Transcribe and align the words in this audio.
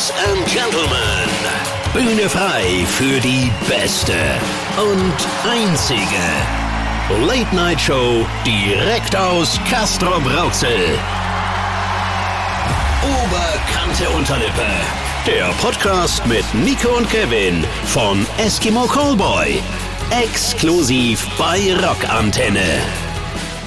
Ladies 0.00 0.12
and 0.30 0.46
Gentlemen, 0.46 1.28
Bühne 1.92 2.28
frei 2.30 2.86
für 2.86 3.20
die 3.20 3.50
beste 3.68 4.14
und 4.78 5.14
einzige 5.44 7.26
Late 7.26 7.54
Night 7.54 7.78
Show 7.78 8.26
direkt 8.46 9.14
aus 9.14 9.60
Castro 9.68 10.18
Brauxel. 10.20 10.98
Oberkante 13.02 14.08
Unterlippe. 14.16 14.66
Der 15.26 15.48
Podcast 15.60 16.24
mit 16.26 16.46
Nico 16.54 16.96
und 16.96 17.10
Kevin 17.10 17.62
von 17.84 18.26
Eskimo 18.38 18.86
Callboy. 18.86 19.60
Exklusiv 20.10 21.26
bei 21.36 21.74
Rockantenne. 21.74 22.80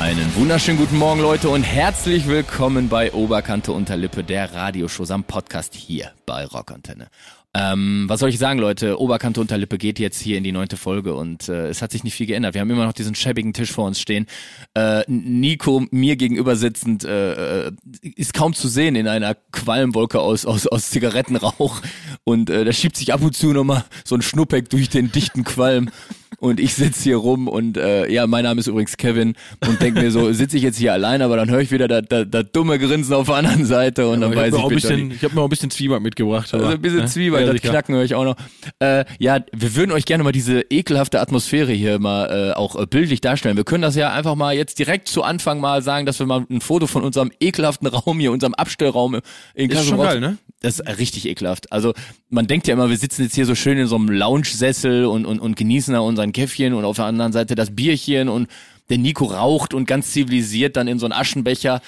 Einen 0.03 0.35
wunderschönen 0.35 0.77
guten 0.77 0.97
Morgen, 0.97 1.21
Leute, 1.21 1.47
und 1.47 1.63
herzlich 1.63 2.27
willkommen 2.27 2.89
bei 2.89 3.13
Oberkante 3.13 3.71
Unterlippe, 3.71 4.21
der 4.21 4.53
Radioshow 4.53 5.09
am 5.09 5.23
Podcast 5.23 5.73
hier 5.73 6.11
bei 6.25 6.45
Rockantenne. 6.45 7.07
Ähm, 7.53 8.03
was 8.07 8.19
soll 8.19 8.27
ich 8.27 8.37
sagen, 8.37 8.59
Leute? 8.59 8.99
Oberkante 8.99 9.39
Unterlippe 9.39 9.77
geht 9.77 9.99
jetzt 9.99 10.19
hier 10.19 10.37
in 10.37 10.43
die 10.43 10.51
neunte 10.51 10.75
Folge 10.75 11.15
und 11.15 11.47
äh, 11.47 11.67
es 11.67 11.81
hat 11.81 11.93
sich 11.93 12.03
nicht 12.03 12.15
viel 12.15 12.25
geändert. 12.25 12.53
Wir 12.53 12.59
haben 12.59 12.69
immer 12.69 12.85
noch 12.85 12.91
diesen 12.91 13.15
schäbigen 13.15 13.53
Tisch 13.53 13.71
vor 13.71 13.85
uns 13.85 14.01
stehen. 14.01 14.27
Äh, 14.73 15.03
Nico 15.07 15.85
mir 15.91 16.17
gegenüber 16.17 16.57
sitzend 16.57 17.05
äh, 17.05 17.67
äh, 17.67 17.71
ist 18.01 18.33
kaum 18.33 18.53
zu 18.53 18.67
sehen 18.67 18.97
in 18.97 19.07
einer 19.07 19.35
Qualmwolke 19.53 20.19
aus 20.19 20.45
aus, 20.45 20.67
aus 20.67 20.89
Zigarettenrauch 20.89 21.81
und 22.25 22.49
äh, 22.49 22.65
da 22.65 22.73
schiebt 22.73 22.97
sich 22.97 23.13
ab 23.13 23.21
und 23.21 23.37
zu 23.37 23.53
nochmal 23.53 23.85
so 24.03 24.15
ein 24.15 24.21
Schnuppeck 24.21 24.69
durch 24.69 24.89
den 24.89 25.13
dichten 25.13 25.45
Qualm 25.45 25.91
und 26.43 26.59
ich 26.59 26.73
sitze 26.73 27.03
hier 27.03 27.15
rum 27.15 27.47
und 27.47 27.77
äh, 27.77 28.11
ja, 28.11 28.27
mein 28.27 28.43
Name 28.43 28.59
ist 28.59 28.67
übrigens 28.67 28.97
Kevin 28.97 29.33
und 29.65 29.81
denke 29.81 30.01
mir 30.01 30.11
so, 30.11 30.31
sitze 30.33 30.57
ich 30.57 30.63
jetzt 30.63 30.77
hier 30.77 30.91
allein, 30.91 31.21
aber 31.21 31.37
dann 31.37 31.49
höre 31.49 31.61
ich 31.61 31.71
wieder 31.71 31.87
das 31.87 32.03
da, 32.09 32.25
da 32.25 32.43
dumme 32.43 32.77
Grinsen 32.79 33.13
auf 33.13 33.27
der 33.27 33.35
anderen 33.35 33.65
Seite 33.65 34.07
und 34.09 34.15
Ja, 34.21 34.27
dann 34.27 34.33
ich 34.33 34.37
weiß 34.39 34.53
ich, 34.55 34.61
bin 34.61 34.75
bisschen, 34.75 35.11
ich 35.11 35.23
habe 35.23 35.35
mir 35.35 35.41
auch 35.41 35.45
ein 35.45 35.49
bisschen 35.49 35.71
Zwieback 35.71 36.01
mitgebracht. 36.01 36.53
also 36.53 36.65
aber, 36.65 36.75
ein 36.75 36.81
bisschen 36.81 36.99
ne? 36.99 37.05
Zwiebeln, 37.05 37.47
Ja, 37.47 37.53
das. 37.53 37.61
Knacken 37.61 37.95
höre 37.95 38.03
ich 38.03 38.13
auch 38.15 38.25
noch. 38.25 38.35
Äh, 38.79 39.05
ja, 39.19 39.39
wir 39.53 39.75
würden 39.77 39.91
euch 39.93 40.03
gerne 40.05 40.23
mal 40.23 40.31
diese 40.33 40.61
ekelhafte 40.69 41.21
Atmosphäre 41.21 41.71
hier 41.71 41.97
mal 41.99 42.51
äh, 42.51 42.53
auch 42.53 42.75
äh, 42.75 42.85
bildlich 42.85 43.21
darstellen. 43.21 43.55
Wir 43.55 43.63
können 43.63 43.81
das 43.83 43.95
ja 43.95 44.11
einfach 44.11 44.35
mal 44.35 44.53
jetzt 44.53 44.79
direkt 44.79 45.07
zu 45.07 45.23
Anfang 45.23 45.61
mal 45.61 45.81
sagen, 45.81 46.05
dass 46.05 46.19
wir 46.19 46.25
mal 46.25 46.45
ein 46.49 46.59
Foto 46.59 46.87
von 46.87 47.03
unserem 47.03 47.31
ekelhaften 47.39 47.87
Raum 47.87 48.19
hier, 48.19 48.31
unserem 48.33 48.53
Abstellraum 48.53 49.15
in 49.55 49.69
Ist 49.69 49.75
Kassel 49.77 49.89
schon 49.89 49.99
raus- 49.99 50.07
geil, 50.07 50.19
ne? 50.19 50.37
Das 50.63 50.79
ist 50.79 50.97
richtig 50.97 51.27
ekelhaft. 51.27 51.71
Also 51.73 51.93
man 52.29 52.47
denkt 52.47 52.67
ja 52.67 52.73
immer, 52.73 52.89
wir 52.89 52.95
sitzen 52.95 53.23
jetzt 53.23 53.35
hier 53.35 53.45
so 53.45 53.53
schön 53.53 53.77
in 53.77 53.87
so 53.87 53.97
einem 53.97 54.09
Lounge-Sessel 54.09 55.05
und, 55.05 55.25
und, 55.25 55.39
und 55.39 55.57
genießen 55.57 55.93
da 55.93 55.99
unseren 55.99 56.31
Käffchen 56.31 56.73
und 56.73 56.85
auf 56.85 56.95
der 56.95 57.05
anderen 57.05 57.33
Seite 57.33 57.53
das 57.55 57.75
Bierchen 57.75 58.29
und 58.29 58.49
der 58.89 58.97
Nico 58.97 59.25
raucht 59.25 59.73
und 59.73 59.85
ganz 59.87 60.11
zivilisiert 60.11 60.77
dann 60.77 60.87
in 60.87 60.99
so 60.99 61.05
einen 61.05 61.11
Aschenbecher. 61.11 61.81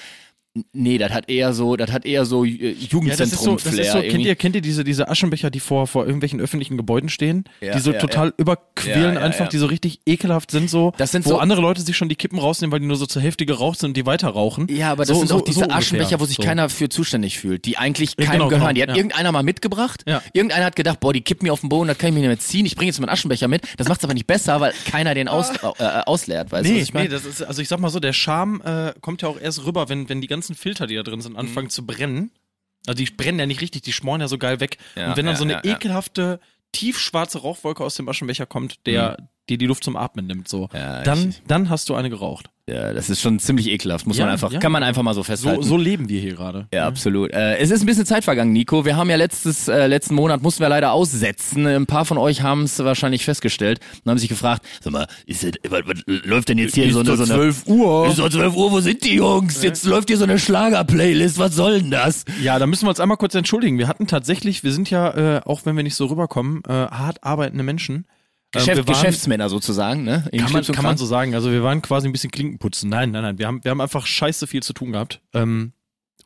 Nee, 0.72 0.98
das 0.98 1.12
hat 1.12 1.28
eher 1.28 1.52
so, 1.52 1.76
das 1.76 1.92
hat 1.92 2.04
eher 2.06 2.24
so 2.24 2.44
äh, 2.44 2.48
Ja, 2.48 2.66
das 2.72 2.78
ist 2.78 2.90
so, 2.90 2.96
Jugendzentrum-Flair. 2.96 3.76
das 3.76 3.86
ist 3.86 3.92
so 3.92 4.00
kennt 4.00 4.24
ihr, 4.24 4.36
kennt 4.36 4.54
ihr 4.56 4.62
diese, 4.62 4.84
diese 4.84 5.08
Aschenbecher, 5.08 5.50
die 5.50 5.60
vor, 5.60 5.86
vor 5.86 6.04
irgendwelchen 6.06 6.40
öffentlichen 6.40 6.76
Gebäuden 6.76 7.08
stehen? 7.08 7.44
Ja, 7.60 7.74
die 7.74 7.80
so 7.80 7.92
ja, 7.92 7.98
total 7.98 8.28
ja. 8.28 8.34
überquillen 8.38 9.02
Ja, 9.02 9.12
ja, 9.14 9.20
einfach, 9.20 9.44
ja. 9.46 9.48
die 9.50 9.58
so 9.58 9.66
richtig 9.66 10.00
ekelhaft 10.06 10.50
sind, 10.50 10.70
so, 10.70 10.92
Das 10.96 11.12
sind 11.12 11.24
wo 11.26 11.30
so- 11.30 11.38
andere 11.38 11.60
Leute 11.60 11.80
sich 11.82 11.96
schon 11.96 12.08
die 12.08 12.16
Kippen 12.16 12.38
rausnehmen, 12.38 12.72
weil 12.72 12.80
die 12.80 12.86
nur 12.86 12.96
so 12.96 13.06
zur 13.06 13.20
Hälfte 13.22 13.44
geraucht 13.46 13.80
sind 13.80 13.90
und 13.90 13.96
die 13.96 14.06
weiter 14.06 14.28
rauchen. 14.28 14.66
Ja, 14.70 14.92
aber 14.92 15.04
das 15.04 15.08
so, 15.08 15.14
sind 15.20 15.28
so, 15.28 15.36
auch 15.36 15.42
diese 15.42 15.60
so. 15.60 15.70
Aschenbecher, 15.70 16.20
wo 16.20 16.24
sich 16.24 16.36
so. 16.36 16.42
keiner 16.42 16.68
für 16.68 16.88
zuständig 16.88 17.38
fühlt, 17.38 17.64
die 17.66 17.76
eigentlich 17.78 18.14
Ja, 18.18 18.24
keinem 18.26 18.32
genau, 18.38 18.48
gehören. 18.48 18.60
genau, 18.68 18.72
die 18.74 18.82
hat 18.82 18.88
ja. 18.90 18.96
irgendeiner 18.96 19.32
mal 19.32 19.42
mitgebracht. 19.42 20.02
Ja. 20.06 20.22
Irgendeiner 20.32 20.64
hat 20.66 20.76
gedacht, 20.76 21.00
boah, 21.00 21.12
die 21.12 21.20
kippen 21.20 21.46
mir 21.46 21.52
auf 21.52 21.60
den 21.60 21.68
Boden, 21.68 21.88
das 21.88 21.98
kann 21.98 22.08
ich 22.08 22.14
mir 22.14 22.20
nicht 22.20 22.28
mehr 22.28 22.38
ziehen. 22.38 22.64
Ich 22.66 22.76
bringe 22.76 22.88
jetzt 22.90 23.00
meinen 23.00 23.10
Aschenbecher 23.10 23.48
mit. 23.48 23.62
Das 23.76 23.88
macht's 23.88 24.04
aber 24.04 24.14
nicht 24.14 24.26
besser, 24.26 24.60
weil 24.60 24.72
keiner 24.90 25.14
den 25.14 25.28
aus, 25.28 25.50
äh, 25.78 25.84
ausleert, 26.06 26.50
weißt 26.52 26.64
du, 26.66 26.72
Nee, 26.72 26.76
was 26.80 26.82
ich 26.88 26.94
meine? 26.94 27.08
nee, 27.08 27.14
das 27.14 27.24
ist, 27.24 27.42
also 27.42 27.60
ich 27.62 27.68
sag 27.68 27.78
mal 27.80 27.90
so, 27.90 28.00
der 28.00 28.12
Charme 28.12 28.60
äh, 28.62 28.92
kommt 29.00 29.22
ja 29.22 29.28
auch 29.28 29.40
erst 29.40 29.64
rüber, 29.66 29.88
wenn, 29.88 30.08
wenn 30.08 30.20
die 30.20 30.26
ganzen 30.46 30.54
Filter, 30.60 30.86
die 30.86 30.94
da 30.94 31.02
drin 31.02 31.20
sind, 31.20 31.32
Mhm. 31.32 31.38
anfangen 31.38 31.70
zu 31.70 31.84
brennen. 31.86 32.30
Also 32.86 33.02
die 33.04 33.10
brennen 33.10 33.38
ja 33.38 33.46
nicht 33.46 33.60
richtig, 33.60 33.82
die 33.82 33.92
schmoren 33.92 34.20
ja 34.20 34.28
so 34.28 34.38
geil 34.38 34.60
weg. 34.60 34.78
Ja, 34.94 35.08
und 35.10 35.16
wenn 35.16 35.26
dann 35.26 35.34
ja, 35.34 35.38
so 35.38 35.44
eine 35.44 35.52
ja, 35.54 35.64
ekelhafte, 35.64 36.40
tiefschwarze 36.72 37.38
Rauchwolke 37.38 37.82
aus 37.84 37.94
dem 37.96 38.08
Aschenbecher 38.08 38.46
kommt, 38.46 38.86
der 38.86 39.16
dir 39.48 39.58
die 39.58 39.66
Luft 39.66 39.82
zum 39.84 39.96
Atmen 39.96 40.26
nimmt, 40.26 40.48
so, 40.48 40.68
Mhm. 40.72 41.04
Dann, 41.04 41.34
dann 41.46 41.70
hast 41.70 41.88
du 41.88 41.94
eine 41.94 42.10
geraucht. 42.10 42.48
Ja, 42.68 42.92
das 42.92 43.10
ist 43.10 43.20
schon 43.20 43.38
ziemlich 43.38 43.68
ekelhaft, 43.68 44.06
muss 44.08 44.16
Ja, 44.16 44.24
man 44.24 44.32
einfach, 44.32 44.50
ja. 44.52 44.58
kann 44.58 44.72
man 44.72 44.82
einfach 44.82 45.02
mal 45.02 45.14
so 45.14 45.20
So, 45.20 45.24
festhalten. 45.24 45.62
so 45.62 45.76
leben 45.76 46.08
wir 46.08 46.20
hier 46.20 46.34
gerade. 46.34 46.66
Ja, 46.74 46.86
absolut. 46.88 47.32
Äh, 47.32 47.58
es 47.58 47.70
ist 47.70 47.80
ein 47.82 47.86
bisschen 47.86 48.06
Zeit 48.06 48.24
vergangen, 48.24 48.52
Nico. 48.52 48.84
Wir 48.84 48.96
haben 48.96 49.08
ja 49.08 49.14
letztes, 49.16 49.68
äh, 49.68 49.86
letzten 49.86 50.14
Monat 50.16 50.42
mussten 50.42 50.62
wir 50.62 50.68
leider 50.68 50.90
aussetzen. 50.92 51.64
Ein 51.66 51.86
paar 51.86 52.04
von 52.04 52.18
euch 52.18 52.42
haben 52.42 52.64
es 52.64 52.78
wahrscheinlich 52.80 53.24
festgestellt 53.24 53.78
und 54.04 54.10
haben 54.10 54.18
sich 54.18 54.28
gefragt, 54.28 54.64
sag 54.80 54.92
mal, 54.92 55.06
ist 55.26 55.44
das, 55.44 55.52
was, 55.68 55.82
was 55.86 56.02
läuft 56.06 56.48
denn 56.48 56.58
jetzt 56.58 56.74
hier 56.74 56.92
so 56.92 57.00
eine, 57.00 57.16
so 57.16 57.22
eine 57.22 57.32
12 57.34 57.66
Uhr. 57.66 58.08
Ist 58.08 58.18
doch 58.18 58.28
12 58.28 58.56
Uhr, 58.56 58.72
wo 58.72 58.80
sind 58.80 59.04
die 59.04 59.14
Jungs? 59.14 59.62
Jetzt 59.62 59.84
läuft 59.84 60.08
hier 60.08 60.16
so 60.18 60.24
eine 60.24 60.38
Schlager-Playlist, 60.38 61.38
was 61.38 61.54
soll 61.54 61.80
denn 61.82 61.90
das? 61.92 62.24
Ja, 62.42 62.58
da 62.58 62.66
müssen 62.66 62.84
wir 62.86 62.90
uns 62.90 62.98
einmal 63.00 63.16
kurz 63.16 63.34
entschuldigen. 63.36 63.78
Wir 63.78 63.86
hatten 63.86 64.08
tatsächlich, 64.08 64.64
wir 64.64 64.72
sind 64.72 64.90
ja, 64.90 65.36
äh, 65.36 65.40
auch 65.44 65.60
wenn 65.66 65.76
wir 65.76 65.84
nicht 65.84 65.94
so 65.94 66.06
rüberkommen, 66.06 66.62
äh, 66.68 66.72
hart 66.72 67.22
arbeitende 67.22 67.62
Menschen. 67.62 68.06
Ähm, 68.56 68.66
Geschäft, 68.66 68.88
waren- 68.88 68.94
Geschäftsmänner 68.94 69.48
sozusagen, 69.48 70.04
ne? 70.04 70.24
In 70.32 70.40
Kann 70.40 70.52
man, 70.52 70.64
kann 70.64 70.84
man 70.84 70.96
so 70.96 71.06
sagen. 71.06 71.34
Also 71.34 71.50
wir 71.50 71.62
waren 71.62 71.82
quasi 71.82 72.08
ein 72.08 72.12
bisschen 72.12 72.30
Klinken 72.30 72.58
putzen. 72.58 72.90
Nein, 72.90 73.10
nein, 73.10 73.22
nein. 73.22 73.38
Wir 73.38 73.46
haben, 73.46 73.62
wir 73.64 73.70
haben 73.70 73.80
einfach 73.80 74.06
scheiße 74.06 74.46
viel 74.46 74.62
zu 74.62 74.72
tun 74.72 74.92
gehabt. 74.92 75.20
Ähm, 75.34 75.72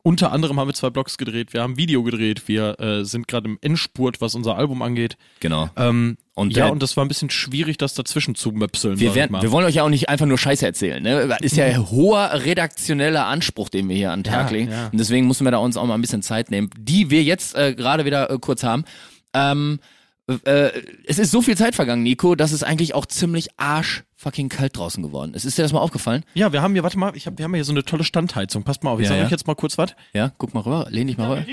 unter 0.03 0.31
anderem 0.31 0.59
haben 0.59 0.67
wir 0.67 0.73
zwei 0.73 0.89
Blogs 0.89 1.19
gedreht, 1.19 1.53
wir 1.53 1.61
haben 1.61 1.77
Video 1.77 2.01
gedreht, 2.01 2.47
wir 2.47 2.79
äh, 2.79 3.05
sind 3.05 3.27
gerade 3.27 3.47
im 3.47 3.59
Endspurt, 3.61 4.19
was 4.19 4.33
unser 4.33 4.55
Album 4.57 4.81
angeht. 4.81 5.15
Genau. 5.41 5.69
Ähm, 5.75 6.17
Und, 6.33 6.55
ja, 6.55 6.69
äh, 6.69 6.71
und 6.71 6.81
das 6.81 6.97
war 6.97 7.05
ein 7.05 7.07
bisschen 7.07 7.29
schwierig, 7.29 7.77
das 7.77 7.93
dazwischen 7.93 8.33
zu 8.33 8.51
möpseln. 8.51 8.99
Wir, 8.99 9.13
werden, 9.13 9.39
wir 9.39 9.51
wollen 9.51 9.67
euch 9.67 9.75
ja 9.75 9.83
auch 9.83 9.89
nicht 9.89 10.09
einfach 10.09 10.25
nur 10.25 10.39
Scheiße 10.39 10.65
erzählen. 10.65 11.03
Ne? 11.03 11.37
Ist 11.41 11.55
ja 11.55 11.77
hoher 11.77 12.31
redaktioneller 12.33 13.27
Anspruch, 13.27 13.69
den 13.69 13.87
wir 13.89 13.95
hier 13.95 14.11
an 14.11 14.23
den 14.23 14.31
Tag 14.33 14.47
Ja, 14.49 14.57
legen. 14.57 14.71
ja. 14.71 14.87
Und 14.87 14.97
deswegen 14.99 15.27
müssen 15.27 15.45
wir 15.45 15.51
da 15.51 15.57
uns 15.59 15.77
auch 15.77 15.85
mal 15.85 15.93
ein 15.93 16.01
bisschen 16.01 16.23
Zeit 16.23 16.49
nehmen, 16.49 16.71
die 16.79 17.11
wir 17.11 17.21
jetzt 17.21 17.53
äh, 17.53 17.75
gerade 17.75 18.03
wieder 18.03 18.31
äh, 18.31 18.39
kurz 18.39 18.63
haben. 18.63 18.85
Ähm, 19.35 19.79
äh, 20.45 20.71
es 21.05 21.19
ist 21.19 21.31
so 21.31 21.41
viel 21.41 21.57
Zeit 21.57 21.75
vergangen, 21.75 22.03
Nico, 22.03 22.35
dass 22.35 22.51
es 22.51 22.63
eigentlich 22.63 22.93
auch 22.93 23.05
ziemlich 23.05 23.49
arsch 23.57 24.03
fucking 24.15 24.49
kalt 24.49 24.77
draußen 24.77 25.01
geworden 25.03 25.33
ist. 25.33 25.45
Ist 25.45 25.57
dir 25.57 25.63
das 25.63 25.73
mal 25.73 25.79
aufgefallen? 25.79 26.23
ja, 26.33 26.53
wir 26.53 26.61
haben 26.61 26.73
hier, 26.73 26.83
warte 26.83 26.97
mal, 26.99 27.15
ich 27.15 27.27
hab, 27.27 27.37
wir 27.37 27.45
haben 27.45 27.53
hier 27.53 27.63
so 27.63 27.71
eine 27.71 27.83
tolle 27.83 28.03
Standheizung. 28.03 28.63
Passt 28.63 28.83
mal 28.83 28.91
auf, 28.91 28.99
ich 28.99 29.05
Ja, 29.05 29.09
sag 29.09 29.17
ja. 29.19 29.25
euch 29.25 29.31
jetzt 29.31 29.47
mal 29.47 29.55
kurz 29.55 29.77
was. 29.77 29.95
Ja, 30.13 30.31
guck 30.37 30.53
mal 30.53 30.61
rüber, 30.61 30.87
lehn 30.89 31.07
dich 31.07 31.17
mal 31.17 31.31
rüber. 31.31 31.45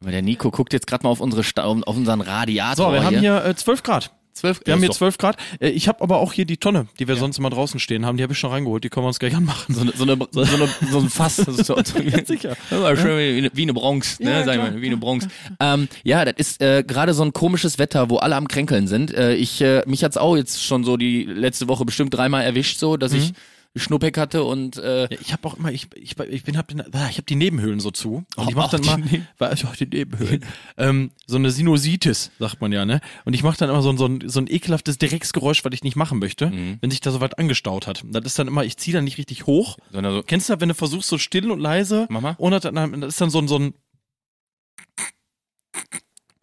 Weil 0.00 0.12
der 0.12 0.22
Nico 0.22 0.50
guckt 0.50 0.72
jetzt 0.72 0.86
gerade 0.86 1.04
mal 1.04 1.10
auf 1.10 1.20
unsere 1.20 1.42
Sta 1.42 1.64
auf 1.64 1.96
unseren 1.96 2.20
Radiator 2.20 2.86
So, 2.88 2.92
wir 2.92 3.02
haben 3.02 3.18
hier. 3.18 3.42
hier 3.42 3.44
äh, 3.50 3.56
12 3.56 3.82
Grad. 3.82 4.12
12, 4.36 4.60
Wir 4.64 4.72
haben 4.74 4.80
hier 4.80 4.90
ist 4.90 4.94
doch 4.96 4.98
12 4.98 5.18
Grad. 5.18 5.36
Äh, 5.60 5.70
ich 5.70 5.88
habe 5.88 6.02
aber 6.02 6.18
auch 6.18 6.32
hier 6.32 6.44
die 6.44 6.56
Tonne, 6.56 6.86
die 6.98 7.08
wir 7.08 7.16
sonst 7.16 7.38
immer 7.38 7.50
draußen 7.50 7.80
stehen 7.80 8.06
haben, 8.06 8.16
die 8.16 8.22
habe 8.22 8.32
ich 8.32 8.38
schon 8.38 8.50
reingeholt, 8.50 8.84
die 8.84 8.88
können 8.88 9.04
wir 9.04 9.08
uns 9.08 9.18
gleich 9.18 9.34
anmachen. 9.34 9.74
so, 9.74 9.80
eine, 9.80 9.92
so, 9.96 10.04
eine, 10.04 10.16
so, 10.30 10.40
eine, 10.42 10.68
so 10.90 10.98
ein 10.98 11.08
Fass. 11.08 11.36
Das 11.36 11.48
ist 11.58 11.66
so, 11.66 11.76
sicher. 12.26 12.56
Das 12.70 13.00
schön 13.00 13.18
wie, 13.18 13.38
eine- 13.38 13.50
wie 13.54 13.62
eine 13.62 13.74
Bronx, 13.74 14.20
ne? 14.20 14.30
Ja, 14.30 14.44
Sag 14.44 14.58
mal, 14.58 14.80
wie 14.80 14.86
eine 14.86 14.96
Bronx. 14.96 15.26
Ähm, 15.60 15.88
ja, 16.04 16.24
das 16.24 16.34
ist 16.36 16.62
äh, 16.62 16.84
gerade 16.86 17.14
so 17.14 17.22
ein 17.24 17.32
komisches 17.32 17.78
Wetter, 17.78 18.10
wo 18.10 18.16
alle 18.16 18.36
am 18.36 18.48
Kränkeln 18.48 18.86
sind. 18.86 19.12
Äh, 19.14 19.34
ich, 19.34 19.60
äh, 19.60 19.82
mich 19.86 20.04
hat's 20.04 20.16
auch 20.16 20.36
jetzt 20.36 20.62
schon 20.62 20.84
so 20.84 20.96
die 20.96 21.24
letzte 21.24 21.68
Woche 21.68 21.84
bestimmt 21.84 22.14
dreimal 22.14 22.44
erwischt, 22.44 22.78
so, 22.78 22.96
dass 22.96 23.12
ich 23.12 23.32
Schnuppeck 23.78 24.16
hatte 24.18 24.44
und 24.44 24.76
äh, 24.78 25.02
Ja, 25.02 25.08
ich 25.20 25.32
habe 25.32 25.46
auch 25.48 25.54
immer, 25.58 25.70
ich, 25.70 25.88
ich, 25.96 26.18
ich 26.18 26.42
bin, 26.44 26.56
hab, 26.56 26.68
den- 26.68 26.80
ich 26.80 26.94
habe 27.16 27.22
die 27.22 27.34
Nebenhöhlen 27.36 27.78
so 27.80 27.90
zu. 27.90 28.14
Und 28.14 28.26
Oh, 28.36 28.46
ich 28.48 28.54
mache 28.54 28.78
dann 28.80 29.00
Neben- 29.04 29.26
war 29.38 29.52
ich 29.52 29.64
auch 29.66 29.76
die 29.76 29.86
Nebenhöhlen, 29.86 30.44
ähm, 30.76 31.10
so 31.26 31.36
eine 31.36 31.50
Sinusitis, 31.50 32.30
sagt 32.38 32.60
man 32.60 32.72
ja, 32.72 32.84
ne? 32.84 33.00
Und 33.24 33.34
ich 33.34 33.42
mache 33.42 33.56
dann 33.58 33.68
immer 33.70 33.82
so, 33.82 33.90
ein- 33.90 33.98
so, 33.98 34.06
ein, 34.06 34.28
so 34.28 34.40
ein 34.40 34.46
ekelhaftes 34.48 34.98
Drecksgeräusch, 34.98 35.64
was 35.64 35.72
ich 35.74 35.82
nicht 35.84 35.96
machen 35.96 36.18
möchte, 36.18 36.46
Mhm. 36.48 36.78
wenn 36.80 36.90
sich 36.90 37.00
da 37.00 37.10
so 37.10 37.20
was 37.20 37.34
angestaut 37.34 37.86
hat. 37.86 38.02
Und 38.04 38.12
das 38.12 38.24
ist 38.24 38.38
dann 38.38 38.48
immer, 38.48 38.64
ich 38.64 38.76
ziehe 38.76 38.94
dann 38.94 39.04
nicht 39.04 39.18
richtig 39.18 39.46
hoch. 39.46 39.76
sondern 39.92 40.12
so, 40.14 40.22
Kennst 40.22 40.48
du 40.48 40.52
das, 40.54 40.60
wenn 40.60 40.68
du 40.68 40.74
versuchst, 40.74 41.08
so 41.08 41.18
still 41.18 41.50
und 41.50 41.60
leise, 41.60 42.06
mal. 42.08 42.34
ohne 42.38 42.60
dann, 42.60 43.00
das 43.00 43.14
ist 43.14 43.20
dann 43.20 43.30
so 43.30 43.38
ein, 43.40 43.48
so 43.48 43.58
ein 43.58 43.74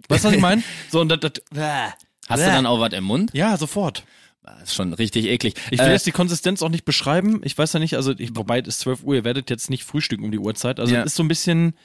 Weißt 0.09 0.23
du, 0.25 0.27
was 0.29 0.35
ich 0.35 0.41
meine? 0.41 0.63
So, 0.91 1.01
und 1.01 1.09
das, 1.09 1.19
das, 1.22 1.31
hast 2.29 2.41
du 2.43 2.45
dann 2.45 2.66
auch 2.66 2.79
was 2.79 2.93
im 2.93 3.03
Mund? 3.05 3.31
ja, 3.33 3.57
sofort. 3.57 4.03
Das 4.43 4.63
ist 4.63 4.75
schon 4.75 4.93
richtig 4.93 5.25
eklig. 5.27 5.55
Ich 5.71 5.79
will 5.79 5.87
Äh, 5.87 5.91
jetzt 5.93 6.05
die 6.05 6.11
Konsistenz 6.11 6.61
auch 6.61 6.69
nicht 6.69 6.85
beschreiben. 6.85 7.41
Ich 7.43 7.57
weiß 7.57 7.71
ja 7.73 7.79
nicht, 7.79 7.95
also 7.95 8.11
ich, 8.17 8.35
wobei 8.35 8.59
es 8.59 8.67
ist 8.67 8.79
12 8.81 9.03
Uhr, 9.03 9.15
ihr 9.15 9.23
werdet 9.23 9.49
jetzt 9.49 9.69
nicht 9.69 9.83
frühstücken 9.85 10.23
um 10.25 10.31
die 10.31 10.39
Uhrzeit. 10.39 10.79
Also 10.79 10.93
Ja. 10.93 11.01
es 11.01 11.07
ist 11.07 11.15
so 11.15 11.23
ein 11.23 11.28
bisschen, 11.29 11.75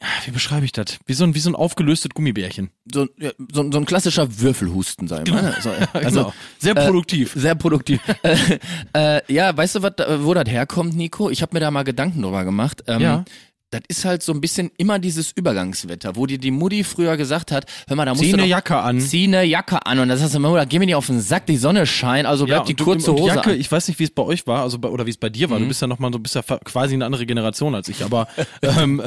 ah, 0.00 0.06
wie 0.24 0.30
beschreibe 0.30 0.64
ich 0.64 0.72
das? 0.72 0.98
Wie 1.06 1.14
so 1.14 1.24
ein, 1.24 1.34
wie 1.34 1.40
so 1.40 1.50
ein 1.50 1.56
aufgelöstes 1.56 2.10
Gummibärchen. 2.14 2.70
so, 2.92 3.08
ja, 3.18 3.32
so, 3.52 3.70
so 3.72 3.78
ein 3.78 3.86
klassischer 3.86 4.38
Würfelhusten, 4.38 5.08
sag 5.08 5.26
ich 5.26 5.34
mal. 5.34 5.42
ne? 5.42 5.56
So, 5.60 5.70
also, 5.70 5.90
Genau. 6.20 6.32
Sehr 6.58 6.74
produktiv. 6.74 7.32
Sehr 7.34 7.54
produktiv. 7.56 8.00
äh, 8.22 8.58
äh, 9.18 9.32
ja, 9.32 9.56
weißt 9.56 9.76
du, 9.76 9.82
wat, 9.82 9.98
äh, 10.00 10.24
wo 10.24 10.32
das 10.34 10.48
herkommt, 10.48 10.94
Nico? 10.94 11.28
Ich 11.30 11.42
habe 11.42 11.54
mir 11.56 11.60
da 11.60 11.70
mal 11.70 11.82
Gedanken 11.82 12.22
drüber 12.22 12.44
gemacht. 12.44 12.84
Ähm, 12.86 13.00
Ja. 13.00 13.24
Das 13.70 13.80
ist 13.88 14.04
halt 14.04 14.22
so 14.22 14.32
ein 14.32 14.40
bisschen 14.40 14.70
immer 14.78 15.00
dieses 15.00 15.32
Übergangswetter, 15.32 16.14
wo 16.14 16.26
dir 16.26 16.38
die 16.38 16.52
Mutti 16.52 16.84
früher 16.84 17.16
gesagt 17.16 17.50
hat, 17.50 17.66
hör 17.88 17.96
mal, 17.96 18.04
da 18.04 18.12
musst 18.12 18.22
Zieh 18.22 18.30
du 18.30 18.38
eine 18.38 18.46
Jacke 18.46 18.76
an. 18.76 19.00
Zieh 19.00 19.24
eine 19.24 19.42
Jacke 19.42 19.84
an 19.84 19.98
und 19.98 20.08
das 20.08 20.22
heißt 20.22 20.36
immer, 20.36 20.64
geh 20.66 20.78
mir 20.78 20.86
nicht 20.86 20.94
auf 20.94 21.06
den 21.08 21.20
Sack, 21.20 21.46
die 21.46 21.56
Sonne 21.56 21.84
scheint, 21.84 22.26
also 22.28 22.46
bleib 22.46 22.66
die 22.66 22.74
und 22.74 22.80
du- 22.80 22.84
kurze 22.84 23.10
und 23.10 23.18
Hose 23.20 23.34
Jacke, 23.34 23.50
an. 23.50 23.54
Mhm. 23.56 23.60
ich 23.60 23.70
weiß 23.72 23.88
nicht, 23.88 23.98
wie 23.98 24.04
es 24.04 24.12
bei 24.12 24.22
euch 24.22 24.46
war, 24.46 24.62
also 24.62 24.78
bei, 24.78 24.88
oder 24.88 25.04
wie 25.06 25.10
es 25.10 25.16
bei 25.16 25.30
dir 25.30 25.50
war. 25.50 25.58
Du 25.58 25.66
bist 25.66 25.82
ja 25.82 25.88
noch 25.88 25.98
mal 25.98 26.12
so, 26.12 26.20
bist 26.20 26.36
ja 26.36 26.42
quasi 26.42 26.94
eine 26.94 27.04
andere 27.06 27.26
Generation 27.26 27.74
als 27.74 27.88
ich, 27.88 28.04
aber 28.04 28.28
ähm, 28.62 29.02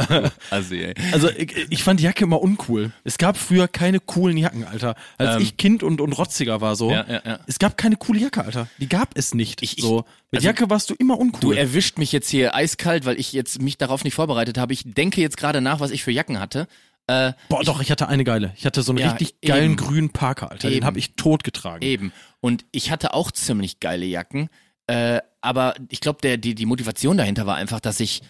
Also, 0.49 0.75
ey. 0.75 0.93
also 1.13 1.29
ich, 1.29 1.55
ich 1.69 1.81
fand 1.83 2.01
Jacke 2.01 2.25
immer 2.25 2.41
uncool. 2.41 2.91
Es 3.05 3.17
gab 3.17 3.37
früher 3.37 3.69
keine 3.69 4.01
coolen 4.01 4.35
Jacken, 4.37 4.65
Alter. 4.65 4.95
Als 5.17 5.37
Ähm. 5.37 5.41
ich 5.41 5.55
Kind 5.55 5.83
und, 5.83 6.01
und 6.01 6.11
rotziger 6.13 6.59
war 6.59 6.75
so, 6.75 6.91
Ja, 6.91 7.05
ja, 7.07 7.21
ja. 7.25 7.39
es 7.47 7.59
gab 7.59 7.77
keine 7.77 7.95
coole 7.95 8.19
Jacke, 8.19 8.43
Alter. 8.43 8.67
Die 8.77 8.89
gab 8.89 9.11
es 9.17 9.33
nicht. 9.33 9.61
Ich- 9.61 9.77
ich- 9.77 9.83
so 9.85 10.03
mit 10.31 10.39
also- 10.39 10.47
Jacke 10.47 10.69
warst 10.69 10.89
du 10.89 10.93
immer 10.95 11.17
uncool. 11.19 11.41
Du 11.41 11.51
erwischt 11.59 11.97
mich 11.97 12.11
jetzt 12.11 12.29
hier 12.29 12.55
eiskalt, 12.55 13.05
weil 13.05 13.19
ich 13.19 13.33
jetzt 13.33 13.61
mich 13.61 13.77
darauf 13.77 14.03
nicht 14.03 14.13
vorbereitet 14.13 14.57
habe. 14.57 14.73
Ich 14.73 14.83
denke 14.85 15.21
jetzt 15.21 15.37
gerade 15.37 15.61
nach, 15.61 15.79
was 15.79 15.91
ich 15.91 16.03
für 16.03 16.11
Jacken 16.11 16.39
hatte. 16.39 16.67
Äh, 17.07 17.33
Boah, 17.49 17.63
doch, 17.63 17.81
ich 17.81 17.89
hatte 17.89 18.07
eine 18.07 18.23
geile. 18.23 18.53
Ich 18.55 18.65
hatte 18.67 18.83
so 18.83 18.91
einen 18.91 18.99
Ja, 18.99 19.11
richtig 19.13 19.41
geilen 19.41 19.71
eben. 19.71 19.75
grünen 19.77 20.09
Parker, 20.11 20.51
Alter. 20.51 20.67
Den 20.69 20.77
Eben. 20.77 20.85
habe 20.85 20.99
ich 20.99 21.15
totgetragen. 21.15 21.81
Eben. 21.81 22.13
Und 22.39 22.65
ich 22.71 22.91
hatte 22.91 23.13
auch 23.15 23.31
ziemlich 23.31 23.79
geile 23.79 24.05
Jacken. 24.05 24.49
Äh, 24.85 25.21
aber 25.41 25.73
ich 25.89 26.01
glaube, 26.01 26.37
die, 26.37 26.53
die 26.53 26.65
Motivation 26.67 27.17
dahinter 27.17 27.45
war 27.47 27.55
einfach, 27.55 27.79
dass 27.79 27.99
ich. 27.99 28.21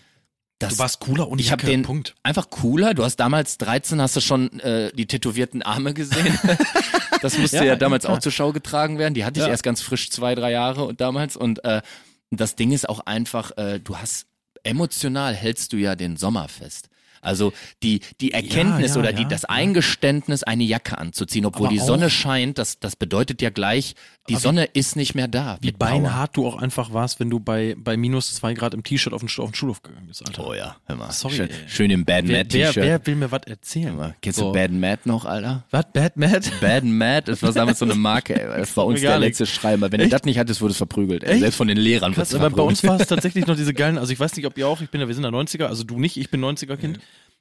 Das, 0.60 0.74
Du 0.74 0.80
warst 0.80 1.00
cooler 1.00 1.30
und 1.30 1.40
ich 1.40 1.52
habe 1.52 1.66
den 1.66 1.84
Punkt. 1.84 2.16
einfach 2.22 2.50
cooler. 2.50 2.94
Du 2.94 3.04
hast 3.06 3.16
damals 3.16 3.58
13, 3.60 4.02
hast 4.02 4.16
du 4.18 4.22
schon 4.22 4.60
äh, 4.60 4.92
die 4.94 5.06
tätowierten 5.08 5.62
Arme 5.62 5.94
gesehen. 5.94 6.38
das 7.22 7.38
musste 7.38 7.58
ja, 7.58 7.64
Ja, 7.64 7.76
damals 7.78 8.04
ja, 8.04 8.10
auch 8.10 8.14
klar. 8.16 8.22
zur 8.22 8.32
Schau 8.34 8.52
getragen 8.52 8.98
werden. 8.98 9.14
Die 9.14 9.24
hatte 9.24 9.40
ich 9.40 9.46
Ja. 9.46 9.52
erst 9.52 9.64
ganz 9.64 9.82
frisch 9.82 10.10
zwei, 10.12 10.36
drei 10.36 10.52
Jahre 10.52 10.84
und 10.84 11.00
damals. 11.00 11.38
Und 11.38 11.64
äh, 11.64 11.82
das 12.30 12.56
Ding 12.56 12.72
ist 12.74 12.90
auch 12.90 13.00
einfach, 13.02 13.56
äh, 13.58 13.80
du 13.80 13.98
hast 13.98 14.28
emotional 14.64 15.34
hältst 15.34 15.72
du 15.72 15.78
ja 15.78 15.96
den 15.96 16.18
Sommer 16.18 16.50
fest. 16.50 16.90
Also 17.22 17.54
die, 17.84 18.02
die 18.22 18.32
Erkenntnis 18.34 18.96
ja, 18.96 19.00
oder 19.02 19.14
die, 19.14 19.24
ja, 19.24 19.28
das 19.28 19.44
ja. 19.44 19.50
Eingeständnis, 19.50 20.44
eine 20.44 20.64
Jacke 20.64 20.98
anzuziehen, 20.98 21.46
obwohl 21.46 21.68
Aber 21.68 21.74
die 21.76 21.80
Sonne 21.80 22.10
scheint, 22.10 22.58
das, 22.58 22.80
das 22.80 22.96
bedeutet 22.96 23.42
ja 23.42 23.50
gleich, 23.50 23.96
die 24.30 24.36
Sonne 24.36 24.66
ist 24.66 24.96
nicht 24.96 25.16
mehr 25.16 25.28
da. 25.28 25.58
Wie 25.62 25.72
beinhart 25.72 26.38
du 26.38 26.46
auch 26.46 26.62
einfach 26.62 26.94
warst, 26.94 27.20
wenn 27.20 27.32
du 27.32 27.40
bei, 27.40 27.76
bei 27.78 27.98
minus 27.98 28.36
zwei 28.36 28.54
Grad 28.54 28.76
im 28.76 28.84
T-Shirt 28.84 29.12
auf 29.12 29.22
den, 29.22 29.30
auf 29.44 29.50
den 29.50 29.56
Schulhof 29.56 29.82
gegangen 29.82 30.06
bist, 30.08 30.26
Alter. 30.28 30.46
Oh 30.48 30.54
ja, 30.54 30.76
hör 30.86 30.96
mal. 30.96 31.12
Sorry, 31.12 31.36
schön, 31.36 31.50
schön 31.68 31.92
im 31.92 32.06
Bad 32.06 32.28
wer, 32.28 32.44
Mad 32.44 32.50
wer, 32.54 32.68
T-Shirt. 32.68 32.84
wer 32.84 33.08
will 33.08 33.16
mir 33.16 33.32
was 33.32 33.42
erzählen? 33.48 33.96
Mal, 33.96 34.16
Kennst 34.22 34.38
So. 34.38 34.48
du 34.48 34.54
Bad 34.54 34.72
Mad 34.72 35.02
noch, 35.06 35.26
Alter? 35.26 35.64
Was? 35.72 35.86
Bad 35.94 36.16
Mad? 36.18 36.42
Bad 36.62 36.84
Mad, 36.84 37.24
das 37.32 37.42
war 37.42 37.52
damals 37.54 37.80
so 37.80 37.86
eine 37.86 37.96
Marke, 37.96 38.40
ey. 38.40 38.60
Das 38.70 38.78
war 38.78 38.86
uns 38.86 39.02
der 39.02 39.18
letzte 39.18 39.48
Schreiber. 39.48 39.92
Wenn 39.92 40.02
du 40.02 40.10
das 40.10 40.24
nicht 40.24 40.38
hattest, 40.38 40.62
wurdest 40.62 40.78
du 40.80 40.86
verprügelt. 40.86 41.24
Ey. 41.24 41.32
Echt? 41.32 41.40
Selbst 41.42 41.56
von 41.56 41.68
den 41.68 41.78
Lehrern 41.78 42.16
wurdest 42.16 42.34
du 42.34 42.38
aber 42.38 42.50
bei 42.52 42.56
verprügelt. 42.56 42.84
uns 42.84 42.84
war 42.84 43.00
es 43.00 43.08
tatsächlich 43.08 43.48
noch 43.48 43.56
diese 43.56 43.74
geilen, 43.74 43.98
also 43.98 44.14
ich 44.14 44.20
weiß 44.20 44.36
nicht, 44.36 44.46
ob 44.46 44.58
ihr 44.60 44.68
auch, 44.68 44.82
ich 44.82 44.90
bin 44.92 45.02
ja, 45.02 45.08
wir 45.08 45.16
sind 45.16 45.24
ja 45.24 45.32
90er, 45.32 45.66
also 45.66 45.84
du 45.84 45.98
nicht, 46.00 46.18
ich 46.18 46.30
bin 46.30 46.44
90er-Kind. 46.44 47.00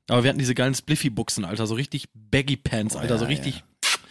Aber 0.08 0.22
wir 0.24 0.30
hatten 0.30 0.38
diese 0.38 0.54
geilen 0.54 0.74
Spliffy-Buchsen, 0.74 1.44
Alter, 1.44 1.66
so 1.66 1.74
richtig 1.74 2.08
Baggy 2.14 2.56
Pants, 2.56 2.96
Alter, 2.96 3.14
ja, 3.14 3.18
so 3.18 3.26
richtig. 3.26 3.62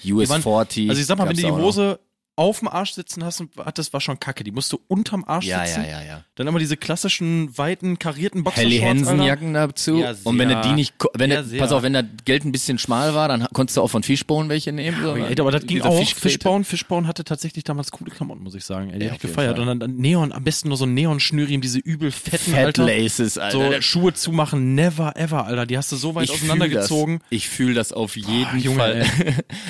US 0.06 0.26
Die 0.26 0.30
waren- 0.30 0.42
40. 0.44 0.90
Also 0.90 1.02
ich 1.02 1.08
sag 1.08 1.18
mal, 1.18 1.28
wenn 1.28 1.36
du 1.36 1.42
die. 1.42 1.52
Hose 1.52 2.00
auf 2.38 2.60
dem 2.60 2.68
Arsch 2.69 2.92
sitzen 2.94 3.25
hast 3.25 3.42
und 3.42 3.50
hattest, 3.57 3.92
war 3.94 4.00
schon 4.00 4.19
kacke. 4.19 4.44
Die 4.44 4.51
musst 4.51 4.72
du 4.72 4.80
unterm 4.88 5.25
Arsch 5.25 5.45
Ja, 5.45 5.66
sitzen. 5.66 5.84
ja, 5.84 6.01
ja, 6.01 6.04
ja. 6.06 6.24
Dann 6.36 6.48
immer 6.48 6.60
diese 6.60 6.78
klassischen, 6.78 7.57
weiten, 7.57 8.00
karierten 8.00 8.45
Helly 8.45 8.78
Boxershorts, 8.80 8.84
Alter. 9.07 9.10
Hansen-Jacken 9.10 9.54
dazu. 9.54 9.98
Ja, 9.98 10.13
und 10.24 10.38
wenn 10.38 10.50
du 10.50 10.62
die 10.62 10.74
nicht, 10.74 10.94
wenn 11.16 11.31
Ja, 11.31 11.42
du, 11.42 11.57
pass 11.57 11.72
auf, 11.72 11.81
wenn 11.84 11.94
das 11.94 12.06
Geld 12.25 12.45
ein 12.45 12.51
bisschen 12.51 12.78
schmal 12.78 13.13
war, 13.16 13.28
dann 13.28 13.48
konntest 13.54 13.75
du 13.78 13.81
auch 13.81 13.88
von 13.89 14.04
Fishbone 14.04 14.50
welche 14.50 14.72
nehmen. 14.72 14.98
So, 15.01 15.16
Ey, 15.16 15.39
aber 15.39 15.51
das 15.51 15.66
ging 15.66 15.81
auch. 15.81 15.98
Fishbone, 16.13 16.63
Fishbone 16.63 17.07
hatte 17.07 17.24
tatsächlich 17.24 17.63
damals 17.63 17.92
coole 17.92 18.12
Klamotten, 18.12 18.44
muss 18.44 18.54
ich 18.56 18.63
sagen. 18.63 18.92
Ey, 18.92 19.00
die 19.00 19.06
Ja, 19.06 19.12
hab 19.12 19.16
ich 19.18 19.22
gefeiert. 19.24 19.57
Fall. 19.57 19.62
Und 19.62 19.68
dann, 19.68 19.80
dann 19.80 19.95
Neon, 19.98 20.31
am 20.31 20.44
besten 20.44 20.68
nur 20.68 20.78
so 20.78 20.86
ein 20.86 20.94
Neon-Schnürriemen, 20.94 21.62
diese 21.62 21.80
übel 21.80 22.12
fetten, 22.12 22.51
Fat 22.51 22.66
Alter. 22.66 22.86
Laces, 22.86 23.38
Alter. 23.40 23.74
So 23.74 23.81
Schuhe 23.81 24.13
zumachen, 24.13 24.75
never 24.75 25.16
ever, 25.18 25.45
Alter. 25.45 25.66
Die 25.66 25.75
hast 25.78 25.92
du 25.92 25.95
so 25.95 26.13
weit 26.13 26.25
ich 26.25 26.31
auseinandergezogen. 26.31 27.19
Ich 27.31 27.50
fühle 27.50 27.74
das 27.74 27.94
auf 27.94 28.16
jeden 28.16 28.45
Ah, 28.45 28.57
Junge, 28.57 28.78
Fall. 28.78 29.06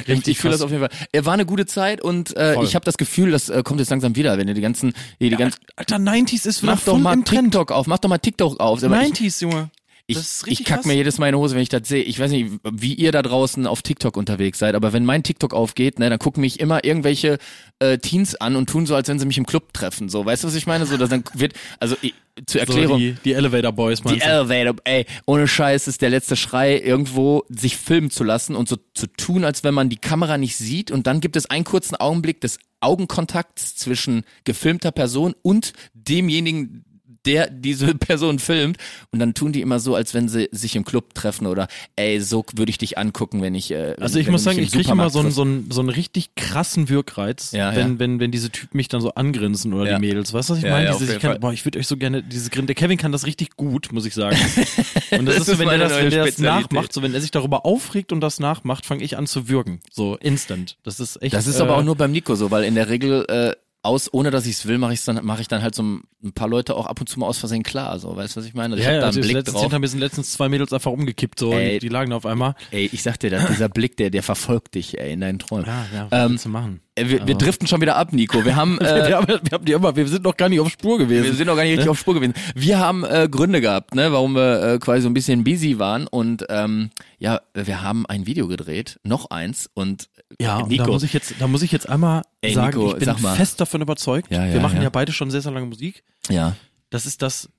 ich 0.25 0.37
fühle 0.37 0.51
das 0.51 0.61
auf 0.61 0.71
jeden 0.71 0.81
Fall. 0.81 0.91
Er 1.13 1.25
war 1.25 1.33
eine 1.33 1.45
gute 1.45 1.65
Zeit 1.65 2.01
und 2.01 2.35
äh, 2.35 2.56
Ich 2.63 2.75
habe 2.75 2.85
das 2.85 2.97
Gefühl, 2.97 3.31
das 3.31 3.49
äh, 3.49 3.63
kommt 3.63 3.79
jetzt 3.79 3.89
langsam 3.89 4.15
wieder, 4.15 4.37
wenn 4.37 4.47
ihr 4.47 4.53
die 4.53 4.61
ganzen, 4.61 4.93
die, 5.19 5.29
die 5.29 5.35
ganzen, 5.35 5.59
Alter, 5.75 5.97
90s 5.97 6.47
ist 6.47 6.63
wieder 6.63 6.73
mach 6.73 6.81
doch 6.83 6.93
voll 6.93 7.01
mal 7.01 7.13
im 7.13 7.25
Trend. 7.25 7.51
TikTok 7.53 7.71
auf, 7.71 7.87
mach 7.87 7.99
doch 7.99 8.09
mal 8.09 8.17
TikTok 8.17 8.59
auf. 8.59 8.83
Aber 8.83 9.01
ich, 9.01 9.13
90s, 9.13 9.41
Junge. 9.41 9.69
Ich, 10.07 10.17
ich 10.45 10.63
kack 10.63 10.77
krass. 10.77 10.85
mir 10.85 10.95
jedes 10.95 11.17
Mal 11.17 11.27
in 11.27 11.33
die 11.33 11.37
Hose, 11.37 11.55
wenn 11.55 11.61
ich 11.61 11.69
das 11.69 11.87
sehe. 11.87 12.03
Ich 12.03 12.17
weiß 12.17 12.31
nicht, 12.31 12.49
wie 12.71 12.93
ihr 12.93 13.11
da 13.11 13.21
draußen 13.21 13.67
auf 13.67 13.81
TikTok 13.81 14.15
unterwegs 14.15 14.57
seid, 14.57 14.73
aber 14.73 14.93
wenn 14.93 15.03
mein 15.03 15.21
TikTok 15.21 15.53
aufgeht, 15.53 15.99
ne, 15.99 16.09
dann 16.09 16.17
gucken 16.17 16.41
mich 16.41 16.59
immer 16.61 16.85
irgendwelche 16.85 17.37
äh, 17.79 17.97
Teens 17.97 18.35
an 18.35 18.55
und 18.55 18.69
tun 18.69 18.85
so, 18.85 18.95
als 18.95 19.09
wenn 19.09 19.19
sie 19.19 19.25
mich 19.25 19.37
im 19.37 19.45
Club 19.45 19.73
treffen. 19.73 20.07
So, 20.07 20.25
weißt 20.25 20.43
du, 20.43 20.47
was 20.47 20.55
ich 20.55 20.65
meine? 20.65 20.85
So, 20.85 20.95
dass 20.95 21.09
dann 21.09 21.23
wird, 21.33 21.53
also 21.79 21.97
ich, 22.01 22.13
zur 22.45 22.61
Erklärung. 22.61 22.99
So 22.99 22.99
die, 22.99 23.15
die 23.25 23.33
Elevator 23.33 23.73
Boys, 23.73 24.01
Die 24.01 24.07
meinst 24.07 24.25
du? 24.25 24.29
Elevator, 24.29 24.75
ey, 24.85 25.05
ohne 25.25 25.47
Scheiß 25.47 25.87
ist 25.87 26.01
der 26.01 26.09
letzte 26.09 26.35
Schrei, 26.35 26.77
irgendwo 26.77 27.43
sich 27.49 27.77
filmen 27.77 28.09
zu 28.09 28.23
lassen 28.23 28.55
und 28.55 28.69
so 28.69 28.77
zu 28.93 29.07
tun, 29.07 29.43
als 29.43 29.63
wenn 29.63 29.73
man 29.73 29.89
die 29.89 29.97
Kamera 29.97 30.37
nicht 30.37 30.55
sieht. 30.55 30.91
Und 30.91 31.07
dann 31.07 31.19
gibt 31.19 31.35
es 31.35 31.47
einen 31.47 31.63
kurzen 31.63 31.95
Augenblick 31.95 32.41
des 32.41 32.59
Augenkontakts 32.79 33.75
zwischen 33.75 34.23
gefilmter 34.43 34.91
Person 34.91 35.33
und 35.41 35.73
demjenigen, 35.93 36.85
der 37.27 37.49
diese 37.49 37.93
Person 37.95 38.39
filmt. 38.39 38.77
Und 39.11 39.19
dann 39.19 39.33
tun 39.33 39.51
die 39.51 39.61
immer 39.61 39.79
so, 39.79 39.93
als 39.95 40.13
wenn 40.13 40.29
sie 40.29 40.47
sich 40.51 40.75
im 40.75 40.85
Club 40.85 41.13
treffen 41.13 41.45
oder, 41.45 41.67
ey, 41.95 42.19
so 42.21 42.43
würde 42.55 42.69
ich 42.69 42.77
dich 42.77 42.97
angucken, 42.97 43.41
wenn 43.41 43.53
ich. 43.53 43.69
Äh, 43.71 43.95
Also 43.99 44.17
ich 44.17 44.25
wenn 44.25 44.31
muss 44.31 44.43
sagen, 44.43 44.59
ich 44.59 44.71
kriege 44.71 44.89
immer 44.89 45.09
so 45.09 45.19
einen, 45.19 45.31
so, 45.31 45.41
einen, 45.43 45.69
so 45.69 45.81
einen 45.81 45.89
richtig 45.89 46.33
krassen 46.35 46.89
Wirkreiz, 46.89 47.51
Ja, 47.51 47.75
wenn, 47.75 47.93
ja. 47.93 47.99
wenn, 47.99 48.19
wenn 48.19 48.31
diese 48.31 48.49
Typen 48.49 48.77
mich 48.77 48.87
dann 48.87 49.01
so 49.01 49.13
angrinsen 49.13 49.73
oder 49.73 49.91
Ja. 49.91 49.99
die 49.99 50.07
Mädels. 50.07 50.33
Weißt 50.33 50.49
du, 50.49 50.53
was 50.53 50.59
ich 50.59 50.65
Ja, 50.65 50.71
meine? 50.71 50.91
Dieses, 50.91 51.09
ich 51.15 51.19
kann, 51.19 51.39
boah, 51.39 51.53
ich 51.53 51.63
würde 51.65 51.77
euch 51.79 51.87
so 51.87 51.97
gerne, 51.97 52.23
diese 52.23 52.49
Grin, 52.49 52.65
der 52.65 52.75
Kevin 52.75 52.97
kann 52.97 53.11
das 53.11 53.25
richtig 53.25 53.55
gut, 53.57 53.91
muss 53.91 54.05
ich 54.05 54.13
sagen. 54.13 54.37
Und 55.11 55.25
das, 55.25 55.35
Das 55.35 55.39
ist 55.39 55.45
so, 55.47 55.51
ist 55.53 55.59
wenn 55.59 55.65
meine 55.67 55.83
das, 55.83 55.93
wenn 55.93 56.01
neue 56.01 56.09
der 56.09 56.25
das 56.25 56.37
nachmacht, 56.37 56.93
so 56.93 57.01
wenn 57.01 57.13
er 57.13 57.21
sich 57.21 57.31
darüber 57.31 57.65
aufregt 57.65 58.11
und 58.11 58.21
das 58.21 58.39
nachmacht, 58.39 58.85
fange 58.85 59.03
ich 59.03 59.17
an 59.17 59.27
zu 59.27 59.49
würgen. 59.49 59.79
So 59.91 60.15
instant. 60.17 60.77
Das 60.83 60.99
ist 60.99 61.21
echt. 61.21 61.33
Das 61.33 61.47
ist 61.47 61.59
äh, 61.59 61.63
aber 61.63 61.77
auch 61.77 61.83
nur 61.83 61.95
beim 61.95 62.11
Nico 62.11 62.35
so, 62.35 62.51
weil 62.51 62.63
in 62.63 62.75
der 62.75 62.89
Regel 62.89 63.25
äh, 63.27 63.55
aus, 63.87 64.13
ohne 64.13 64.29
dass 64.31 64.45
ich 64.45 64.53
es 64.57 64.65
will, 64.67 64.77
mache 64.77 64.93
ich 64.93 65.03
dann, 65.03 65.25
mache 65.25 65.41
ich 65.41 65.47
dann 65.47 65.61
halt 65.63 65.73
so 65.75 65.81
ein 65.83 66.03
paar 66.35 66.47
Leute 66.47 66.75
auch 66.75 66.85
ab 66.85 66.99
und 66.99 67.07
zu 67.09 67.19
mal 67.19 67.25
aus 67.27 67.37
Versehen 67.39 67.63
klar. 67.63 67.97
So, 67.99 68.15
weißt 68.15 68.35
du, 68.35 68.39
was 68.41 68.47
ich 68.47 68.53
meine? 68.53 68.75
Also 68.75 68.77
ich 68.81 68.83
Ja, 68.83 68.89
hab 68.89 68.95
ja, 68.95 69.01
da 69.01 69.07
also 69.07 69.19
einen 69.19 69.23
Blick 69.25 69.35
letztens 69.37 69.53
drauf. 69.61 69.71
hinter 69.71 69.87
sind 69.87 69.99
letztens 69.99 70.31
zwei 70.33 70.49
Mädels 70.49 70.71
einfach 70.73 70.91
umgekippt, 70.91 71.39
so, 71.39 71.53
Ey. 71.53 71.75
und 71.75 71.83
die 71.83 71.89
lagen 71.89 72.13
auf 72.13 72.25
einmal. 72.25 72.55
Ey, 72.71 72.89
ich 72.91 73.01
sag 73.03 73.17
dir 73.19 73.29
das, 73.29 73.47
dieser 73.47 73.69
Blick, 73.69 73.97
der, 73.97 74.09
der 74.09 74.23
verfolgt 74.23 74.75
dich, 74.75 74.99
ey, 74.99 75.13
in 75.13 75.21
deinen 75.21 75.39
Träumen. 75.39 75.65
Ja, 75.65 75.85
ja, 75.93 76.07
was 76.09 76.31
Ähm, 76.31 76.39
du 76.43 76.49
machen? 76.49 76.81
Äh, 76.95 77.03
wir, 77.09 77.11
wir 77.27 77.35
Also- 77.35 77.37
driften 77.37 77.67
schon 77.67 77.81
wieder 77.81 77.95
ab, 77.95 78.11
Nico. 78.13 78.43
Wir 78.43 78.55
haben, 78.55 78.77
äh, 78.81 79.07
wir, 79.07 79.15
haben, 79.17 79.27
wir 79.27 79.51
haben 79.51 79.65
die 79.65 79.71
immer, 79.71 79.95
wir 79.95 80.07
sind 80.07 80.23
noch 80.23 80.35
gar 80.35 80.49
nicht 80.49 80.59
auf 80.59 80.69
Spur 80.69 80.97
gewesen. 80.97 81.23
wir 81.25 81.33
sind 81.33 81.47
noch 81.47 81.55
gar 81.55 81.63
nicht 81.63 81.73
richtig 81.73 81.89
auf 81.89 81.99
Spur 81.99 82.13
gewesen. 82.15 82.33
Wir 82.55 82.79
haben 82.79 83.03
äh, 83.03 83.27
Gründe 83.29 83.61
gehabt, 83.61 83.93
ne, 83.95 84.11
warum 84.11 84.33
wir 84.35 84.63
äh, 84.73 84.79
quasi 84.79 85.01
so 85.01 85.09
ein 85.09 85.13
bisschen 85.13 85.43
busy 85.43 85.79
waren 85.79 86.07
und 86.07 86.45
ähm, 86.49 86.89
ja, 87.19 87.41
wir 87.53 87.81
haben 87.83 88.05
ein 88.07 88.25
Video 88.25 88.47
gedreht, 88.47 88.99
noch 89.03 89.29
eins 89.29 89.69
und 89.73 90.09
Ja, 90.39 90.57
und 90.57 90.69
Nico, 90.69 90.85
da 90.85 90.91
muss 90.91 91.03
ich 91.03 91.13
jetzt, 91.13 91.35
da 91.39 91.47
muss 91.47 91.61
ich 91.61 91.71
jetzt 91.71 91.87
einmal 91.87 92.21
Ey, 92.41 92.53
sagen, 92.53 92.77
Nico, 92.79 92.97
ich 92.97 93.05
bin 93.05 93.15
fest 93.17 93.59
davon 93.61 93.81
überzeugt. 93.81 94.31
Ja, 94.31 94.45
ja, 94.45 94.53
wir 94.53 94.59
machen 94.61 94.77
ja. 94.77 94.83
ja. 94.83 94.89
beide 94.89 95.11
schon 95.13 95.31
sehr, 95.31 95.41
sehr 95.41 95.51
lange 95.51 95.65
Musik. 95.67 96.03
ja, 96.29 96.55
Das 96.89 97.05
ist 97.05 97.21
das 97.21 97.49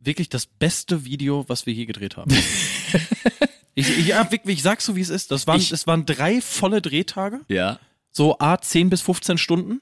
wirklich 0.00 0.28
das 0.28 0.46
beste 0.46 1.04
Video, 1.04 1.44
was 1.48 1.66
wir 1.66 1.74
je 1.74 1.84
gedreht 1.86 2.16
haben. 2.16 2.30
ich, 3.74 3.98
ich, 3.98 4.06
ja, 4.06 4.30
wirklich, 4.30 4.56
ich 4.58 4.62
sag's 4.62 4.86
so, 4.86 4.96
wie 4.96 5.00
es 5.00 5.10
ist. 5.10 5.30
Das 5.30 5.46
waren, 5.46 5.60
Ich- 5.60 5.72
es 5.72 5.86
waren 5.86 6.06
drei 6.06 6.40
volle 6.40 6.80
Drehtage, 6.80 7.40
ja, 7.48 7.78
so 8.10 8.38
A 8.38 8.58
10 8.60 8.88
bis 8.90 9.02
15 9.02 9.36
Stunden. 9.38 9.80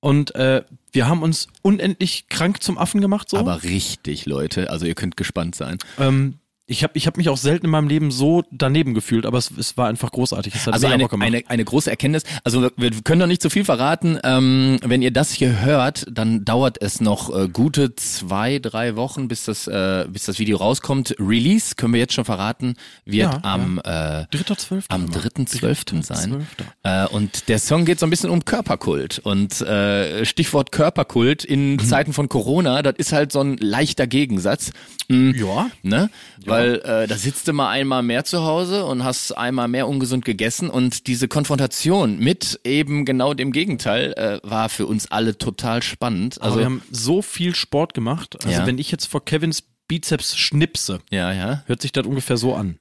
Und 0.00 0.32
äh, 0.36 0.62
wir 0.92 1.08
haben 1.08 1.22
uns 1.22 1.48
unendlich 1.62 2.28
krank 2.28 2.62
zum 2.62 2.78
Affen 2.78 3.00
gemacht. 3.00 3.28
So. 3.28 3.36
aber 3.36 3.64
richtig, 3.64 4.26
Leute. 4.26 4.70
Also 4.70 4.86
ihr 4.86 4.94
könnt 4.94 5.16
gespannt 5.16 5.56
sein. 5.56 5.78
ähm, 5.98 6.38
ich 6.68 6.82
habe 6.84 6.92
ich 6.96 7.06
hab 7.06 7.16
mich 7.16 7.28
auch 7.30 7.36
selten 7.38 7.64
in 7.66 7.70
meinem 7.72 7.88
Leben 7.88 8.10
so 8.10 8.44
daneben 8.50 8.92
gefühlt, 8.94 9.24
aber 9.26 9.38
es, 9.38 9.50
es 9.58 9.76
war 9.78 9.88
einfach 9.88 10.12
großartig. 10.12 10.54
Es 10.54 10.66
hat 10.66 10.74
Also 10.74 10.86
eine, 10.86 11.10
eine, 11.10 11.42
eine 11.48 11.64
große 11.64 11.90
Erkenntnis. 11.90 12.22
Also 12.44 12.70
wir- 12.76 12.90
können 13.04 13.20
noch 13.20 13.26
nicht 13.26 13.40
zu 13.42 13.48
viel 13.50 13.64
verraten. 13.64 14.18
Ähm, 14.22 14.78
wenn 14.84 15.00
ihr 15.02 15.10
das 15.10 15.32
hier 15.32 15.60
hört, 15.62 16.06
dann 16.10 16.44
dauert 16.44 16.80
es 16.82 17.00
noch 17.00 17.34
äh, 17.34 17.48
gute 17.48 17.94
zwei, 17.96 18.58
drei 18.58 18.96
Wochen, 18.96 19.28
bis 19.28 19.44
das, 19.46 19.66
äh, 19.66 20.04
bis 20.08 20.24
das 20.24 20.38
Video 20.38 20.58
rauskommt. 20.58 21.14
Release 21.18 21.74
können 21.74 21.94
wir 21.94 22.00
jetzt 22.00 22.12
schon 22.12 22.24
verraten, 22.26 22.74
wird 23.06 23.32
Ja, 23.32 23.40
am 23.42 23.78
äh, 23.82 24.26
Dritter 24.30 24.56
Zwölfter. 24.58 24.94
am 24.94 25.06
3.12. 25.06 26.02
sein. 26.02 26.46
Äh, 26.82 27.06
und 27.08 27.48
der 27.48 27.58
Song 27.58 27.84
geht 27.86 27.98
so 27.98 28.06
ein 28.06 28.10
bisschen 28.10 28.30
um 28.30 28.44
Körperkult. 28.44 29.20
Und 29.20 29.60
äh, 29.62 30.24
Stichwort 30.26 30.70
Körperkult 30.72 31.44
in 31.44 31.68
Mhm. 31.76 31.78
Zeiten 31.80 32.12
von 32.12 32.28
Corona, 32.28 32.82
das 32.82 32.94
ist 32.98 33.12
halt 33.12 33.32
so 33.32 33.40
ein 33.40 33.56
leichter 33.58 34.06
Gegensatz. 34.06 34.72
Mm, 35.08 35.30
Ja. 35.30 35.70
Ne? 35.82 36.10
Weil 36.58 36.74
äh, 37.02 37.06
da 37.06 37.16
sitzt 37.16 37.48
du 37.48 37.52
mal 37.52 37.68
einmal 37.70 38.02
mehr 38.02 38.24
zu 38.24 38.42
Hause 38.44 38.84
und 38.84 39.04
hast 39.04 39.32
einmal 39.32 39.68
mehr 39.68 39.88
ungesund 39.88 40.24
gegessen 40.24 40.70
und 40.70 41.06
diese 41.06 41.28
Konfrontation 41.28 42.18
mit 42.18 42.60
eben 42.64 43.04
genau 43.04 43.34
dem 43.34 43.52
Gegenteil 43.52 44.12
äh, 44.14 44.40
war 44.48 44.68
für 44.68 44.86
uns 44.86 45.10
alle 45.10 45.38
total 45.38 45.82
spannend. 45.82 46.40
Also 46.40 46.48
Also 46.48 46.58
wir 46.60 46.64
haben 46.66 46.82
so 46.90 47.22
viel 47.22 47.54
Sport 47.54 47.94
gemacht. 47.94 48.36
Also 48.44 48.60
Ja. 48.60 48.66
wenn 48.66 48.78
ich 48.78 48.90
jetzt 48.90 49.06
vor 49.06 49.24
Kevins 49.24 49.62
Bizeps 49.86 50.36
schnipse, 50.36 51.00
ja, 51.10 51.32
ja. 51.32 51.62
hört 51.66 51.80
sich 51.82 51.92
das 51.92 52.06
ungefähr 52.06 52.36
so 52.36 52.54
an. 52.54 52.78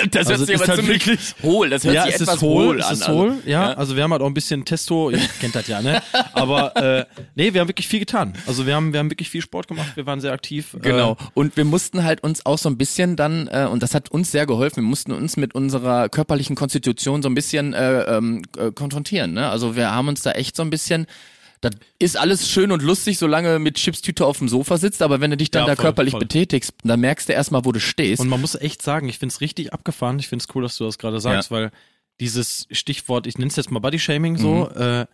Das 0.10 0.26
Also 0.28 0.44
es 0.44 0.48
ist 0.50 0.68
halt 0.68 0.86
wirklich- 0.86 1.34
hohl. 1.42 1.70
Das 1.70 1.84
hört 1.84 1.94
ja, 1.94 2.04
sich 2.04 2.14
es 2.14 2.20
etwas 2.22 2.36
ist 2.36 2.42
hohl, 2.42 2.66
hohl 2.66 2.82
an. 2.82 2.92
ist 2.92 3.08
hohl, 3.08 3.28
Also, 3.30 3.40
ja, 3.48 3.72
Also 3.72 3.96
wir 3.96 4.02
haben 4.02 4.12
halt 4.12 4.22
auch 4.22 4.26
ein 4.26 4.34
bisschen 4.34 4.64
Testo, 4.64 5.10
ihr 5.10 5.18
kennt 5.40 5.54
das 5.54 5.66
ja, 5.68 5.80
ne? 5.82 6.02
Aber 6.32 6.76
äh, 6.76 7.04
nee, 7.34 7.52
wir 7.54 7.60
haben 7.60 7.68
wirklich 7.68 7.88
viel 7.88 8.00
getan. 8.00 8.34
Also 8.46 8.66
wir 8.66 8.74
haben, 8.74 8.92
wir 8.92 9.00
haben 9.00 9.10
wirklich 9.10 9.30
viel 9.30 9.42
Sport 9.42 9.68
gemacht, 9.68 9.92
wir 9.96 10.06
waren 10.06 10.20
sehr 10.20 10.32
aktiv. 10.32 10.76
Genau. 10.80 11.12
Äh, 11.12 11.16
Und 11.34 11.56
wir 11.56 11.64
mussten 11.64 12.04
halt 12.04 12.22
uns 12.22 12.44
auch 12.46 12.58
so 12.58 12.68
ein 12.68 12.76
bisschen 12.78 13.16
dann, 13.16 13.48
äh, 13.48 13.66
und 13.70 13.82
das 13.82 13.94
hat 13.94 14.10
uns 14.10 14.30
sehr 14.30 14.46
geholfen, 14.46 14.76
wir 14.76 14.88
mussten 14.88 15.12
uns 15.12 15.36
mit 15.36 15.54
unserer 15.54 16.08
körperlichen 16.08 16.56
Konstitution 16.56 17.22
so 17.22 17.28
ein 17.28 17.34
bisschen 17.34 17.72
äh, 17.74 18.02
ähm, 18.02 18.42
äh, 18.58 18.70
konfrontieren. 18.72 19.32
Ne? 19.34 19.48
Also 19.48 19.76
wir 19.76 19.90
haben 19.90 20.08
uns 20.08 20.22
da 20.22 20.32
echt 20.32 20.56
so 20.56 20.62
ein 20.62 20.70
bisschen. 20.70 21.06
Das 21.62 21.72
ist 21.98 22.16
alles 22.16 22.48
schön 22.48 22.72
und 22.72 22.80
lustig, 22.82 23.18
solange 23.18 23.58
mit 23.58 23.76
Chipstüte 23.76 24.24
auf 24.24 24.38
dem 24.38 24.48
Sofa 24.48 24.78
sitzt, 24.78 25.02
aber 25.02 25.20
wenn 25.20 25.30
du 25.30 25.36
dich 25.36 25.50
dann 25.50 25.62
Ja, 25.62 25.66
da 25.66 25.76
voll, 25.76 25.84
körperlich 25.84 26.12
voll. 26.12 26.20
betätigst, 26.20 26.72
dann 26.84 27.00
merkst 27.00 27.28
du 27.28 27.34
erstmal, 27.34 27.64
wo 27.66 27.72
du 27.72 27.80
stehst. 27.80 28.20
und 28.20 28.28
man 28.28 28.40
muss 28.40 28.54
echt 28.54 28.80
sagen, 28.80 29.08
ich 29.10 29.18
find's 29.18 29.40
richtig 29.42 29.72
abgefahren. 29.74 30.18
Ich 30.18 30.28
find's 30.28 30.46
cool, 30.54 30.62
dass 30.62 30.76
du 30.78 30.84
das 30.84 30.96
gerade 30.98 31.20
sagst, 31.20 31.50
weil 31.50 31.70
dieses 32.18 32.66
Stichwort, 32.70 33.26
ich 33.26 33.36
nenn's 33.38 33.56
jetzt 33.56 33.70
mal 33.70 33.78
Bodyshaming 33.80 34.38
so, 34.38 34.70
Mhm. 34.74 34.80
äh, 34.80 35.06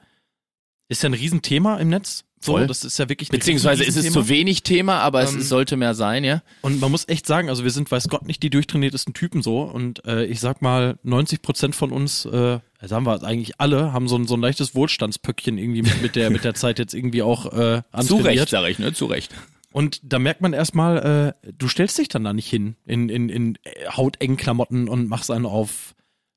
Ist 0.89 1.03
ja 1.03 1.09
ein 1.09 1.15
Riesenthema 1.15 1.79
im 1.79 1.89
Netz. 1.89 2.23
So, 2.41 2.53
Voll. 2.53 2.67
das 2.67 2.85
ist 2.85 2.99
ja 2.99 3.09
wirklich 3.09 3.31
Beziehungsweise 3.31 3.83
ist 3.83 3.97
es 3.97 4.13
zu 4.13 4.29
wenig 4.29 4.63
Thema, 4.63 5.01
aber 5.01 5.23
es 5.23 5.33
Ähm, 5.33 5.41
es 5.41 5.49
sollte 5.49 5.77
mehr 5.77 5.95
sein, 5.95 6.23
ja. 6.23 6.43
Und 6.61 6.81
man 6.81 6.91
muss 6.91 7.09
echt 7.09 7.27
sagen, 7.27 7.49
also 7.49 7.65
wir 7.65 7.71
sind, 7.71 7.91
weiß 7.91 8.09
Gott, 8.09 8.27
nicht 8.27 8.43
die 8.43 8.51
durchtrainiertesten 8.51 9.15
Typen 9.15 9.43
so. 9.43 9.63
Und 9.63 10.05
äh, 10.05 10.25
ich 10.27 10.41
sag 10.41 10.61
mal, 10.61 10.99
90 11.03 11.41
Prozent 11.41 11.75
von 11.75 11.93
uns, 11.93 12.27
äh, 12.27 12.59
das 12.81 12.93
haben 12.93 13.07
wir 13.07 13.23
eigentlich 13.23 13.59
alle, 13.59 13.93
haben 13.93 14.07
so 14.07 14.17
ein, 14.17 14.27
so 14.27 14.35
ein 14.35 14.41
leichtes 14.41 14.75
Wohlstandspöckchen 14.75 15.57
irgendwie 15.57 15.83
mit, 15.83 16.03
mit, 16.03 16.17
der, 16.17 16.31
mit 16.31 16.45
der 16.45 16.55
Zeit 16.55 16.79
jetzt 16.79 16.95
irgendwie 16.95 17.23
auch 17.23 17.53
äh, 17.53 17.83
Zu. 18.03 18.17
Recht, 18.17 18.49
sag 18.49 18.69
ich, 18.69 18.79
ne? 18.79 18.93
Zu 18.93 19.07
Recht. 19.07 19.35
Und 19.73 20.01
da 20.03 20.19
merkt 20.19 20.41
man 20.41 20.53
erstmal, 20.53 21.35
äh, 21.45 21.53
du 21.53 21.69
stellst 21.69 21.99
dich 21.99 22.09
dann 22.09 22.25
da 22.25 22.33
nicht 22.33 22.49
hin 22.49 22.77
in, 22.87 23.09
in, 23.09 23.29
in 23.29 23.59
äh, 23.65 23.89
hautengen 23.89 24.37
Klamotten 24.37 24.89
und 24.89 25.09
machst 25.09 25.31
einen 25.31 25.47
auf 25.47 25.95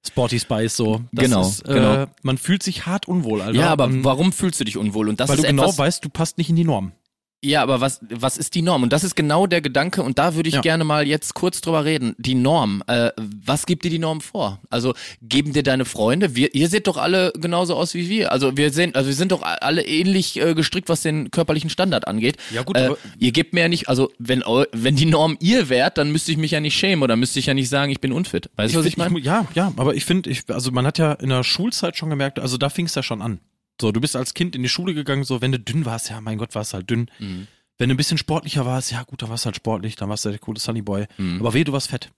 Sporty 0.07 0.39
Spice 0.39 0.75
so. 0.77 1.01
Das 1.11 1.25
Genau, 1.25 1.41
ist, 1.41 1.67
äh, 1.67 1.73
genau. 1.73 2.05
Man 2.23 2.37
fühlt 2.37 2.63
sich 2.63 2.85
hart 2.85 3.07
unwohl, 3.07 3.41
Alter. 3.41 3.59
Ja, 3.59 3.69
aber 3.69 3.85
Und 3.85 4.03
warum 4.03 4.31
fühlst 4.31 4.59
du 4.59 4.63
dich 4.63 4.77
unwohl? 4.77 5.09
Und 5.09 5.19
das 5.19 5.29
weil 5.29 5.37
ist 5.37 5.43
du 5.43 5.49
genau 5.49 5.63
etwas, 5.63 5.77
weißt, 5.77 6.05
du 6.05 6.09
passt 6.09 6.37
nicht 6.37 6.49
in 6.49 6.55
die 6.55 6.63
Norm. 6.63 6.93
Ja, 7.41 7.63
aber 7.63 7.79
was, 7.79 8.01
was 8.09 8.37
ist 8.37 8.53
die 8.55 8.61
Norm? 8.61 8.83
Und 8.83 8.91
das 8.91 9.05
ist 9.05 9.15
genau 9.15 9.47
der 9.47 9.61
Gedanke, 9.61 10.03
und 10.03 10.19
da 10.19 10.35
würde 10.35 10.49
ich 10.49 10.55
Ja. 10.55 10.61
gerne 10.61 10.83
mal 10.83 11.07
jetzt 11.07 11.33
kurz 11.35 11.61
drüber 11.61 11.85
reden. 11.85 12.13
Die 12.17 12.35
Norm. 12.35 12.83
Äh, 12.87 13.11
was 13.17 13.65
gibt 13.65 13.85
dir 13.85 13.89
die 13.89 13.97
Norm 13.99 14.19
vor? 14.19 14.59
Also 14.69 14.93
geben 15.21 15.53
dir 15.53 15.63
deine 15.63 15.85
Freunde, 15.85 16.35
wir, 16.35 16.53
ihr 16.53 16.67
seht 16.67 16.87
doch 16.87 16.97
alle 16.97 17.31
genauso 17.39 17.75
aus 17.77 17.93
wie 17.93 18.09
wir. 18.09 18.33
Also 18.33 18.57
wir 18.57 18.73
sehen, 18.73 18.93
also 18.93 19.07
wir 19.07 19.15
sind 19.15 19.31
doch 19.31 19.41
alle 19.43 19.85
ähnlich 19.85 20.37
äh, 20.37 20.53
gestrickt, 20.53 20.89
was 20.89 21.01
den 21.01 21.31
körperlichen 21.31 21.69
Standard 21.69 22.09
angeht. 22.09 22.35
Ja, 22.51 22.63
gut, 22.63 22.75
äh, 22.75 22.87
aber- 22.87 22.97
ihr 23.17 23.31
gebt 23.31 23.53
mir 23.53 23.61
ja 23.61 23.67
nicht, 23.69 23.87
also 23.87 24.11
wenn, 24.19 24.41
wenn 24.73 24.97
die 24.97 25.05
Norm 25.05 25.37
ihr 25.39 25.69
wärt, 25.69 25.97
dann 25.97 26.11
müsste 26.11 26.33
ich 26.33 26.37
mich 26.37 26.51
ja 26.51 26.59
nicht 26.59 26.75
schämen 26.75 27.03
oder 27.03 27.15
müsste 27.15 27.39
ich 27.39 27.45
ja 27.45 27.53
nicht 27.53 27.69
sagen, 27.69 27.89
ich 27.89 28.01
bin 28.01 28.11
unfit. 28.11 28.49
Weißt 28.57 28.75
du, 28.75 28.79
was 28.79 28.85
ich 28.85 28.95
find- 28.95 29.11
meine? 29.11 29.19
ja, 29.25 29.47
ja, 29.55 29.71
aber 29.77 29.95
ich 29.95 30.03
finde, 30.03 30.29
ich, 30.29 30.43
also 30.49 30.71
man 30.71 30.85
hat 30.85 30.97
ja 30.97 31.13
in 31.13 31.29
der 31.29 31.45
Schulzeit 31.45 31.95
schon 31.95 32.09
gemerkt, 32.09 32.37
also 32.39 32.57
da 32.57 32.67
fing 32.69 32.85
es 32.87 32.95
ja 32.95 33.03
schon 33.03 33.21
an. 33.21 33.39
So, 33.81 33.91
du 33.91 34.01
bist 34.01 34.15
als 34.15 34.33
Kind 34.33 34.55
in 34.55 34.63
die 34.63 34.69
Schule 34.69 34.93
gegangen, 34.93 35.23
so, 35.23 35.41
wenn 35.41 35.51
du 35.51 35.59
dünn 35.59 35.85
warst, 35.85 36.09
ja, 36.09 36.19
mein 36.21 36.37
Gott, 36.37 36.53
warst 36.55 36.73
halt 36.73 36.89
dünn. 36.89 37.09
Mhm. 37.19 37.47
Wenn 37.77 37.89
du 37.89 37.95
ein 37.95 37.97
bisschen 37.97 38.17
sportlicher 38.17 38.65
warst, 38.65 38.91
ja 38.91 39.03
gut, 39.03 39.21
dann 39.21 39.29
warst 39.29 39.45
du 39.45 39.47
halt 39.47 39.55
sportlich, 39.55 39.95
dann 39.95 40.09
warst 40.09 40.25
du 40.25 40.29
der 40.29 40.39
coole 40.39 40.59
Sunnyboy. 40.59 41.05
Mhm. 41.17 41.39
Aber 41.39 41.53
weh, 41.53 41.63
du 41.63 41.71
warst 41.71 41.89
fett. 41.89 42.11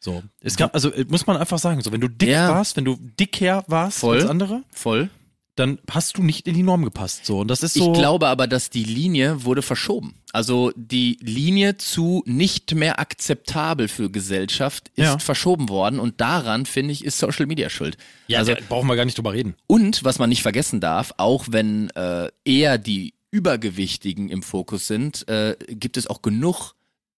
So. 0.00 0.22
Es 0.40 0.56
gab, 0.56 0.74
also 0.74 0.92
äh, 0.92 1.04
muss 1.08 1.26
man 1.26 1.36
einfach 1.36 1.58
sagen, 1.58 1.80
so, 1.82 1.90
wenn 1.92 2.00
du 2.00 2.08
dick 2.08 2.28
Ja. 2.28 2.48
warst, 2.50 2.76
wenn 2.76 2.84
du 2.84 2.96
dicker 3.18 3.64
warst 3.68 3.98
Voll. 3.98 4.16
als 4.20 4.26
andere, 4.30 4.62
Voll. 4.70 5.10
Dann 5.58 5.78
hast 5.90 6.16
du 6.18 6.22
nicht 6.22 6.46
in 6.46 6.54
die 6.54 6.62
Norm 6.62 6.84
gepasst. 6.84 7.26
So. 7.26 7.40
Und 7.40 7.48
das 7.48 7.62
ist 7.62 7.74
so. 7.74 7.92
Ich 7.92 7.98
glaube 7.98 8.28
aber, 8.28 8.46
dass 8.46 8.70
die 8.70 8.84
Linie 8.84 9.44
wurde 9.44 9.62
verschoben. 9.62 10.14
Also 10.32 10.72
die 10.76 11.18
Linie 11.22 11.76
zu 11.78 12.22
nicht 12.26 12.74
mehr 12.74 12.98
akzeptabel 13.00 13.88
für 13.88 14.10
Gesellschaft 14.10 14.90
ist 14.94 15.04
Ja. 15.04 15.18
verschoben 15.18 15.68
worden 15.68 15.98
und 16.00 16.20
daran, 16.20 16.66
finde 16.66 16.92
ich, 16.92 17.04
ist 17.04 17.18
Social 17.18 17.46
Media 17.46 17.70
schuld. 17.70 17.96
ja, 18.26 18.38
also, 18.38 18.54
da 18.54 18.60
brauchen 18.68 18.86
wir 18.88 18.96
gar 18.96 19.04
nicht 19.06 19.16
drüber 19.18 19.32
reden. 19.32 19.54
und 19.66 20.04
was 20.04 20.18
man 20.18 20.28
nicht 20.28 20.42
vergessen 20.42 20.80
darf, 20.80 21.12
auch 21.16 21.46
wenn 21.50 21.90
äh, 21.90 22.28
eher 22.44 22.78
die 22.78 23.14
Übergewichtigen 23.30 24.28
im 24.28 24.42
Fokus 24.42 24.86
sind, 24.86 25.26
äh, 25.28 25.56
gibt 25.68 25.96
es 25.96 26.06
auch 26.06 26.22
genug 26.22 26.74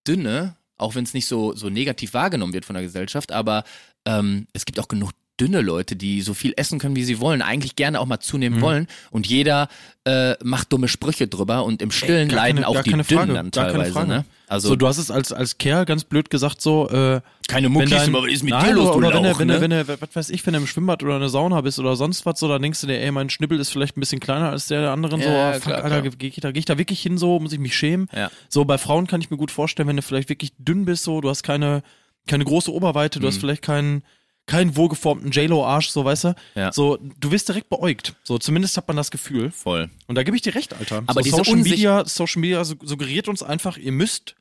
dünne, 0.07 0.57
auch 0.79 0.95
wenn 0.95 1.05
es 1.05 1.13
nicht 1.15 1.27
so, 1.27 1.55
so 1.55 1.69
negativ 1.69 2.15
wahrgenommen 2.15 2.53
wird 2.53 2.65
von 2.65 2.75
der 2.75 2.83
Gesellschaft, 2.83 3.33
aber 3.33 3.65
ähm, 4.07 4.47
es 4.53 4.65
gibt 4.65 4.81
auch 4.81 4.89
genug 4.89 5.11
dünne 5.41 5.61
Leute, 5.63 5.97
die 5.97 6.21
so 6.21 6.35
viel 6.35 6.53
essen 6.57 6.79
können, 6.79 6.97
wie 6.97 7.05
sie 7.05 7.19
wollen, 7.21 7.41
eigentlich 7.43 7.77
gerne 7.77 7.99
auch 8.01 8.07
mal 8.07 8.21
zunehmen 8.21 8.59
Mhm. 8.59 8.63
wollen 8.63 8.87
und 9.11 9.27
jeder 9.27 9.69
äh, 10.07 10.35
macht 10.43 10.73
dumme 10.73 10.89
Sprüche 10.89 11.29
drüber 11.29 11.65
und 11.65 11.83
im 11.83 11.91
Stillen 11.91 12.29
gar 12.29 12.37
leiden 12.37 12.63
keine- 12.63 12.69
auch 12.69 12.83
die 12.83 12.91
Dünnen 12.91 13.05
Frage, 13.05 13.35
dann 13.35 13.51
teilweise. 13.53 14.07
Ne? 14.07 14.25
Also 14.49 14.69
so, 14.69 14.77
du 14.77 14.87
hast 14.87 14.97
es 14.99 15.11
als, 15.11 15.31
als 15.33 15.59
Kerl 15.59 15.85
ganz 15.85 16.05
blöd 16.05 16.31
gesagt, 16.31 16.61
so, 16.63 16.89
äh, 16.89 17.21
keine 17.49 17.69
Muckis, 17.69 17.91
dein- 17.91 18.09
aber 18.15 18.25
was 18.27 18.33
ist 18.33 18.43
mit 18.43 18.53
Nein, 18.55 18.65
dir 18.65 18.75
los, 18.77 18.89
oder, 18.97 19.09
oder 19.09 19.17
wenn, 19.19 19.25
Lauch, 19.25 19.33
du, 19.35 19.61
wenn, 19.61 19.71
ne? 19.71 19.87
wenn 19.89 20.01
was 20.01 20.17
weiß 20.17 20.31
ich, 20.31 20.45
wenn 20.47 20.55
du 20.55 20.61
im 20.61 20.67
Schwimmbad 20.67 21.03
oder 21.03 21.15
in 21.17 21.21
der 21.21 21.29
Sauna 21.29 21.61
bist 21.61 21.79
oder 21.79 21.97
sonst 21.97 22.25
was, 22.25 22.41
so, 22.41 22.49
dann 22.49 22.63
denkst 22.63 22.81
du 22.81 22.87
dir, 22.87 22.99
ey, 22.99 23.11
mein 23.11 23.29
Schnibbel 23.29 23.61
ist 23.61 23.71
vielleicht 23.71 23.97
ein 23.97 24.01
bisschen 24.01 24.21
kleiner 24.21 24.49
als 24.51 24.67
der 24.69 24.81
der 24.81 24.91
anderen, 24.91 25.21
so, 25.21 25.29
Ja, 25.29 25.53
fuck, 25.53 25.63
klar, 25.65 25.85
Alter, 25.85 26.01
klar. 26.01 26.13
gehe 26.19 26.29
ich, 26.31 26.37
da, 26.37 26.51
geh 26.51 26.59
ich 26.59 26.65
da 26.65 26.79
wirklich 26.79 27.01
hin, 27.03 27.19
so, 27.19 27.39
muss 27.39 27.53
ich 27.53 27.59
mich 27.61 27.77
schämen? 27.77 28.09
Ja. 28.17 28.31
So, 28.49 28.65
bei 28.65 28.79
Frauen 28.79 29.07
kann 29.07 29.21
ich 29.21 29.31
mir 29.31 29.37
gut 29.37 29.51
vorstellen, 29.51 29.87
wenn 29.89 29.97
du 29.97 30.03
vielleicht 30.03 30.31
wirklich 30.31 30.53
dünn 30.59 30.87
bist, 30.87 31.05
so, 31.05 31.21
du 31.21 31.29
hast 31.29 31.43
keine, 31.43 31.83
keine 32.27 32.45
große 32.45 32.73
Oberweite, 32.73 33.21
du 33.21 33.27
hast 33.27 33.37
Mhm. 33.37 33.41
vielleicht 33.41 33.63
keinen, 33.63 34.03
keinen 34.50 34.76
wohlgeformten 34.76 35.30
J-Lo-Arsch, 35.30 35.88
so, 35.90 36.04
weißt 36.04 36.25
du? 36.25 36.35
Ja. 36.57 36.73
So, 36.73 36.99
du 37.21 37.30
wirst 37.30 37.49
direkt 37.49 37.69
beäugt. 37.71 38.14
So, 38.25 38.37
zumindest 38.38 38.76
hat 38.76 38.88
man 38.88 38.97
das 38.97 39.11
Gefühl. 39.11 39.50
Voll. 39.52 39.88
Und 40.09 40.16
da 40.16 40.23
gebe 40.25 40.37
ich 40.37 40.42
dir 40.42 40.54
recht, 40.54 40.75
Alter. 40.75 41.02
Aber 41.07 41.23
so 41.23 41.37
Social 41.37 41.57
Media, 41.57 42.04
Social 42.04 42.40
Media 42.40 42.64
sug- 42.64 42.80
suggeriert 42.85 43.28
uns 43.28 43.42
einfach, 43.42 43.76
ihr 43.76 43.92
müsst, 43.92 44.35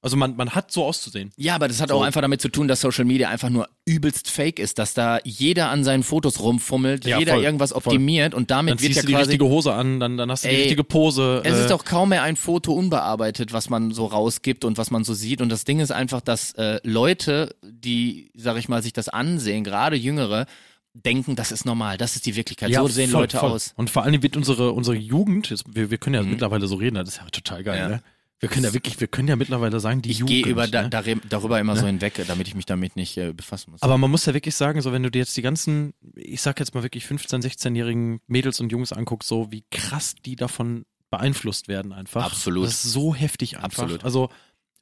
also 0.00 0.16
man, 0.16 0.36
man 0.36 0.50
hat 0.50 0.70
so 0.70 0.84
auszusehen. 0.84 1.32
Ja, 1.36 1.56
aber 1.56 1.66
das 1.68 1.80
hat 1.80 1.88
So. 1.88 1.96
auch 1.96 2.02
einfach 2.02 2.20
damit 2.20 2.40
zu 2.40 2.48
tun, 2.48 2.68
dass 2.68 2.80
Social 2.80 3.04
Media 3.04 3.28
einfach 3.28 3.50
nur 3.50 3.68
übelst 3.84 4.30
fake 4.30 4.58
ist, 4.60 4.78
dass 4.78 4.94
da 4.94 5.18
jeder 5.24 5.70
an 5.70 5.82
seinen 5.82 6.02
Fotos 6.04 6.40
rumfummelt, 6.40 7.04
Ja, 7.04 7.18
jeder 7.18 7.34
voll, 7.34 7.42
irgendwas 7.44 7.70
voll. 7.70 7.78
optimiert 7.78 8.32
und 8.34 8.50
damit 8.50 8.74
Dann 8.74 8.80
wird 8.80 8.86
ziehst 8.92 8.96
ja 8.96 9.02
du 9.02 9.06
die 9.08 9.12
quasi 9.14 9.30
richtige 9.30 9.46
Hose 9.46 9.72
an, 9.72 9.98
dann, 9.98 10.16
dann 10.16 10.30
hast 10.30 10.44
du 10.44 10.48
die 10.48 10.54
Ey, 10.54 10.60
richtige 10.62 10.84
Pose. 10.84 11.42
Es 11.44 11.56
äh, 11.58 11.60
ist 11.62 11.70
doch 11.70 11.84
kaum 11.84 12.10
mehr 12.10 12.22
ein 12.22 12.36
Foto 12.36 12.72
unbearbeitet, 12.74 13.52
was 13.52 13.70
man 13.70 13.90
so 13.90 14.06
rausgibt 14.06 14.64
und 14.64 14.78
was 14.78 14.90
man 14.90 15.02
so 15.04 15.14
sieht. 15.14 15.40
Und 15.40 15.48
das 15.48 15.64
Ding 15.64 15.80
ist 15.80 15.90
einfach, 15.90 16.20
dass 16.20 16.52
äh, 16.52 16.78
Leute, 16.84 17.56
die, 17.62 18.30
sag 18.36 18.56
ich 18.56 18.68
mal, 18.68 18.82
sich 18.82 18.92
das 18.92 19.08
ansehen, 19.08 19.64
gerade 19.64 19.96
Jüngere, 19.96 20.46
denken, 20.94 21.36
das 21.36 21.52
ist 21.52 21.64
normal, 21.64 21.96
das 21.96 22.16
ist 22.16 22.26
die 22.26 22.34
Wirklichkeit. 22.36 22.72
so 22.74 22.88
sehen 22.88 23.10
voll, 23.10 23.22
Leute 23.22 23.36
voll. 23.38 23.50
aus. 23.52 23.72
Und 23.76 23.90
vor 23.90 24.02
allem 24.04 24.22
wird 24.22 24.36
unsere, 24.36 24.72
unsere 24.72 24.96
Jugend, 24.96 25.50
jetzt, 25.50 25.64
wir, 25.74 25.90
wir 25.90 25.98
können 25.98 26.14
ja 26.14 26.22
mittlerweile 26.22 26.66
so 26.66 26.76
reden, 26.76 26.96
das 26.96 27.08
ist 27.08 27.16
ja 27.18 27.24
total 27.30 27.62
geil, 27.64 27.76
Mhm. 27.86 27.90
Ja. 27.90 27.96
ne? 27.96 28.02
Wir 28.40 28.48
können 28.48 28.64
ja 28.64 28.72
wirklich, 28.72 29.00
wir 29.00 29.08
können 29.08 29.26
ja 29.28 29.34
mittlerweile 29.36 29.80
sagen, 29.80 30.00
die 30.00 30.10
Ich 30.10 30.18
Jugend. 30.18 30.44
gehe 30.44 30.46
über 30.46 30.68
da, 30.68 30.82
ne? 30.82 30.90
dar- 30.90 31.02
darüber 31.28 31.58
immer 31.58 31.74
so 31.76 31.86
hinweg, 31.86 32.20
damit 32.28 32.46
ich 32.46 32.54
mich 32.54 32.66
damit 32.66 32.94
nicht 32.94 33.16
äh, 33.16 33.32
befassen 33.32 33.72
muss. 33.72 33.82
Aber 33.82 33.98
man 33.98 34.10
muss 34.10 34.26
ja 34.26 34.34
wirklich 34.34 34.54
sagen, 34.54 34.80
so 34.80 34.92
wenn 34.92 35.02
du 35.02 35.10
dir 35.10 35.18
jetzt 35.18 35.36
die 35.36 35.42
ganzen, 35.42 35.92
ich 36.14 36.40
sag 36.40 36.60
jetzt 36.60 36.72
mal 36.74 36.82
wirklich 36.84 37.04
15-, 37.04 37.42
16-jährigen 37.42 38.20
Mädels 38.28 38.60
und 38.60 38.70
Jungs 38.70 38.92
anguckst, 38.92 39.28
so 39.28 39.50
wie 39.50 39.64
krass 39.72 40.14
die 40.24 40.36
davon 40.36 40.84
beeinflusst 41.10 41.66
werden 41.68 41.92
einfach. 41.92 42.26
Absolut. 42.26 42.66
Das 42.66 42.84
ist 42.84 42.92
so 42.92 43.14
heftig 43.14 43.56
einfach. 43.56 43.64
Absolut. 43.84 44.04
Also 44.04 44.28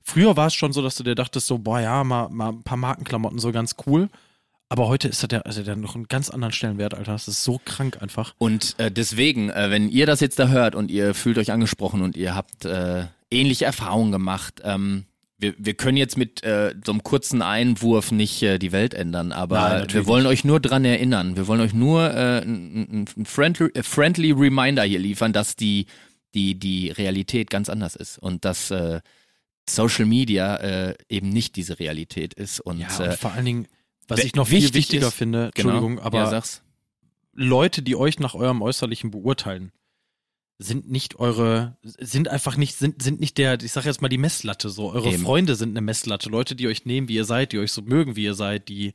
früher 0.02 0.36
war 0.36 0.48
es 0.48 0.54
schon 0.54 0.72
so, 0.72 0.82
dass 0.82 0.96
du 0.96 1.02
dir 1.04 1.14
dachtest, 1.14 1.46
so, 1.46 1.58
boah 1.58 1.80
ja, 1.80 2.04
mal, 2.04 2.28
mal 2.28 2.50
ein 2.50 2.62
paar 2.62 2.76
Markenklamotten 2.76 3.38
so 3.38 3.52
ganz 3.52 3.76
cool. 3.86 4.08
Aber 4.68 4.88
heute 4.88 5.06
ist 5.08 5.22
das 5.22 5.28
ja, 5.30 5.40
also 5.42 5.62
der 5.62 5.76
noch 5.76 5.94
einen 5.94 6.08
ganz 6.08 6.28
anderen 6.28 6.52
Stellenwert, 6.52 6.92
Alter. 6.92 7.12
Das 7.12 7.28
ist 7.28 7.44
so 7.44 7.60
krank 7.64 8.02
einfach. 8.02 8.34
Und 8.38 8.75
äh, 8.78 8.90
deswegen, 8.90 9.48
äh, 9.48 9.70
wenn 9.70 9.88
ihr 9.88 10.06
das 10.06 10.18
jetzt 10.20 10.40
da 10.40 10.48
hört 10.48 10.75
und 10.75 10.90
ihr 10.90 11.14
fühlt 11.14 11.38
euch 11.38 11.52
angesprochen 11.52 12.02
und 12.02 12.16
ihr 12.16 12.34
habt 12.34 12.64
äh, 12.64 13.06
ähnliche 13.30 13.64
Erfahrungen 13.64 14.12
gemacht, 14.12 14.61
ähm, 14.64 15.06
wir, 15.38 15.54
wir 15.59 15.75
können 15.75 15.99
jetzt 15.99 16.16
mit 16.16 16.42
äh, 16.45 16.75
so 16.85 16.92
einem 16.92 17.02
kurzen 17.02 17.42
Einwurf 17.42 18.11
nicht 18.11 18.42
äh, 18.42 18.59
die 18.59 18.73
Welt 18.73 18.95
ändern, 18.95 19.33
aber 19.33 19.61
Nein, 19.61 19.87
wir 19.92 20.06
wollen 20.06 20.25
euch 20.26 20.45
nur 20.45 20.61
dran 20.61 20.85
erinnern. 20.87 21.37
Wir 21.37 21.47
wollen 21.47 21.61
euch 21.61 21.75
nur 21.75 22.11
äh, 22.11 22.38
ein, 22.42 23.06
ein 23.16 23.26
friendly, 23.26 23.68
äh, 23.75 23.83
friendly 23.83 24.33
Reminder 24.33 24.83
hier 24.85 24.99
liefern, 24.99 25.35
dass 25.35 25.54
die, 25.54 25.87
die, 26.35 26.59
die 26.59 26.88
Realität 26.90 27.50
ganz 27.50 27.68
anders 27.68 27.97
ist 27.97 28.16
und 28.18 28.47
dass 28.47 28.71
äh, 28.71 29.00
Social 29.68 30.06
Media 30.06 30.56
äh, 30.56 30.95
eben 31.11 31.28
nicht 31.28 31.56
diese 31.56 31.78
Realität 31.78 32.33
ist. 32.33 32.61
Und, 32.61 32.78
Ja, 32.78 32.88
und 32.97 33.04
äh, 33.04 33.12
vor 33.12 33.33
allen 33.33 33.45
Dingen, 33.45 33.66
was 34.09 34.25
ich 34.25 34.35
noch 34.37 34.47
viel 34.49 34.62
wichtig 34.62 34.75
wichtiger 34.75 35.09
ist- 35.09 35.14
finde, 35.14 35.50
genau, 35.54 35.71
Entschuldigung, 35.71 35.99
aber 35.99 36.30
ja. 36.33 36.42
Leute, 37.33 37.83
die 37.83 37.97
euch 37.97 38.18
nach 38.21 38.35
eurem 38.35 38.62
Äußerlichen 38.62 39.11
beurteilen, 39.11 39.73
sind 40.58 40.90
nicht 40.90 41.18
eure, 41.18 41.76
sind 41.82 42.28
einfach 42.28 42.56
nicht, 42.56 42.76
sind, 42.76 43.02
sind 43.02 43.20
nicht 43.20 43.36
der, 43.38 43.60
ich 43.62 43.72
sag 43.72 43.84
jetzt 43.84 44.00
mal 44.00 44.08
die 44.08 44.18
Messlatte 44.18 44.70
so. 44.70 44.92
Eure 44.92 45.12
Eben. 45.12 45.22
Freunde 45.22 45.54
sind 45.54 45.70
eine 45.70 45.82
Messlatte. 45.82 46.30
Leute, 46.30 46.56
die 46.56 46.66
euch 46.66 46.86
nehmen, 46.86 47.08
wie 47.08 47.16
ihr 47.16 47.25
seid, 47.25 47.52
die 47.52 47.58
euch 47.58 47.72
so 47.72 47.82
mögen, 47.82 48.16
wie 48.16 48.25
ihr 48.25 48.34
seid, 48.34 48.68
die 48.68 48.94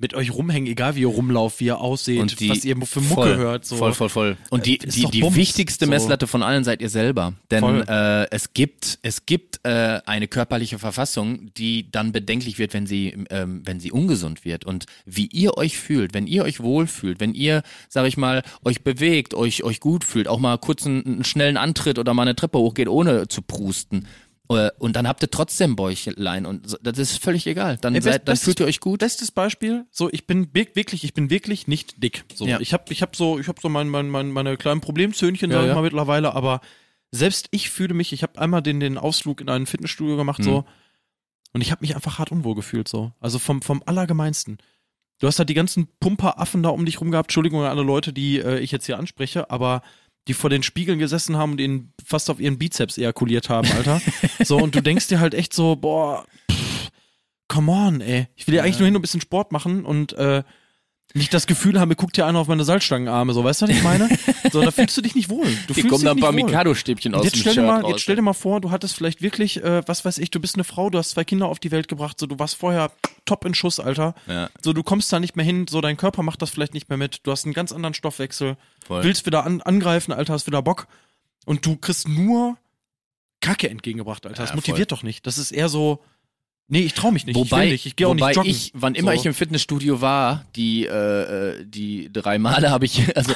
mit 0.00 0.14
euch 0.14 0.32
rumhängen, 0.32 0.70
egal 0.70 0.94
wie 0.94 1.00
ihr 1.00 1.08
rumlauft, 1.08 1.58
wie 1.58 1.64
ihr 1.64 1.80
ausseht, 1.80 2.20
und 2.20 2.38
die, 2.38 2.50
was 2.50 2.64
ihr 2.64 2.76
für 2.86 3.00
Mucke 3.00 3.14
voll, 3.14 3.36
hört. 3.36 3.64
So. 3.64 3.76
Voll, 3.76 3.92
voll, 3.94 4.08
voll. 4.08 4.36
Und 4.48 4.66
die, 4.66 4.78
Äh, 4.78 4.86
die, 4.86 5.02
doch 5.02 5.10
die 5.10 5.20
Bums, 5.22 5.34
wichtigste 5.34 5.86
so. 5.86 5.90
Messlatte 5.90 6.28
von 6.28 6.44
allen 6.44 6.62
seid 6.62 6.80
ihr 6.80 6.88
selber. 6.88 7.34
Denn 7.50 7.64
äh, 7.64 8.28
es 8.30 8.52
gibt, 8.54 9.00
es 9.02 9.26
gibt 9.26 9.58
äh, 9.64 10.00
eine 10.06 10.28
körperliche 10.28 10.78
Verfassung, 10.78 11.52
die 11.56 11.90
dann 11.90 12.12
bedenklich 12.12 12.60
wird, 12.60 12.74
wenn 12.74 12.86
sie, 12.86 13.26
ähm, 13.30 13.62
wenn 13.64 13.80
sie 13.80 13.90
ungesund 13.90 14.44
wird. 14.44 14.64
Und 14.64 14.86
wie 15.04 15.26
ihr 15.26 15.56
euch 15.56 15.76
fühlt, 15.76 16.14
wenn 16.14 16.28
ihr 16.28 16.44
euch 16.44 16.60
wohlfühlt, 16.60 17.18
wenn 17.18 17.34
ihr, 17.34 17.62
sag 17.88 18.06
ich 18.06 18.16
mal, 18.16 18.44
euch 18.64 18.82
bewegt, 18.82 19.34
euch, 19.34 19.64
euch 19.64 19.80
gut 19.80 20.04
fühlt, 20.04 20.28
auch 20.28 20.38
mal 20.38 20.58
kurz 20.58 20.86
einen, 20.86 21.04
einen 21.04 21.24
schnellen 21.24 21.56
Antritt 21.56 21.98
oder 21.98 22.14
mal 22.14 22.22
eine 22.22 22.36
Treppe 22.36 22.58
hochgeht, 22.58 22.88
ohne 22.88 23.26
zu 23.26 23.42
prusten. 23.42 24.06
Äh, 24.50 24.70
Und 24.78 24.96
dann 24.96 25.06
habt 25.06 25.22
ihr 25.22 25.30
trotzdem 25.30 25.76
Bäuchlein 25.76 26.46
und 26.46 26.68
so- 26.70 26.78
das 26.82 26.98
ist 26.98 27.22
völlig 27.22 27.46
egal. 27.46 27.76
Dann, 27.78 27.94
Ey, 27.94 28.00
seid, 28.00 28.26
dann 28.28 28.32
bestes- 28.34 28.44
fühlt 28.44 28.60
ihr 28.60 28.66
euch 28.66 28.80
gut. 28.80 29.00
Bestes 29.00 29.30
Beispiel, 29.30 29.84
so 29.90 30.08
ich 30.10 30.26
bin 30.26 30.48
wir- 30.54 30.74
wirklich, 30.74 31.04
ich 31.04 31.12
bin 31.14 31.28
wirklich 31.30 31.66
nicht 31.66 32.02
dick. 32.02 32.24
So, 32.34 32.46
Ja. 32.46 32.58
ich 32.60 32.72
habe 32.72 32.84
ich 32.92 33.02
hab 33.02 33.14
so, 33.16 33.38
ich 33.38 33.48
habe 33.48 33.60
so 33.60 33.68
mein, 33.68 33.88
mein, 33.88 34.08
mein, 34.08 34.30
meine 34.30 34.56
kleinen 34.56 34.80
Problemzöhnchen, 34.80 35.50
Ja, 35.50 35.56
sag 35.58 35.62
ich 35.64 35.68
ja. 35.68 35.74
mal 35.74 35.82
mittlerweile, 35.82 36.34
aber 36.34 36.60
selbst 37.10 37.48
ich 37.50 37.70
fühle 37.70 37.94
mich, 37.94 38.12
ich 38.12 38.22
habe 38.22 38.38
einmal 38.40 38.62
den, 38.62 38.80
den 38.80 38.98
Ausflug 38.98 39.40
in 39.40 39.48
ein 39.48 39.66
Fitnessstudio 39.66 40.16
gemacht, 40.16 40.42
so, 40.42 40.60
Mhm. 40.60 40.64
und 41.54 41.60
ich 41.62 41.70
habe 41.70 41.80
mich 41.82 41.94
einfach 41.94 42.18
hart 42.18 42.32
unwohl 42.32 42.54
gefühlt, 42.54 42.88
so. 42.88 43.12
Also 43.20 43.38
vom, 43.38 43.62
vom 43.62 43.82
Allergemeinsten. 43.86 44.58
Du 45.18 45.26
hast 45.26 45.38
halt 45.38 45.48
die 45.48 45.54
ganzen 45.54 45.88
Pumperaffen 46.00 46.62
da 46.62 46.68
um 46.68 46.84
dich 46.86 47.00
rum 47.00 47.10
gehabt, 47.10 47.26
Entschuldigung 47.28 47.60
an 47.62 47.66
alle 47.66 47.82
Leute, 47.82 48.12
die 48.12 48.38
äh, 48.38 48.60
ich 48.60 48.70
jetzt 48.70 48.86
hier 48.86 48.98
anspreche, 48.98 49.50
aber 49.50 49.82
die 50.28 50.34
vor 50.34 50.50
den 50.50 50.62
Spiegeln 50.62 50.98
gesessen 50.98 51.36
haben 51.36 51.52
und 51.52 51.60
ihnen 51.60 51.92
fast 52.04 52.30
auf 52.30 52.38
ihren 52.38 52.58
Bizeps 52.58 52.98
ejakuliert 52.98 53.48
haben, 53.48 53.70
Alter. 53.72 54.00
so, 54.44 54.58
und 54.58 54.74
du 54.74 54.82
denkst 54.82 55.08
dir 55.08 55.20
halt 55.20 55.34
echt 55.34 55.54
so, 55.54 55.74
boah, 55.74 56.24
pff, 56.50 56.90
come 57.48 57.72
on, 57.72 58.00
ey. 58.00 58.28
Ich 58.36 58.46
will 58.46 58.54
ja 58.54 58.62
eigentlich 58.62 58.78
nur 58.78 58.86
hin 58.86 58.94
und 58.94 59.00
ein 59.00 59.02
bisschen 59.02 59.22
Sport 59.22 59.50
machen 59.50 59.84
und 59.84 60.12
äh, 60.12 60.42
nicht 61.14 61.32
das 61.32 61.46
Gefühl 61.46 61.80
haben, 61.80 61.88
mir 61.88 61.96
guckt 61.96 62.16
hier 62.16 62.26
einer 62.26 62.38
auf 62.38 62.48
meine 62.48 62.64
Salzstangenarme, 62.64 63.32
so, 63.32 63.42
weißt 63.42 63.62
du, 63.62 63.68
was 63.68 63.74
ich 63.74 63.82
meine? 63.82 64.08
So, 64.52 64.62
da 64.62 64.70
fühlst 64.70 64.96
du 64.96 65.02
dich 65.02 65.14
nicht 65.14 65.28
wohl. 65.28 65.46
Du 65.66 65.74
Hier 65.74 65.88
kommen 65.88 66.04
da 66.04 66.12
ein 66.12 66.16
paar. 66.20 66.32
Mikado-Stäbchen 66.32 67.14
aus 67.14 67.24
Jetzt 67.24 67.36
stell, 67.38 67.52
dir 67.54 67.60
Shirt 67.60 67.66
mal, 67.66 67.80
raus. 67.82 67.90
jetzt 67.90 68.00
stell 68.00 68.16
dir 68.16 68.22
mal 68.22 68.32
vor, 68.32 68.60
du 68.60 68.70
hattest 68.70 68.94
vielleicht 68.94 69.20
wirklich, 69.20 69.62
äh, 69.62 69.82
was 69.86 70.04
weiß 70.04 70.16
ich, 70.18 70.30
du 70.30 70.40
bist 70.40 70.54
eine 70.54 70.64
Frau, 70.64 70.88
du 70.88 70.96
hast 70.98 71.10
zwei 71.10 71.24
Kinder 71.24 71.46
auf 71.48 71.58
die 71.58 71.70
Welt 71.70 71.88
gebracht, 71.88 72.18
so 72.18 72.26
du 72.26 72.38
warst 72.38 72.54
vorher 72.54 72.90
top 73.26 73.44
in 73.44 73.52
Schuss, 73.54 73.78
Alter. 73.78 74.14
Ja. 74.26 74.48
So 74.62 74.72
du 74.72 74.82
kommst 74.82 75.12
da 75.12 75.20
nicht 75.20 75.36
mehr 75.36 75.44
hin, 75.44 75.66
so 75.68 75.80
dein 75.82 75.96
Körper 75.98 76.22
macht 76.22 76.40
das 76.40 76.50
vielleicht 76.50 76.72
nicht 76.72 76.88
mehr 76.88 76.96
mit, 76.96 77.20
du 77.24 77.30
hast 77.30 77.44
einen 77.44 77.52
ganz 77.52 77.72
anderen 77.72 77.92
Stoffwechsel, 77.94 78.56
Voll. 78.86 79.04
willst 79.04 79.26
wieder 79.26 79.44
an, 79.44 79.60
angreifen, 79.60 80.12
Alter, 80.12 80.32
hast 80.32 80.46
wieder 80.46 80.62
Bock 80.62 80.86
und 81.44 81.66
du 81.66 81.76
kriegst 81.76 82.08
nur 82.08 82.56
Kacke 83.40 83.68
entgegengebracht, 83.68 84.26
Alter. 84.26 84.42
Das 84.42 84.50
Ja, 84.50 84.56
motiviert 84.56 84.92
doch 84.92 85.02
nicht. 85.02 85.26
Das 85.26 85.36
ist 85.36 85.50
eher 85.52 85.68
so, 85.68 86.02
nee, 86.68 86.80
ich 86.80 86.94
trau 86.94 87.10
mich 87.10 87.26
nicht, 87.26 87.36
ich 87.36 87.50
Wobei, 87.50 87.64
will 87.64 87.72
nicht, 87.72 87.86
ich 87.86 87.96
gehe 87.96 88.06
auch 88.08 88.14
nicht 88.14 88.36
joggen. 88.36 88.50
ich, 88.50 88.70
wann 88.74 88.94
immer 88.94 89.12
So. 89.12 89.18
ich 89.20 89.26
im 89.26 89.34
Fitnessstudio 89.34 90.00
war, 90.00 90.44
die 90.56 90.86
äh, 90.86 90.90
äh, 91.58 91.64
die 91.66 92.10
drei 92.12 92.38
Male 92.38 92.70
habe 92.70 92.84
ich, 92.84 93.02
also 93.16 93.32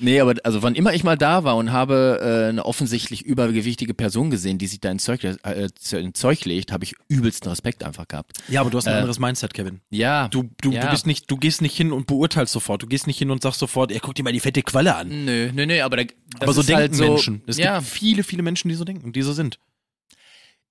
nee, 0.00 0.20
aber 0.20 0.34
also 0.44 0.62
wann 0.62 0.74
immer 0.74 0.92
ich 0.94 1.04
mal 1.04 1.16
da 1.16 1.44
war 1.44 1.56
und 1.56 1.72
habe 1.72 2.20
äh, 2.22 2.48
eine 2.48 2.64
offensichtlich 2.64 3.22
übergewichtige 3.22 3.94
Person 3.94 4.30
gesehen, 4.30 4.58
die 4.58 4.66
sich 4.66 4.80
da 4.80 4.90
ins 4.90 5.04
Zeug, 5.04 5.22
äh, 5.24 5.68
in 5.92 6.14
Zeug 6.14 6.44
legt, 6.44 6.72
habe 6.72 6.84
ich 6.84 6.94
übelsten 7.08 7.48
Respekt 7.50 7.84
einfach 7.84 8.08
gehabt. 8.08 8.38
Ja, 8.48 8.60
aber 8.62 8.70
du 8.70 8.78
hast 8.78 8.86
ein 8.88 8.94
Äh, 8.94 8.98
anderes 8.98 9.18
Mindset, 9.18 9.54
Kevin. 9.54 9.80
Ja, 9.90 10.28
Du, 10.28 10.50
du, 10.60 10.72
ja. 10.72 10.82
du 10.82 10.90
bist 10.90 11.06
nicht, 11.06 11.30
du 11.30 11.36
gehst 11.36 11.62
nicht 11.62 11.76
hin 11.76 11.92
und 11.92 12.06
beurteilst 12.06 12.52
sofort. 12.52 12.82
Du 12.82 12.86
gehst 12.86 13.06
nicht 13.06 13.18
hin 13.18 13.30
und 13.30 13.42
sagst 13.42 13.60
sofort, 13.60 13.92
ey, 13.92 13.98
guck 14.00 14.14
dir 14.14 14.22
mal 14.22 14.32
die 14.32 14.40
fette 14.40 14.62
Qualle 14.62 14.94
an. 14.96 15.24
Nö, 15.24 15.50
nö, 15.54 15.66
nö, 15.66 15.80
aber 15.82 15.96
da, 15.98 16.02
aber 16.40 16.52
so 16.52 16.60
ist 16.60 16.68
denken 16.68 16.80
halt 16.82 16.94
so, 16.94 17.04
Menschen. 17.04 17.42
Es 17.46 17.56
ja, 17.58 17.78
gibt 17.78 17.90
viele, 17.90 18.22
viele 18.24 18.42
Menschen, 18.42 18.68
die 18.68 18.74
so 18.74 18.84
denken 18.84 19.04
und 19.04 19.16
die 19.16 19.22
so 19.22 19.32
sind. 19.32 19.58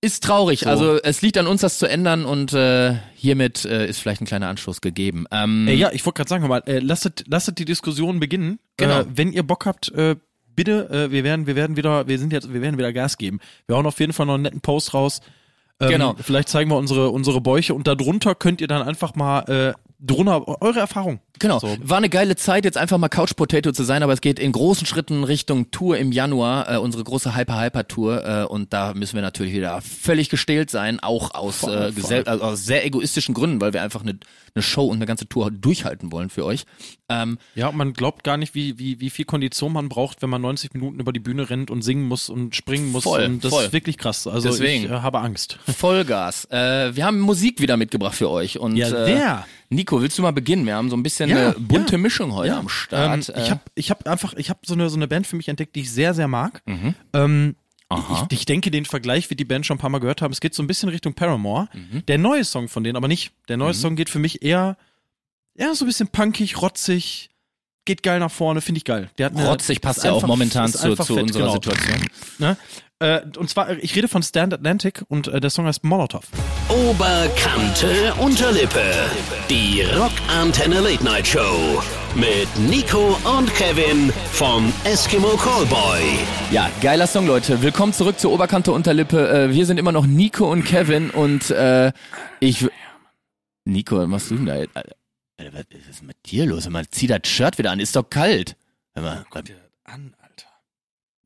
Ist 0.01 0.23
traurig. 0.23 0.61
So. 0.61 0.69
Also 0.69 1.01
es 1.01 1.21
liegt 1.21 1.37
an 1.37 1.47
uns, 1.47 1.61
das 1.61 1.77
zu 1.77 1.87
ändern 1.87 2.25
und 2.25 2.53
äh, 2.53 2.95
hiermit 3.15 3.65
äh, 3.65 3.87
ist 3.87 3.99
vielleicht 3.99 4.21
ein 4.21 4.25
kleiner 4.25 4.47
Anstoß 4.47 4.81
gegeben. 4.81 5.25
Ähm, 5.31 5.67
Äh, 5.67 5.73
ja, 5.73 5.91
ich 5.91 6.05
wollte 6.05 6.17
gerade 6.17 6.29
sagen, 6.29 6.47
mal, 6.47 6.63
äh, 6.65 6.79
lasset, 6.79 7.25
lasset 7.27 7.57
die 7.59 7.65
Diskussion 7.65 8.19
beginnen. 8.19 8.59
Genau. 8.77 9.01
Äh, 9.01 9.05
wenn 9.13 9.31
ihr 9.33 9.43
Bock 9.43 9.65
habt, 9.65 9.91
äh, 9.91 10.15
bitte, 10.55 10.89
äh, 10.89 11.11
wir 11.11 11.23
werden, 11.23 11.47
wir 11.47 11.55
werden 11.55 11.75
wieder, 11.75 12.07
wir 12.07 12.17
sind 12.17 12.31
jetzt, 12.33 12.53
wir 12.53 12.61
werden 12.61 12.77
wieder 12.77 12.93
Gas 12.93 13.17
geben. 13.17 13.39
Wir 13.67 13.75
hauen 13.75 13.85
auf 13.85 13.99
jeden 13.99 14.13
Fall 14.13 14.25
noch 14.25 14.35
einen 14.35 14.43
netten 14.43 14.61
Post 14.61 14.93
raus. 14.93 15.21
Ähm, 15.79 15.89
Genau. 15.89 16.15
Vielleicht 16.21 16.49
zeigen 16.49 16.69
wir 16.69 16.77
unsere, 16.77 17.09
unsere 17.09 17.41
Bäuche 17.41 17.73
und 17.73 17.87
darunter 17.87 18.35
könnt 18.35 18.61
ihr 18.61 18.67
dann 18.67 18.81
einfach 18.81 19.15
mal 19.15 19.75
drunter 19.99 20.61
eure 20.61 20.79
Erfahrung. 20.79 21.19
Genau. 21.39 21.59
So. 21.59 21.75
War 21.81 21.97
eine 21.97 22.09
geile 22.09 22.35
Zeit, 22.35 22.65
jetzt 22.65 22.77
einfach 22.77 22.97
mal 22.97 23.07
Couch 23.09 23.35
Potato 23.35 23.71
zu 23.71 23.83
sein, 23.83 24.03
aber 24.03 24.11
es 24.13 24.21
geht 24.21 24.39
in 24.39 24.51
großen 24.51 24.85
Schritten 24.85 25.23
Richtung 25.23 25.71
Tour 25.71 25.97
im 25.97 26.11
Januar, 26.11 26.71
äh, 26.71 26.77
unsere 26.77 27.03
große 27.03 27.35
Hyper 27.35 27.61
Hyper 27.61 27.87
Tour. 27.87 28.25
Äh, 28.25 28.43
und 28.45 28.73
da 28.73 28.93
müssen 28.93 29.15
wir 29.15 29.21
natürlich 29.21 29.53
wieder 29.53 29.81
völlig 29.81 30.29
gestählt 30.29 30.69
sein, 30.69 30.99
auch 30.99 31.33
aus, 31.33 31.57
Voll, 31.57 31.93
äh, 31.97 32.23
also 32.25 32.43
aus 32.43 32.65
sehr 32.65 32.85
egoistischen 32.85 33.33
Gründen, 33.33 33.61
weil 33.61 33.73
wir 33.73 33.81
einfach 33.81 34.01
eine, 34.01 34.19
eine 34.53 34.61
Show 34.61 34.85
und 34.85 34.97
eine 34.97 35.05
ganze 35.05 35.27
Tour 35.27 35.49
durchhalten 35.51 36.11
wollen 36.11 36.29
für 36.29 36.45
euch. 36.45 36.65
Ähm, 37.07 37.37
Ja, 37.55 37.71
man 37.71 37.93
glaubt 37.93 38.23
gar 38.23 38.37
nicht, 38.37 38.53
wie, 38.55 38.77
wie, 38.77 38.99
wie 38.99 39.09
viel 39.09 39.25
Kondition 39.25 39.71
man 39.71 39.87
braucht, 39.87 40.21
wenn 40.21 40.29
man 40.29 40.41
90 40.41 40.73
Minuten 40.73 40.99
über 40.99 41.13
die 41.13 41.19
Bühne 41.19 41.49
rennt 41.49 41.71
und 41.71 41.81
singen 41.81 42.05
muss 42.07 42.29
und 42.29 42.55
springen 42.55 42.91
muss. 42.91 43.03
Voll, 43.03 43.23
und 43.23 43.43
das 43.43 43.51
voll. 43.51 43.63
ist 43.65 43.73
wirklich 43.73 43.97
krass. 43.97 44.27
Also 44.27 44.49
Deswegen. 44.49 44.85
ich 44.85 44.91
äh, 44.91 44.95
habe 44.95 45.19
Angst. 45.19 45.57
Vollgas. 45.73 46.45
Äh, 46.51 46.95
wir 46.95 47.05
haben 47.05 47.19
Musik 47.19 47.61
wieder 47.61 47.77
mitgebracht 47.77 48.15
für 48.15 48.29
euch. 48.29 48.59
Und, 48.59 48.75
Ja, 48.75 48.89
äh, 48.89 49.05
wer? 49.07 49.45
Nico, 49.69 50.01
willst 50.01 50.17
du 50.17 50.23
mal 50.23 50.31
beginnen? 50.31 50.65
Wir 50.65 50.75
haben 50.75 50.89
so 50.89 50.97
ein 50.97 51.03
bisschen 51.03 51.29
Ja, 51.29 51.51
eine 51.51 51.53
bunte 51.59 51.93
ja. 51.93 51.97
Mischung 51.99 52.33
heute 52.33 52.55
am 52.55 52.63
Ähm, 52.65 52.69
Start. 52.69 53.29
ich 53.37 53.51
habe 53.51 53.61
ich 53.75 53.91
hab 53.91 54.07
einfach, 54.07 54.33
ich 54.33 54.49
habe 54.49 54.59
so 54.65 54.73
eine, 54.73 54.89
so 54.89 54.95
eine 54.95 55.07
Band 55.07 55.27
für 55.27 55.35
mich 55.35 55.47
entdeckt, 55.47 55.75
die 55.75 55.81
ich 55.81 55.91
sehr, 55.91 56.13
sehr 56.15 56.27
mag. 56.27 56.61
Mhm. 56.65 56.95
Ähm, 57.13 57.55
ich, 57.91 58.39
ich 58.39 58.45
denke, 58.45 58.71
den 58.71 58.85
Vergleich 58.85 59.29
wird 59.29 59.39
die 59.39 59.45
Band 59.45 59.65
schon 59.65 59.77
ein 59.77 59.79
paar 59.79 59.89
Mal 59.89 59.99
gehört 59.99 60.21
haben. 60.21 60.31
Es 60.31 60.41
geht 60.41 60.53
so 60.55 60.61
ein 60.63 60.67
bisschen 60.67 60.89
Richtung 60.89 61.13
Paramore. 61.13 61.69
Mhm. 61.73 62.05
Der 62.07 62.17
neue 62.17 62.43
Song 62.45 62.67
von 62.67 62.83
denen 62.83 62.95
aber 62.95 63.07
nicht. 63.07 63.31
Der 63.47 63.57
neue 63.57 63.73
Song 63.73 63.95
geht 63.95 64.09
für 64.09 64.19
mich 64.19 64.41
eher, 64.43 64.77
eher 65.55 65.73
so 65.75 65.85
ein 65.85 65.87
bisschen 65.87 66.07
punkig, 66.07 66.61
rotzig, 66.61 67.29
geht 67.85 68.03
geil 68.03 68.19
nach 68.19 68.31
vorne, 68.31 68.61
finde 68.61 68.77
ich 68.79 68.85
geil. 68.85 69.09
Der 69.17 69.27
hat 69.27 69.35
eine, 69.35 69.47
Rotzig 69.47 69.81
passt 69.81 70.03
ja 70.03 70.11
auch 70.11 70.15
einfach- 70.15 70.27
momentan 70.27 70.65
ist 70.65 70.77
zu, 70.79 70.89
einfach 70.91 71.05
zu 71.05 71.15
fett, 71.15 71.23
unserer 71.23 71.41
genau. 71.43 71.53
Situation. 71.53 72.07
Ne? 72.37 72.57
Äh, 73.01 73.21
und 73.37 73.49
zwar, 73.49 73.71
ich 73.77 73.95
rede 73.95 74.07
von 74.09 74.21
Stand 74.21 74.53
Atlantic 74.53 75.03
und 75.07 75.27
äh, 75.29 75.39
der 75.39 75.49
Song 75.49 75.65
heißt 75.65 75.83
Molotov. 75.85 76.25
Oberkante 76.67 78.13
Unterlippe. 78.19 78.81
Die 79.49 79.83
Rockantenne 79.95 80.81
Late 80.81 81.03
Night 81.03 81.25
Show. 81.27 81.81
Mit 82.15 82.47
Nico 82.69 83.17
und 83.37 83.53
Kevin 83.55 84.11
vom 84.31 84.73
Eskimo 84.83 85.29
Callboy. 85.37 86.01
Ja, 86.51 86.69
geiler 86.81 87.07
Song, 87.07 87.25
Leute. 87.25 87.61
Willkommen 87.61 87.93
zurück 87.93 88.19
zur 88.19 88.31
Oberkante 88.33 88.71
Unterlippe. 88.71 89.29
Äh, 89.29 89.53
wir 89.53 89.65
sind 89.65 89.77
immer 89.79 89.91
noch 89.93 90.05
Nico 90.05 90.51
und 90.51 90.63
Kevin 90.65 91.09
und 91.09 91.49
äh, 91.51 91.91
ich. 92.39 92.67
Nico, 93.65 93.97
was 93.99 94.07
machst 94.07 94.31
du 94.31 94.35
denn 94.35 94.45
da 94.45 94.55
jetzt? 94.57 94.75
Was 95.51 95.65
ist 95.89 96.03
mit 96.03 96.17
dir 96.25 96.45
los? 96.45 96.65
Hör 96.65 96.71
mal, 96.71 96.87
zieh 96.89 97.07
das 97.07 97.21
Shirt 97.27 97.57
wieder 97.57 97.71
an, 97.71 97.79
ist 97.79 97.95
doch 97.95 98.09
kalt. 98.09 98.55
Hör 98.93 99.03
mal, 99.03 99.25
was- 99.31 99.43
An, 99.85 100.13
Alter. 100.21 100.47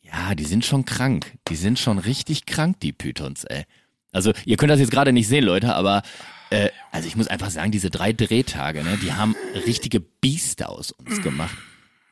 ja, 0.01 0.35
die 0.35 0.45
sind 0.45 0.63
schon 0.65 0.85
krank. 0.85 1.33
Die 1.47 1.55
sind 1.55 1.79
schon 1.79 1.97
richtig 1.97 2.45
krank, 2.45 2.79
die 2.81 2.93
Pythons, 2.93 3.43
ey. 3.45 3.65
Also, 4.11 4.31
ihr 4.45 4.57
könnt 4.57 4.69
das 4.71 4.79
jetzt 4.79 4.91
gerade 4.91 5.11
nicht 5.11 5.27
sehen, 5.27 5.43
Leute, 5.43 5.73
aber 5.73 6.03
äh, 6.51 6.69
also 6.91 7.07
ich 7.07 7.15
muss 7.15 7.27
einfach 7.27 7.49
sagen, 7.49 7.71
diese 7.71 7.89
drei 7.89 8.13
Drehtage, 8.13 8.83
ne, 8.83 8.97
die 9.01 9.13
haben 9.13 9.35
richtige 9.65 9.99
Biester 9.99 10.69
aus 10.69 10.91
uns 10.91 11.21
gemacht. 11.23 11.57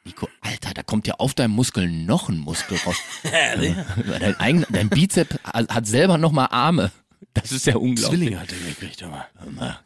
Nico, 0.03 0.27
Alter, 0.41 0.73
da 0.73 0.81
kommt 0.81 1.05
ja 1.05 1.13
auf 1.19 1.35
deinem 1.35 1.51
Muskel 1.51 1.87
noch 1.87 2.27
ein 2.27 2.39
Muskel 2.39 2.77
raus. 2.79 2.97
dein, 4.19 4.39
eigen, 4.39 4.65
dein 4.71 4.89
Bizep 4.89 5.39
hat 5.43 5.85
selber 5.85 6.17
noch 6.17 6.31
mal 6.31 6.47
Arme. 6.47 6.91
Das 7.35 7.51
ist 7.51 7.67
ja 7.67 7.75
unglaublich. 7.75 8.35
hat 8.35 8.51
er 8.51 8.57
gekriegt, 8.57 9.03
aber. 9.03 9.27
Hör 9.37 9.51
mal, 9.51 9.79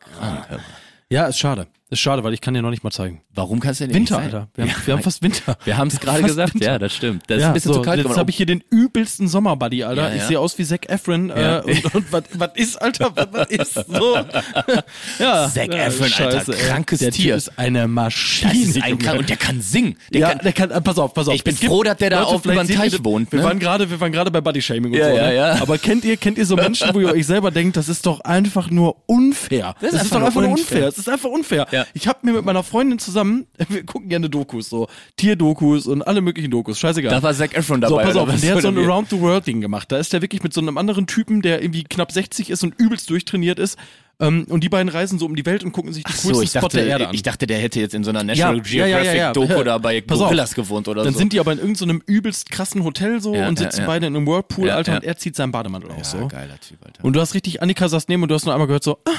krank. 0.00 0.60
Ja, 1.08 1.26
ist 1.26 1.38
schade. 1.38 1.66
Ist 1.90 1.98
schade, 2.00 2.22
weil 2.22 2.32
ich 2.34 2.40
kann 2.40 2.54
dir 2.54 2.62
noch 2.62 2.70
nicht 2.70 2.84
mal 2.84 2.90
zeigen. 2.92 3.20
Warum 3.34 3.58
kannst 3.58 3.80
du 3.80 3.86
denn 3.86 3.94
Winter, 3.94 4.20
nicht 4.20 4.30
sein? 4.30 4.40
Alter. 4.40 4.48
Wir 4.54 4.64
haben, 4.64 4.70
Ja, 4.70 4.86
wir 4.86 4.94
haben 4.94 5.02
fast 5.04 5.22
Winter. 5.22 5.58
wir 5.64 5.76
haben 5.76 5.88
es 5.88 5.98
gerade 5.98 6.22
gesagt, 6.22 6.54
Winter. 6.54 6.66
ja, 6.66 6.78
das 6.78 6.94
stimmt. 6.94 7.24
Das 7.26 7.38
ist 7.38 7.44
ein 7.44 7.52
bisschen 7.52 7.72
so, 7.72 7.78
zu 7.80 7.84
kalt 7.84 8.04
Jetzt 8.04 8.16
habe 8.16 8.30
ich 8.30 8.36
hier 8.36 8.46
den 8.46 8.62
übelsten 8.70 9.26
Sommerbuddy, 9.28 9.82
Alter. 9.84 10.08
Ja, 10.08 10.14
Ich 10.14 10.22
ja. 10.22 10.28
sehe 10.28 10.40
aus 10.40 10.56
wie 10.58 10.64
Zac 10.64 10.88
Efron. 10.88 11.30
Ja. 11.30 11.58
Äh, 11.60 11.62
und 11.62 11.94
und 11.94 12.12
was 12.12 12.22
was 12.34 12.50
ist, 12.54 12.76
Alter? 12.80 13.10
Was, 13.14 13.26
was 13.32 13.48
ist 13.50 13.74
so? 13.88 14.16
ja, 15.18 15.48
Zac 15.48 15.74
ja, 15.74 15.86
Efron, 15.86 16.26
Alter, 16.26 16.52
krankes 16.52 17.00
der 17.00 17.10
Tier. 17.10 17.34
Ist 17.34 17.58
eine 17.58 17.88
Maschine. 17.88 18.52
das 18.52 18.62
ist 18.76 18.82
ein 18.82 18.98
krank 18.98 19.18
und 19.20 19.28
der 19.28 19.36
kann 19.36 19.60
singen. 19.60 19.96
Der 20.12 20.20
ja, 20.20 20.28
kann, 20.30 20.38
der 20.44 20.52
kann, 20.52 20.70
äh, 20.70 20.80
pass 20.80 20.98
auf, 20.98 21.12
pass 21.12 21.28
auf. 21.28 21.34
Ich 21.34 21.44
bin 21.44 21.56
froh, 21.56 21.82
dass 21.82 21.96
der 21.96 22.10
da 22.10 22.22
auf 22.22 22.42
vielleicht 22.42 22.70
über 22.70 22.82
den 22.84 22.90
Teich 22.90 23.04
wohnt, 23.04 23.32
Wir 23.32 23.40
ne? 23.40 23.44
waren 23.44 23.58
gerade, 23.58 23.90
wir 23.90 24.00
waren 24.00 24.12
gerade 24.12 24.30
bei 24.30 24.40
Body 24.40 24.62
Shaming 24.62 24.92
und 24.92 24.98
Ja, 24.98 25.10
so, 25.10 25.16
ja, 25.16 25.26
ne? 25.26 25.34
ja. 25.34 25.62
Aber 25.62 25.76
kennt 25.78 26.04
ihr, 26.04 26.16
kennt 26.16 26.38
ihr 26.38 26.46
so 26.46 26.56
Menschen, 26.56 26.94
wo 26.94 27.00
ihr 27.00 27.10
euch 27.12 27.26
selber 27.26 27.50
denkt, 27.50 27.76
das 27.76 27.88
ist 27.88 28.06
doch 28.06 28.20
einfach 28.20 28.70
nur 28.70 28.96
unfair. 29.06 29.74
Das, 29.80 29.92
ist, 29.94 30.14
doch 30.14 30.22
einfach 30.22 30.40
nur 30.40 30.50
unfair. 30.52 30.88
Es 30.88 30.98
ist 30.98 31.08
einfach 31.08 31.30
unfair. 31.30 31.66
Ja. 31.80 31.86
Ich 31.94 32.06
habe 32.08 32.18
mir 32.22 32.32
mit 32.32 32.44
meiner 32.44 32.62
Freundin 32.62 32.98
zusammen, 32.98 33.46
wir 33.68 33.84
gucken 33.84 34.08
gerne 34.08 34.30
Dokus, 34.30 34.68
so 34.68 34.88
Tierdokus 35.16 35.86
und 35.86 36.02
alle 36.02 36.20
möglichen 36.20 36.50
Dokus, 36.50 36.78
scheißegal. 36.78 37.10
da 37.10 37.22
war 37.22 37.34
Zac 37.34 37.54
Efron 37.56 37.80
So, 37.82 37.88
dabei. 37.88 38.04
pass 38.04 38.16
oder 38.16 38.32
auf, 38.34 38.40
der 38.40 38.54
hat 38.54 38.62
so 38.62 38.68
ein 38.68 38.78
Around 38.78 39.10
the 39.10 39.20
World 39.20 39.46
Ding 39.46 39.60
gemacht. 39.60 39.90
Da 39.92 39.98
ist 39.98 40.12
der 40.12 40.22
wirklich 40.22 40.42
mit 40.42 40.52
so 40.54 40.60
einem 40.60 40.78
anderen 40.78 41.06
Typen, 41.06 41.42
der 41.42 41.62
irgendwie 41.62 41.84
knapp 41.84 42.12
60 42.12 42.50
ist 42.50 42.62
und 42.64 42.74
übelst 42.78 43.08
durchtrainiert 43.10 43.58
ist. 43.58 43.78
Ähm, 44.22 44.44
und 44.50 44.62
die 44.62 44.68
beiden 44.68 44.90
reisen 44.90 45.18
so 45.18 45.24
um 45.24 45.34
die 45.34 45.46
Welt 45.46 45.64
und 45.64 45.72
gucken 45.72 45.94
sich 45.94 46.04
die 46.04 46.12
Ach 46.14 46.22
coolsten 46.22 46.46
so, 46.46 46.58
Spot 46.58 46.60
dachte, 46.66 46.76
der 46.76 46.86
Erde 46.88 47.08
an. 47.08 47.14
ich 47.14 47.22
dachte, 47.22 47.46
der 47.46 47.58
hätte 47.58 47.80
jetzt 47.80 47.94
in 47.94 48.04
so 48.04 48.10
einer 48.10 48.22
National 48.22 48.56
Ja, 48.58 48.62
Geographic 48.62 49.06
ja, 49.06 49.14
ja. 49.14 49.32
Doku 49.32 49.64
da 49.64 49.78
bei 49.78 50.02
Pass 50.02 50.18
auf. 50.20 50.24
Gorillas 50.26 50.54
gewohnt 50.54 50.88
oder 50.88 51.04
dann 51.04 51.14
so. 51.14 51.18
sind 51.18 51.32
die 51.32 51.40
aber 51.40 51.52
in 51.52 51.58
irgendeinem 51.58 52.02
übelst 52.04 52.50
krassen 52.50 52.84
Hotel 52.84 53.22
so 53.22 53.32
und 53.32 53.58
sitzen 53.58 53.84
beide 53.86 54.06
in 54.08 54.14
einem 54.14 54.26
Whirlpool, 54.26 54.68
Alter, 54.68 54.96
und 54.96 55.04
er 55.04 55.16
zieht 55.16 55.36
seinen 55.36 55.52
Bademantel 55.52 55.90
aus. 55.92 56.10
So. 56.10 56.28
geiler 56.28 56.60
Typ, 56.60 56.84
Alter. 56.84 57.02
Und 57.02 57.14
du 57.14 57.20
hast 57.22 57.32
richtig, 57.32 57.62
Annika 57.62 57.88
saß 57.88 58.08
neben 58.08 58.22
und 58.22 58.28
du 58.28 58.34
hast 58.34 58.44
nur 58.44 58.52
einmal 58.52 58.66
gehört 58.66 58.84
so, 58.84 58.98
ah, 59.06 59.10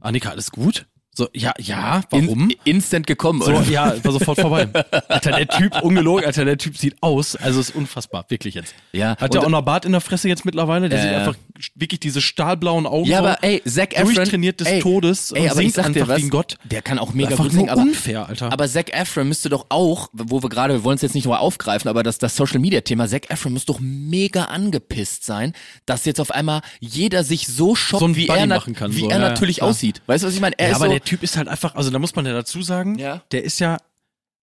Annika, 0.00 0.28
alles 0.28 0.50
gut? 0.50 0.84
So, 1.14 1.28
ja, 1.34 1.52
ja, 1.58 2.00
warum? 2.08 2.48
In, 2.48 2.56
instant 2.64 3.06
gekommen, 3.06 3.42
so, 3.42 3.50
oder? 3.52 3.62
ja, 3.64 4.02
war 4.02 4.12
sofort 4.12 4.40
vorbei. 4.40 4.66
Alter, 5.08 5.32
der 5.32 5.46
Typ, 5.46 5.82
ungelogen, 5.82 6.24
Alter, 6.24 6.46
der 6.46 6.56
Typ 6.56 6.78
sieht 6.78 6.96
aus, 7.02 7.36
also 7.36 7.60
ist 7.60 7.74
unfassbar, 7.74 8.24
wirklich 8.28 8.54
jetzt. 8.54 8.74
Ja, 8.92 9.14
Hat 9.18 9.34
der 9.34 9.42
auch 9.42 9.48
noch 9.50 9.60
Bart 9.60 9.84
in 9.84 9.92
der 9.92 10.00
Fresse 10.00 10.28
jetzt 10.28 10.46
mittlerweile? 10.46 10.88
Der 10.88 10.98
Ja, 10.98 11.04
sieht 11.04 11.12
ja. 11.12 11.18
einfach 11.18 11.34
wirklich 11.74 12.00
diese 12.00 12.22
stahlblauen 12.22 12.86
Augen 12.86 13.06
Ja, 13.10 13.18
aber 13.18 13.44
ey, 13.44 13.62
Zac 13.66 13.92
Efron. 13.94 14.14
durchtrainiert 14.14 14.60
des 14.60 14.68
ey, 14.68 14.80
Todes 14.80 15.32
ey, 15.32 15.42
und 15.42 15.50
aber 15.50 15.60
ich 15.60 15.64
singt 15.66 15.74
sag 15.74 15.92
dir 15.92 16.00
einfach 16.00 16.14
was, 16.14 16.18
wie 16.20 16.24
ein 16.24 16.30
Gott. 16.30 16.56
Der 16.64 16.80
kann 16.80 16.98
auch 16.98 17.12
mega 17.12 17.28
Einfach 17.28 17.44
gut 17.44 17.52
singen, 17.52 17.68
aber, 17.68 17.82
unfair, 17.82 18.26
Alter. 18.26 18.50
aber 18.50 18.66
Zac 18.66 18.90
Efron 18.98 19.28
müsste 19.28 19.50
doch 19.50 19.66
auch, 19.68 20.08
wo 20.14 20.42
wir 20.42 20.48
gerade, 20.48 20.72
wir 20.72 20.84
wollen 20.84 20.96
es 20.96 21.02
jetzt 21.02 21.14
nicht 21.14 21.26
nur 21.26 21.38
aufgreifen, 21.40 21.88
aber 21.90 22.02
das, 22.02 22.16
das 22.16 22.34
Social 22.36 22.58
Media 22.58 22.80
Thema, 22.80 23.06
Zac 23.06 23.28
Efron 23.30 23.52
muss 23.52 23.66
doch 23.66 23.80
mega 23.80 24.44
angepisst 24.44 25.26
sein, 25.26 25.52
dass 25.84 26.06
jetzt 26.06 26.20
auf 26.22 26.30
einmal 26.30 26.62
jeder 26.80 27.22
sich 27.22 27.46
so 27.48 27.74
shoppt, 27.74 28.00
So 28.00 28.16
wie 28.16 28.26
Buddy 28.26 28.38
er, 28.40 28.46
na- 28.46 28.54
machen 28.56 28.74
kann, 28.74 28.94
wie 28.96 29.00
so, 29.00 29.10
er 29.10 29.18
ja, 29.18 29.22
ja, 29.24 29.28
natürlich 29.28 29.58
klar. 29.58 29.68
aussieht. 29.68 30.00
Weißt 30.06 30.24
du, 30.24 30.28
was 30.28 30.34
ich 30.34 30.40
meine? 30.40 30.58
Er 30.58 30.68
ja, 30.68 30.72
ist 30.72 30.78
so, 30.78 30.84
der 31.02 31.10
Typ 31.10 31.22
ist 31.22 31.36
halt 31.36 31.48
einfach, 31.48 31.74
also 31.74 31.90
da 31.90 31.98
muss 31.98 32.14
man 32.14 32.26
ja 32.26 32.32
dazu 32.32 32.62
sagen, 32.62 32.98
Ja. 32.98 33.22
der 33.32 33.44
ist 33.44 33.58
ja, 33.60 33.78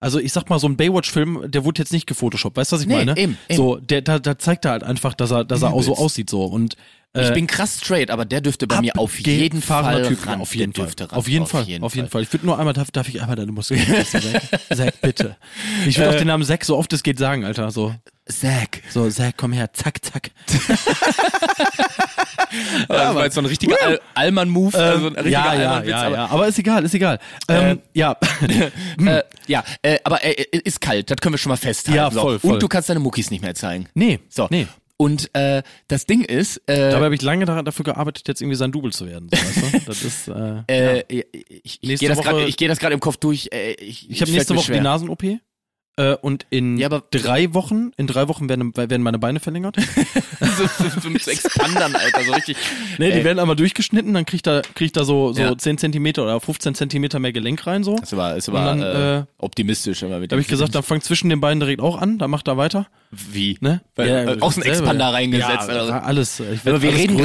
also 0.01 0.19
ich 0.19 0.31
sag 0.31 0.49
mal, 0.49 0.59
so 0.59 0.67
ein 0.67 0.77
Baywatch-Film, 0.77 1.51
der 1.51 1.65
wurde 1.65 1.79
jetzt 1.81 1.91
nicht 1.91 2.07
gefotoshoppt, 2.07 2.55
weißt 2.57 2.71
du, 2.71 2.75
was 2.75 2.81
ich 2.83 2.87
Nee, 2.87 2.95
meine? 2.95 3.17
eben, 3.17 3.37
eben. 3.49 3.57
So, 3.57 3.75
der, 3.77 4.01
da, 4.01 4.19
da 4.19 4.37
zeigt 4.37 4.65
er 4.65 4.71
halt 4.71 4.83
einfach, 4.83 5.13
dass 5.13 5.31
er, 5.31 5.43
dass 5.43 5.61
er 5.61 5.73
auch 5.73 5.81
so 5.83 5.95
aussieht 5.97 6.29
so 6.29 6.43
und 6.45 6.75
äh, 7.13 7.27
ich 7.27 7.33
bin 7.33 7.47
krass 7.47 7.79
straight, 7.83 8.11
aber 8.11 8.25
der 8.25 8.41
dürfte 8.41 8.67
bei 8.67 8.81
mir 8.81 8.97
auf 8.97 9.19
jeden 9.19 9.61
Fall 9.61 10.03
Typ, 10.07 10.25
ran. 10.27 10.41
auf 10.41 10.53
jeden 10.55 10.73
Fall, 10.73 10.85
dürfte 10.85 11.09
ran. 11.11 11.17
auf 11.17 11.27
jeden 11.27 11.45
Fall, 11.47 11.65
auf 11.81 11.95
jeden 11.95 12.09
Fall. 12.09 12.21
Ich 12.23 12.31
würde 12.33 12.45
nur 12.45 12.57
einmal, 12.59 12.73
darf, 12.73 12.91
darf 12.91 13.07
ich 13.09 13.21
einmal 13.21 13.35
deine 13.35 13.51
Muskeln 13.51 13.81
Zack? 14.05 14.23
Zack, 14.75 15.01
bitte. 15.01 15.35
Ich 15.87 15.97
würde 15.97 16.11
auch 16.11 16.15
den 16.15 16.27
Namen 16.27 16.43
Zack 16.43 16.63
so 16.65 16.77
oft 16.77 16.91
es 16.93 17.01
geht 17.03 17.17
sagen, 17.19 17.45
Alter, 17.45 17.71
so. 17.71 17.95
Zac. 18.27 18.81
So, 18.91 19.09
Zack, 19.09 19.35
komm 19.37 19.53
her, 19.53 19.73
zack, 19.73 20.05
zack. 20.05 20.29
das 22.87 23.15
war 23.15 23.23
jetzt 23.25 23.35
so 23.35 23.41
ein 23.41 23.45
richtiger 23.45 23.75
Al 23.83 23.99
Allmann-Move. 24.13 24.77
also 24.77 25.07
ein 25.07 25.13
richtiger 25.15 25.31
ja, 25.31 25.53
ja, 25.55 25.59
Allmann-Witz, 25.71 25.89
ja, 25.89 26.01
aber- 26.03 26.15
ja, 26.15 26.25
aber 26.27 26.47
ist 26.47 26.59
egal, 26.59 26.83
ist 26.85 26.93
egal. 26.93 27.19
Ähm, 27.47 27.81
ja. 27.93 28.15
Äh, 28.99 29.23
ja, 29.47 29.63
äh, 29.81 29.97
aber 30.03 30.23
äh, 30.23 30.45
ist 30.51 30.81
kalt, 30.81 31.09
das 31.09 31.17
können 31.21 31.33
wir 31.33 31.37
schon 31.37 31.49
mal 31.51 31.55
festhalten. 31.57 31.95
Ja, 31.97 32.11
voll, 32.11 32.37
voll. 32.39 32.53
Und 32.53 32.61
du 32.63 32.67
kannst 32.67 32.89
deine 32.89 32.99
Muckis 32.99 33.31
nicht 33.31 33.41
mehr 33.41 33.55
zeigen. 33.55 33.87
nee, 33.93 34.19
So. 34.29 34.47
nee. 34.49 34.67
Und 35.01 35.33
äh, 35.33 35.63
das 35.87 36.05
Ding 36.05 36.25
ist, 36.25 36.57
äh, 36.67 36.91
Dabei 36.91 37.05
habe 37.05 37.15
ich 37.15 37.21
lange 37.21 37.45
daran- 37.45 37.63
dafür 37.63 37.85
gearbeitet, 37.85 38.27
jetzt 38.27 38.41
irgendwie 38.41 38.57
sein 38.57 38.73
Double 38.73 38.91
zu 38.91 39.07
werden. 39.07 39.29
So, 39.33 39.37
weißt 39.37 39.73
du? 39.73 39.79
Das 39.85 40.03
ist, 40.03 40.27
äh, 40.27 40.99
äh, 40.99 41.03
ich, 41.07 41.25
ich, 41.63 41.79
Nächste 41.81 42.05
gehe 42.05 42.09
das 42.09 42.21
gerade 42.21 42.45
ich 42.45 42.57
geh 42.57 42.93
im 42.93 42.99
Kopf 42.99 43.15
durch. 43.15 43.47
Äh, 43.53 43.75
ich 43.75 44.09
ich 44.09 44.19
habe 44.19 44.29
es 44.29 44.35
nächste 44.35 44.55
Woche 44.55 44.65
die 44.65 44.73
schwer. 44.73 44.81
Nasen-OP. 44.81 45.23
Äh, 45.99 46.15
und 46.21 46.45
in 46.49 46.77
Ja, 46.77 46.87
aber- 46.87 47.03
drei 47.11 47.53
Wochen, 47.53 47.91
in 47.97 48.07
drei 48.07 48.27
Wochen 48.29 48.47
werden, 48.47 48.73
werden 48.75 49.03
meine 49.03 49.19
Beine 49.19 49.39
verlängert. 49.41 49.75
so, 50.39 50.63
so, 50.83 50.99
so 51.01 51.09
mit 51.09 51.27
Expandern, 51.27 51.93
Alter, 51.95 52.23
so 52.23 52.31
richtig. 52.31 52.55
Nee, 52.97 53.11
die 53.11 53.17
Ey. 53.19 53.23
werden 53.25 53.39
einmal 53.39 53.57
durchgeschnitten, 53.57 54.13
dann 54.13 54.25
kriegt 54.25 54.47
da, 54.47 54.61
kriegt 54.75 54.95
da 54.95 55.03
so, 55.03 55.33
so 55.33 55.41
Ja. 55.41 55.57
10 55.57 55.77
Zentimeter 55.77 56.23
oder 56.23 56.39
15 56.39 56.73
Zentimeter 56.75 57.19
mehr 57.19 57.33
Gelenk 57.33 57.67
rein, 57.67 57.83
so. 57.83 57.97
Das 57.97 58.15
war, 58.15 58.35
das 58.35 58.49
war 58.51 58.63
dann, 58.65 58.81
äh, 58.81 59.17
äh, 59.19 59.23
optimistisch 59.39 60.01
immer 60.03 60.19
mit 60.19 60.31
Da 60.31 60.35
habe 60.35 60.41
ich 60.41 60.47
gesagt, 60.47 60.73
dann 60.73 60.83
fangt 60.83 61.03
zwischen 61.03 61.29
den 61.29 61.41
beiden 61.41 61.59
direkt 61.59 61.81
auch 61.81 61.97
an, 62.01 62.17
dann 62.17 62.31
macht 62.31 62.47
er 62.47 62.55
weiter. 62.55 62.87
wie? 63.11 63.57
Ne? 63.59 63.81
Weil, 63.95 64.07
Ja, 64.07 64.23
äh, 64.35 64.39
Außenexpander 64.39 64.91
selber. 65.05 65.13
reingesetzt. 65.13 65.49
Ja, 65.49 65.63
oder 65.65 65.85
so. 65.87 65.91
alles. 65.93 66.39
Ich 66.39 66.45
werd 66.63 66.67
Aber 66.67 66.81
wir 66.81 66.89
alles 66.91 67.01
reden 67.01 67.17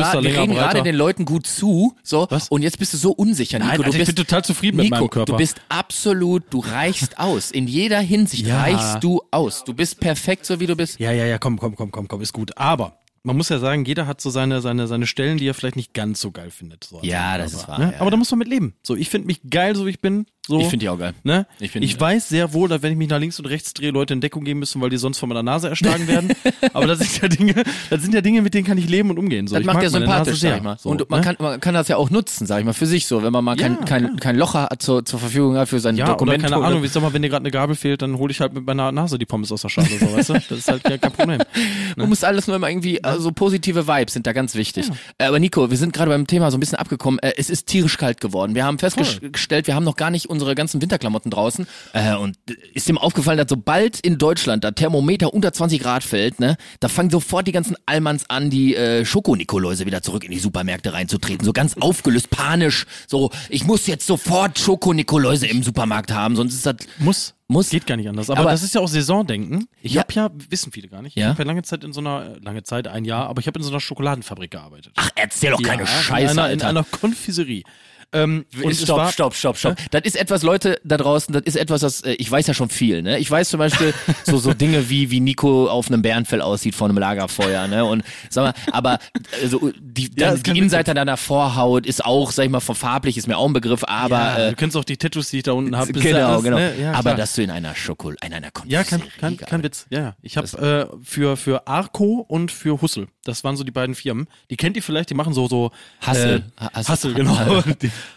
gerade, 0.55 0.83
den 0.83 0.95
Leuten 0.97 1.25
gut 1.27 1.47
zu, 1.47 1.95
so. 2.03 2.27
Was? 2.31 2.49
Und 2.49 2.63
jetzt 2.63 2.79
bist 2.79 2.93
du 2.95 2.97
so 2.97 3.13
unsicher, 3.13 3.59
Nico. 3.59 3.69
Nein, 3.69 3.77
du 3.79 3.85
Alter, 3.85 3.95
ich 3.99 3.99
bist 4.07 4.17
bin 4.17 4.25
total 4.27 4.43
zufrieden 4.45 4.77
mit 4.79 4.85
Nico, 4.87 4.97
meinem 4.97 5.11
Körper. 5.11 5.33
du 5.33 5.37
bist 5.37 5.61
absolut, 5.69 6.43
du 6.51 6.61
reichst 6.61 7.19
aus. 7.19 7.51
In 7.51 7.69
jeder 7.69 8.01
Hinsicht 8.01 8.47
Ja. 8.47 8.64
Reichst 8.65 9.05
du 9.05 9.23
aus. 9.31 9.65
Du 9.65 9.75
bist 9.75 10.01
perfekt, 10.01 10.47
so 10.47 10.61
wie 10.61 10.67
du 10.67 10.77
bist. 10.77 10.99
Ja, 10.99 11.13
ja, 11.13 11.25
ja, 11.25 11.39
komm, 11.39 11.59
komm, 11.59 11.77
komm, 11.77 11.91
komm, 11.91 12.09
komm, 12.09 12.21
ist 12.21 12.33
gut. 12.33 12.57
Aber 12.57 12.99
man 13.27 13.37
muss 13.39 13.49
ja 13.49 13.59
sagen, 13.59 13.85
jeder 13.87 14.07
hat 14.07 14.21
so 14.21 14.29
seine, 14.29 14.61
seine, 14.61 14.87
seine 14.87 15.07
Stellen, 15.07 15.39
die 15.39 15.47
er 15.49 15.55
vielleicht 15.55 15.77
nicht 15.77 15.95
ganz 15.95 16.21
so 16.21 16.31
geil 16.31 16.51
findet. 16.51 16.85
So 16.85 17.01
Ja, 17.03 17.39
das 17.39 17.55
ist 17.55 17.67
wahr, 17.69 17.79
Ne? 17.79 17.93
ja, 17.95 18.01
Aber 18.01 18.11
da 18.11 18.19
muss 18.19 18.31
man 18.31 18.39
mit 18.39 18.49
leben. 18.49 18.75
So, 18.83 18.95
ich 18.95 19.09
finde 19.09 19.27
mich 19.27 19.41
geil, 19.51 19.75
so 19.75 19.87
wie 19.87 19.91
ich 19.91 20.01
bin. 20.01 20.27
So. 20.47 20.61
Ich 20.61 20.67
finde 20.67 20.85
die 20.85 20.89
auch 20.91 20.99
geil. 20.99 21.15
Ne? 21.23 21.47
Ich 21.59 21.71
find- 21.71 21.83
ich 21.87 21.99
weiß 21.99 22.29
sehr 22.29 22.53
wohl, 22.53 22.69
dass 22.69 22.83
wenn 22.83 22.93
ich 22.93 22.99
mich 22.99 23.09
nach 23.09 23.19
links 23.19 23.39
und 23.39 23.47
rechts 23.47 23.73
drehe, 23.73 23.93
Leute 23.93 24.13
in 24.13 24.21
Deckung 24.21 24.45
gehen 24.45 24.59
müssen, 24.59 24.79
weil 24.83 24.91
die 24.91 24.99
sonst 24.99 25.17
von 25.19 25.31
meiner 25.31 25.43
Nase 25.43 25.71
erschlagen 25.71 26.07
werden. 26.07 26.33
Aber 26.75 26.87
das 26.87 26.99
sind 26.99 27.23
ja 27.23 27.29
Dinge, 27.29 27.65
das 27.89 28.03
sind 28.03 28.13
ja 28.13 28.21
Dinge, 28.21 28.43
mit 28.43 28.53
denen 28.53 28.67
kann 28.67 28.77
ich 28.77 28.87
leben 28.87 29.09
und 29.09 29.19
umgehen. 29.19 29.47
So, 29.47 29.55
Das 29.55 29.63
ich 29.63 29.67
macht 29.67 29.83
ja 29.83 29.89
sympathisch, 29.89 30.41
sag 30.41 30.59
ich 30.59 30.63
mal. 30.63 30.77
So, 30.79 30.91
und 30.91 31.09
man, 31.09 31.21
ne? 31.21 31.25
kann, 31.25 31.37
man 31.39 31.61
kann 31.61 31.73
das 31.73 31.89
ja 31.89 31.97
auch 31.97 32.11
nutzen, 32.11 32.47
sag 32.47 32.59
ich 32.59 32.67
mal, 32.67 32.75
für 32.75 32.85
sich 32.85 33.07
so, 33.07 33.23
wenn 33.23 33.33
man 33.33 33.43
mal 33.43 33.57
kein, 33.57 33.77
Ja, 33.77 33.85
kein, 33.87 34.17
kein 34.21 34.37
Loch 34.37 34.53
hat 34.53 34.83
zur, 34.83 35.03
zur 35.07 35.19
Verfügung 35.19 35.57
hat 35.57 35.71
für 35.71 35.81
sein 35.81 35.97
ja, 35.97 36.05
oder 36.05 36.13
Dokument. 36.13 36.43
keine 36.43 36.57
Ahnung, 36.63 36.85
ich 36.85 36.93
sag 36.93 37.01
mal, 37.03 37.15
wenn 37.15 37.23
dir 37.23 37.31
gerade 37.31 37.43
eine 37.45 37.51
Gabel 37.51 37.75
fehlt, 37.75 38.03
dann 38.03 38.19
hole 38.19 38.31
ich 38.31 38.41
halt 38.41 38.53
mit 38.53 38.67
meiner 38.67 38.93
Nase 38.93 39.17
die 39.19 39.25
Pommes 39.25 39.51
aus 39.51 39.63
der 39.63 39.71
Schale, 39.71 39.89
so, 39.99 40.13
weißt 40.15 40.29
du? 40.29 40.33
Das 40.35 40.51
ist 40.51 40.69
halt 40.71 40.85
kein, 40.85 41.01
kein 41.01 41.13
Problem. 41.13 41.41
Man 41.97 42.11
muss 42.11 42.23
alles 42.23 42.47
nur 42.49 42.57
immer 42.57 42.69
irgendwie, 42.69 43.03
also 43.15 43.33
positive 43.33 43.87
Vibes 43.87 44.13
sind 44.13 44.27
da 44.27 44.33
ganz 44.33 44.55
wichtig. 44.55 44.91
Äh, 45.19 45.25
aber 45.25 45.39
Nico, 45.39 45.71
wir 45.71 45.77
sind 45.77 45.93
gerade 45.93 46.11
beim 46.11 46.27
Thema 46.27 46.51
so 46.51 46.57
ein 46.57 46.61
bisschen 46.61 46.79
abgekommen. 46.79 47.19
Äh, 47.21 47.33
es 47.37 47.51
ist 47.51 47.67
tierisch 47.67 47.97
kalt 47.97 48.21
geworden. 48.21 48.55
Wir 48.55 48.65
haben 48.65 48.79
festgestellt, 48.79 49.67
wir 49.67 49.75
haben 49.75 49.85
noch 49.85 49.97
gar 49.97 50.11
nicht 50.11 50.29
unsere 50.29 50.55
ganzen 50.55 50.83
Winterklamotten 50.83 51.31
draußen. 51.31 51.67
Äh, 51.93 52.15
und 52.17 52.37
ist 52.73 52.89
dem 52.89 52.99
aufgefallen, 52.99 53.39
dass 53.39 53.49
sobald 53.49 54.01
in 54.01 54.19
Deutschland 54.19 54.65
der 54.65 54.75
Thermometer 54.75 55.33
unter 55.33 55.53
20 55.53 55.81
Grad 55.81 56.05
fällt, 56.05 56.41
ne, 56.41 56.57
da 56.81 56.89
fangen 56.89 57.11
sofort 57.11 57.47
die 57.47 57.53
ganzen 57.53 57.77
Allmanns 57.87 58.29
an, 58.29 58.51
die 58.51 58.75
äh, 58.75 59.05
Schokonikoläuse 59.05 59.87
wieder 59.87 60.03
zurück 60.03 60.25
in 60.25 60.31
die 60.31 60.39
Supermärkte 60.39 60.93
reinzutreten. 60.93 61.45
So 61.45 61.53
ganz 61.53 61.77
aufgelöst, 61.79 62.31
panisch. 62.31 62.87
So, 63.07 63.31
ich 63.49 63.65
muss 63.65 63.87
jetzt 63.87 64.07
sofort 64.07 64.59
Schokonikoläuse 64.59 65.47
im 65.47 65.63
Supermarkt 65.63 66.13
haben, 66.13 66.37
sonst 66.37 66.55
ist 66.55 66.67
das 66.67 66.77
Muss. 66.99 67.34
Muss. 67.55 67.71
Geht 67.71 67.87
gar 67.87 67.97
nicht 67.97 68.09
anders. 68.09 68.29
Aber, 68.31 68.41
Aber- 68.41 68.51
das 68.51 68.63
ist 68.63 68.75
ja 68.75 68.81
auch 68.81 68.89
Saisondenken. 68.89 69.67
Ich 69.81 69.95
Ja. 69.95 70.03
habe 70.03 70.13
ja, 70.13 70.31
wissen 70.51 70.73
viele 70.73 70.89
gar 70.89 71.01
nicht, 71.03 71.17
ich 71.17 71.23
Ja. 71.23 71.29
habe 71.31 71.43
ja 71.43 71.47
lange 71.47 71.63
Zeit 71.63 71.85
in 71.85 71.93
so 71.93 72.01
einer, 72.01 72.37
lange 72.41 72.63
Zeit, 72.65 72.87
ein 72.89 73.05
Jahr, 73.05 73.29
aber 73.29 73.41
ich 73.41 73.47
habe 73.47 73.59
in 73.59 73.63
so 73.65 73.71
einer 73.71 73.81
Schokoladenfabrik 73.81 74.51
gearbeitet. 74.51 74.93
Ach, 74.97 75.09
erzähl 75.15 75.53
doch 75.53 75.63
keine 75.63 75.83
Ja, 75.83 75.87
Scheiße, 75.89 76.33
in 76.33 76.39
einer, 76.39 76.53
in 76.53 76.63
einer 76.63 76.85
Konfiserie. 76.85 77.63
Ähm, 78.15 78.47
und 78.63 78.75
stopp, 78.75 78.97
war, 78.97 79.13
stopp, 79.13 79.35
stopp, 79.35 79.59
stopp. 79.59 79.77
Das 79.91 80.03
ist 80.05 80.17
etwas, 80.17 80.43
Leute 80.43 80.81
da 80.85 80.97
draußen, 80.97 81.33
das 81.33 81.43
ist 81.43 81.57
etwas, 81.57 81.81
das, 81.81 82.01
äh, 82.03 82.13
ich 82.13 82.31
weiß 82.31 82.47
ja 82.47 82.55
schon 82.55 82.71
viel, 82.71 83.03
ne? 83.03 83.19
Ich 83.19 83.31
weiß 83.31 83.49
zum 83.49 83.59
Beispiel 83.59 83.93
so, 84.25 84.39
so 84.39 84.55
Dinge 84.55 84.89
wie, 84.89 85.11
wie 85.11 85.21
Nico 85.21 85.69
auf 85.69 85.89
einem 85.89 86.03
Bärenfell 86.03 86.41
aussieht 86.41 86.75
vor 86.75 86.89
einem 86.89 86.99
Lagerfeuer, 86.99 87.67
ne? 87.67 87.85
Und 87.85 88.05
sag 88.31 88.45
mal, 88.45 88.55
aber 88.73 88.99
also, 89.43 89.73
die, 89.81 90.11
Ja, 90.17 90.31
dann, 90.31 90.43
die 90.43 90.51
Innenseite 90.51 90.95
deiner 90.95 91.17
Vorhaut 91.17 91.87
ist 91.87 92.05
auch, 92.05 92.31
sag 92.31 92.45
ich 92.45 92.51
mal, 92.51 92.61
von 92.61 92.75
farblich 92.75 93.17
ist 93.17 93.27
mir 93.27 93.37
auch 93.37 93.47
ein 93.47 93.53
Begriff, 93.53 93.85
aber 93.85 94.17
ja, 94.17 94.39
äh, 94.39 94.51
du 94.51 94.57
kennst 94.57 94.77
auch 94.77 94.85
die 94.85 94.97
Tattoos, 94.97 95.31
die 95.31 95.39
ich 95.39 95.43
da 95.43 95.53
unten 95.53 95.77
habe. 95.77 95.93
genau, 95.93 96.41
genau. 96.41 96.57
Ne? 96.57 96.75
Ja, 96.81 96.93
aber 96.93 97.03
klar. 97.03 97.17
dass 97.17 97.35
du 97.35 97.43
in 97.43 97.51
einer 97.51 97.75
Schokol, 97.75 98.17
in 98.25 98.33
einer 98.33 98.51
Konfiserie 98.51 98.85
Ja, 98.85 98.85
kein, 98.85 99.03
kein, 99.19 99.37
kein 99.37 99.63
Witz. 99.63 99.87
Ja, 99.91 100.01
ja. 100.01 100.17
Ich 100.23 100.37
habe 100.37 100.47
äh, 100.47 100.97
für 101.05 101.37
für 101.37 101.67
Arco 101.67 102.25
und 102.29 102.53
für 102.53 102.81
Hussel. 102.81 103.09
Das 103.25 103.43
waren 103.43 103.57
so 103.57 103.65
die 103.65 103.71
beiden 103.71 103.95
Firmen. 103.95 104.29
Die 104.51 104.57
kennt 104.57 104.77
ihr 104.77 104.83
vielleicht. 104.83 105.11
Die 105.11 105.15
machen 105.15 105.33
so 105.33 105.49
so 105.49 105.71
Hassel. 106.01 106.45
Äh, 106.61 106.65
Hassel. 106.65 106.93
Hassel, 106.93 107.15
genau. 107.15 107.35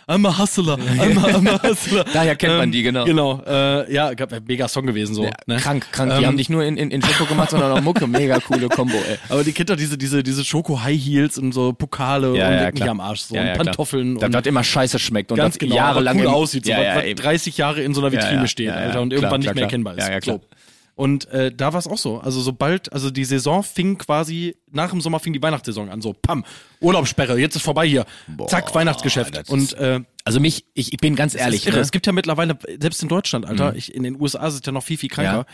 Die- 0.07 0.11
I'm 0.13 0.25
a 0.25 0.37
Hustler. 0.37 0.77
I'm 0.77 1.17
a, 1.17 1.27
I'm 1.27 1.47
a 1.47 1.63
Hustler. 1.69 2.05
Daher 2.13 2.35
kennt 2.37 2.57
man 2.57 2.71
die, 2.71 2.81
genau. 2.83 3.03
Genau. 3.05 3.41
Äh, 3.45 3.93
ja, 3.93 4.11
mega 4.47 4.67
Song 4.67 4.85
gewesen 4.85 5.13
so. 5.15 5.25
Ja, 5.25 5.31
ne? 5.47 5.57
Krank, 5.57 5.85
krank. 5.91 6.11
Die 6.13 6.17
Ähm, 6.19 6.25
haben 6.27 6.35
nicht 6.35 6.49
nur 6.49 6.63
in, 6.63 6.77
in, 6.77 6.91
in 6.91 7.01
Schoko 7.01 7.25
gemacht, 7.25 7.49
sondern 7.49 7.71
auch 7.73 7.81
Mucke. 7.81 8.07
Mega 8.07 8.39
coole 8.39 8.69
Kombo, 8.69 8.95
ey. 8.95 9.17
Aber 9.29 9.43
die 9.43 9.51
kennt 9.51 9.69
doch 9.69 9.75
diese, 9.75 9.97
diese, 9.97 10.23
diese 10.23 10.45
Schoko-High 10.45 10.97
Heels 10.97 11.37
und 11.37 11.51
so 11.51 11.73
Pokale 11.73 12.37
Ja, 12.37 12.47
und 12.47 12.53
ja, 12.53 12.65
mich 12.67 12.75
klar. 12.75 12.89
am 12.89 13.01
Arsch 13.01 13.21
so 13.21 13.35
Ja, 13.35 13.41
und 13.41 13.47
klar. 13.53 13.65
Pantoffeln 13.65 14.15
Das, 14.15 14.23
und 14.23 14.31
das 14.33 14.45
immer 14.45 14.63
scheiße 14.63 14.97
schmeckt 14.99 15.31
und 15.31 15.37
ganz 15.37 15.55
das 15.55 15.59
genau, 15.59 15.75
jahrelang 15.75 16.19
cool 16.19 16.27
aussieht, 16.27 16.65
so 16.65 16.71
was, 16.71 16.79
was 16.95 17.03
eben. 17.03 17.19
30 17.19 17.57
Jahre 17.57 17.81
in 17.81 17.93
so 17.93 18.01
einer 18.01 18.11
Vitrine 18.11 18.47
steht, 18.47 18.69
Alter, 18.69 19.01
und 19.01 19.09
klar, 19.09 19.23
irgendwann 19.23 19.29
klar, 19.29 19.37
nicht 19.39 19.45
mehr 19.45 19.53
klar. 19.53 19.63
erkennbar 19.63 19.97
ist. 19.97 20.07
Ja, 20.07 20.11
ja, 20.13 20.19
klar. 20.21 20.37
So. 20.37 20.56
Und 20.97 21.27
äh, 21.29 21.53
da 21.55 21.73
war 21.73 21.79
es 21.79 21.85
auch 21.87 21.99
so. 21.99 22.19
Also 22.19 22.41
sobald, 22.41 22.91
also 22.91 23.11
die 23.11 23.23
Saison 23.23 23.61
fing 23.61 23.99
quasi, 23.99 24.57
nach 24.71 24.89
dem 24.89 24.99
Sommer 24.99 25.19
fing 25.19 25.31
die 25.31 25.41
Weihnachtssaison 25.41 25.89
an. 25.89 26.01
So, 26.01 26.13
pam, 26.13 26.43
Urlaubssperre, 26.81 27.37
jetzt 27.39 27.55
ist 27.55 27.61
vorbei 27.61 27.87
hier. 27.87 28.05
Zack, 28.47 28.73
Weihnachtsgeschäft. 28.73 29.47
Und 29.49 29.73
äh, 29.73 30.01
Also 30.25 30.39
mich, 30.39 30.65
ich, 30.73 30.91
ich 30.93 30.97
bin 30.97 31.15
ganz 31.15 31.35
ehrlich, 31.35 31.61
ist 31.61 31.67
irre. 31.67 31.75
ne? 31.77 31.81
Es 31.83 31.91
gibt 31.91 32.07
ja 32.07 32.11
mittlerweile, 32.13 32.57
selbst 32.81 33.01
in 33.03 33.09
Deutschland, 33.09 33.45
Alter, 33.45 33.75
ich, 33.75 33.93
in 33.93 34.01
den 34.03 34.19
USA 34.19 34.47
ist 34.47 34.55
es 34.55 34.61
ja 34.65 34.71
noch 34.71 34.83
viel, 34.83 34.97
viel 34.97 35.09
kranker. 35.09 35.31
Ja. 35.31 35.45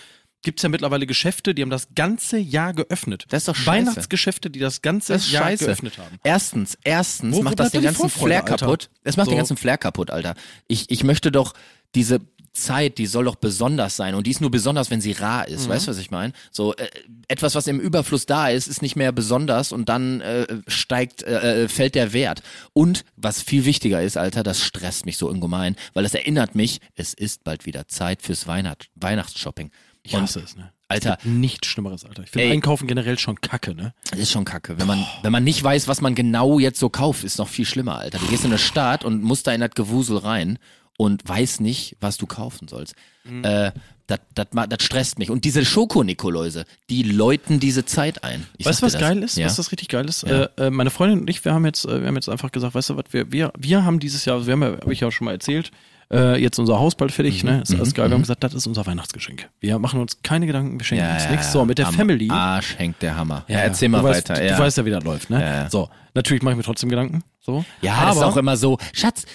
Gibt 0.44 0.60
es 0.60 0.64
ja 0.64 0.70
mittlerweile 0.70 1.06
Geschäfte, 1.08 1.54
die 1.54 1.62
haben 1.62 1.70
das 1.70 1.90
ganze 1.94 2.38
Jahr 2.38 2.74
geöffnet. 2.74 3.26
Das 3.30 3.44
ist 3.44 3.48
doch 3.50 3.56
scheiße. 3.56 3.68
Weihnachtsgeschäfte, 3.88 4.50
die 4.50 4.60
das 4.60 4.82
ganze 4.82 5.12
Das 5.14 5.30
Jahr 5.32 5.44
scheiße. 5.44 5.66
geöffnet 5.66 5.98
haben. 5.98 6.18
Erstens, 6.24 6.78
erstens 6.86 7.36
Wo- 7.36 7.42
macht 7.44 7.60
das 7.60 7.72
den 7.72 7.82
ganzen 7.82 8.00
Vorfreude, 8.00 8.26
Flair 8.28 8.44
Alter? 8.46 8.58
kaputt. 8.66 8.90
Es 9.04 9.18
macht 9.18 9.26
So. 9.26 9.32
den 9.32 9.38
ganzen 9.38 9.58
Flair 9.58 9.78
kaputt, 9.78 10.10
Alter. 10.10 10.36
Ich, 10.68 10.90
ich 10.90 11.04
möchte 11.04 11.32
doch 11.34 11.54
diese 11.96 12.20
Zeit, 12.54 13.00
die 13.00 13.08
soll 13.08 13.26
doch 13.26 13.36
besonders 13.36 13.96
sein 13.96 14.14
und 14.16 14.28
die 14.28 14.32
ist 14.32 14.40
nur 14.42 14.52
besonders, 14.52 14.92
wenn 14.92 15.02
sie 15.02 15.12
rar 15.14 15.46
Mhm. 15.50 15.56
ist. 15.56 15.68
Weißt 15.68 15.88
du, 15.88 15.92
was 15.92 15.98
ich 15.98 16.12
meine? 16.12 16.34
So 16.52 16.76
äh, 16.76 16.88
etwas, 17.28 17.56
was 17.56 17.66
im 17.68 17.80
Überfluss 17.80 18.26
da 18.28 18.50
ist, 18.50 18.68
ist 18.68 18.82
nicht 18.84 18.96
mehr 18.96 19.12
besonders 19.12 19.72
und 19.72 19.90
dann 19.90 20.22
äh, 20.22 20.46
steigt, 20.68 21.24
äh, 21.24 21.64
äh, 21.64 21.68
fällt 21.68 21.96
der 21.96 22.14
Wert. 22.14 22.44
Und 22.74 23.06
was 23.16 23.42
viel 23.42 23.66
wichtiger 23.66 24.02
ist, 24.04 24.18
Alter, 24.18 24.44
das 24.44 24.62
stresst 24.62 25.06
mich 25.06 25.18
so 25.18 25.28
ungemein, 25.28 25.76
weil 25.94 26.06
es 26.06 26.14
erinnert 26.14 26.54
mich, 26.56 26.80
es 26.96 27.14
ist 27.14 27.44
bald 27.44 27.66
wieder 27.66 27.88
Zeit 27.88 28.22
fürs 28.22 28.46
Weihnacht 28.48 28.90
Weihnachtsshopping. 28.96 29.72
Ich 30.04 30.16
hasse 30.16 30.42
es, 30.42 30.56
ne? 30.56 30.72
Alter, 30.90 31.18
Nichts 31.24 31.68
Schlimmeres, 31.70 32.06
Alter. 32.06 32.24
Ich 32.24 32.30
finde. 32.30 32.52
Einkaufen 32.52 32.88
generell 32.88 33.18
schon 33.18 33.40
kacke, 33.42 33.74
ne? 33.74 33.94
Das 34.12 34.20
ist 34.20 34.32
schon 34.32 34.46
kacke. 34.46 34.78
Wenn 34.78 34.86
man, 34.86 35.04
wenn 35.24 35.32
man 35.32 35.44
nicht 35.44 35.64
weiß, 35.64 35.88
was 35.88 36.02
man 36.02 36.14
genau 36.14 36.60
jetzt 36.60 36.78
so 36.80 36.90
kauft, 36.90 37.24
ist 37.24 37.40
noch 37.40 37.48
viel 37.48 37.66
schlimmer, 37.66 37.98
Alter. 37.98 38.20
Du 38.20 38.28
gehst 38.28 38.44
in 38.44 38.52
eine 38.52 38.60
Stadt 38.60 39.04
und 39.04 39.24
musst 39.24 39.48
da 39.48 39.54
in 39.54 39.62
das 39.62 39.72
Gewusel 39.72 40.18
rein 40.18 40.60
und 40.98 41.28
weiß 41.28 41.60
nicht, 41.60 41.98
was 42.00 42.18
du 42.18 42.26
kaufen 42.28 42.68
sollst. 42.68 42.96
Mhm. 43.24 43.44
Äh, 43.44 43.72
das, 44.08 44.20
das, 44.36 44.48
ma- 44.52 44.68
das 44.68 44.84
stresst 44.84 45.18
mich. 45.18 45.30
Und 45.32 45.46
diese 45.46 45.64
Schoko-Nikoläuse, 45.64 46.66
die 46.90 47.04
läuten 47.04 47.60
diese 47.60 47.86
Zeit 47.86 48.24
ein. 48.24 48.46
Ich 48.58 48.66
weißt 48.66 48.82
du, 48.82 48.86
was 48.86 48.98
geil 49.00 49.24
ist? 49.24 49.38
Ja. 49.38 49.46
Was 49.46 49.56
das 49.56 49.72
richtig 49.72 49.88
geil 49.88 50.08
ist? 50.10 50.24
Ja. 50.24 50.44
Äh, 50.58 50.68
äh, 50.68 50.70
meine 50.70 50.90
Freundin 50.90 51.22
und 51.22 51.30
ich, 51.30 51.44
wir 51.46 51.54
haben 51.54 51.66
jetzt, 51.66 51.86
äh, 51.86 52.02
wir 52.02 52.08
haben 52.08 52.16
jetzt 52.16 52.28
einfach 52.30 52.52
gesagt, 52.52 52.76
weißt 52.76 52.90
du 52.92 52.98
was, 52.98 53.06
wir, 53.12 53.32
wir, 53.32 53.52
wir 53.58 53.86
haben 53.86 54.00
dieses 54.00 54.26
Jahr, 54.26 54.36
also 54.36 54.48
wir 54.48 54.54
haben 54.54 54.62
ja, 54.62 54.72
habe 54.82 54.92
ich 54.94 55.00
ja 55.00 55.10
schon 55.12 55.26
mal 55.26 55.32
erzählt, 55.32 55.72
äh, 56.12 56.40
jetzt 56.40 56.60
unser 56.60 56.78
Haus 56.80 56.96
bald 56.96 57.12
fertig, 57.14 57.44
ne? 57.46 57.62
Ist 57.62 57.74
alles 57.74 57.94
geil. 57.94 58.10
Wir 58.10 58.14
haben 58.16 58.22
gesagt, 58.22 58.44
das 58.44 58.54
ist 58.54 58.68
unser 58.68 58.86
Weihnachtsgeschenk. 58.86 59.50
Wir 59.62 59.80
machen 59.80 60.02
uns 60.02 60.22
keine 60.22 60.46
Gedanken, 60.46 60.78
wir 60.78 60.86
schenken 60.86 61.06
Mhm. 61.06 61.10
Ja, 61.12 61.16
uns 61.24 61.32
nichts. 61.32 61.52
So, 61.54 61.64
mit 61.66 61.78
der 61.78 61.88
Am 61.88 61.94
Family. 61.94 62.30
Arsch 62.30 62.78
hängt 62.78 63.02
der 63.02 63.16
Hammer. 63.16 63.46
Ja, 63.48 63.60
erzähl 63.60 63.88
mal 63.90 64.04
weißt, 64.04 64.30
weiter. 64.30 64.48
Du 64.56 64.60
weißt 64.60 64.78
ja, 64.78 64.86
wie 64.86 64.92
das 64.92 65.04
läuft, 65.06 65.30
ne? 65.30 65.68
So, 65.72 65.90
natürlich 66.14 66.44
mache 66.44 66.52
ich 66.54 66.58
mir 66.58 66.64
trotzdem 66.64 66.90
Gedanken. 66.90 67.24
So. 67.40 67.66
ja, 67.82 67.94
aber 67.96 68.12
ist 68.12 68.24
auch 68.24 68.38
immer 68.38 68.56
so, 68.58 68.78
Schatz, 68.94 69.26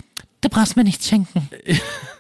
du 0.41 0.49
brauchst 0.49 0.77
mir 0.77 0.85
nichts 0.85 1.09
schenken. 1.09 1.49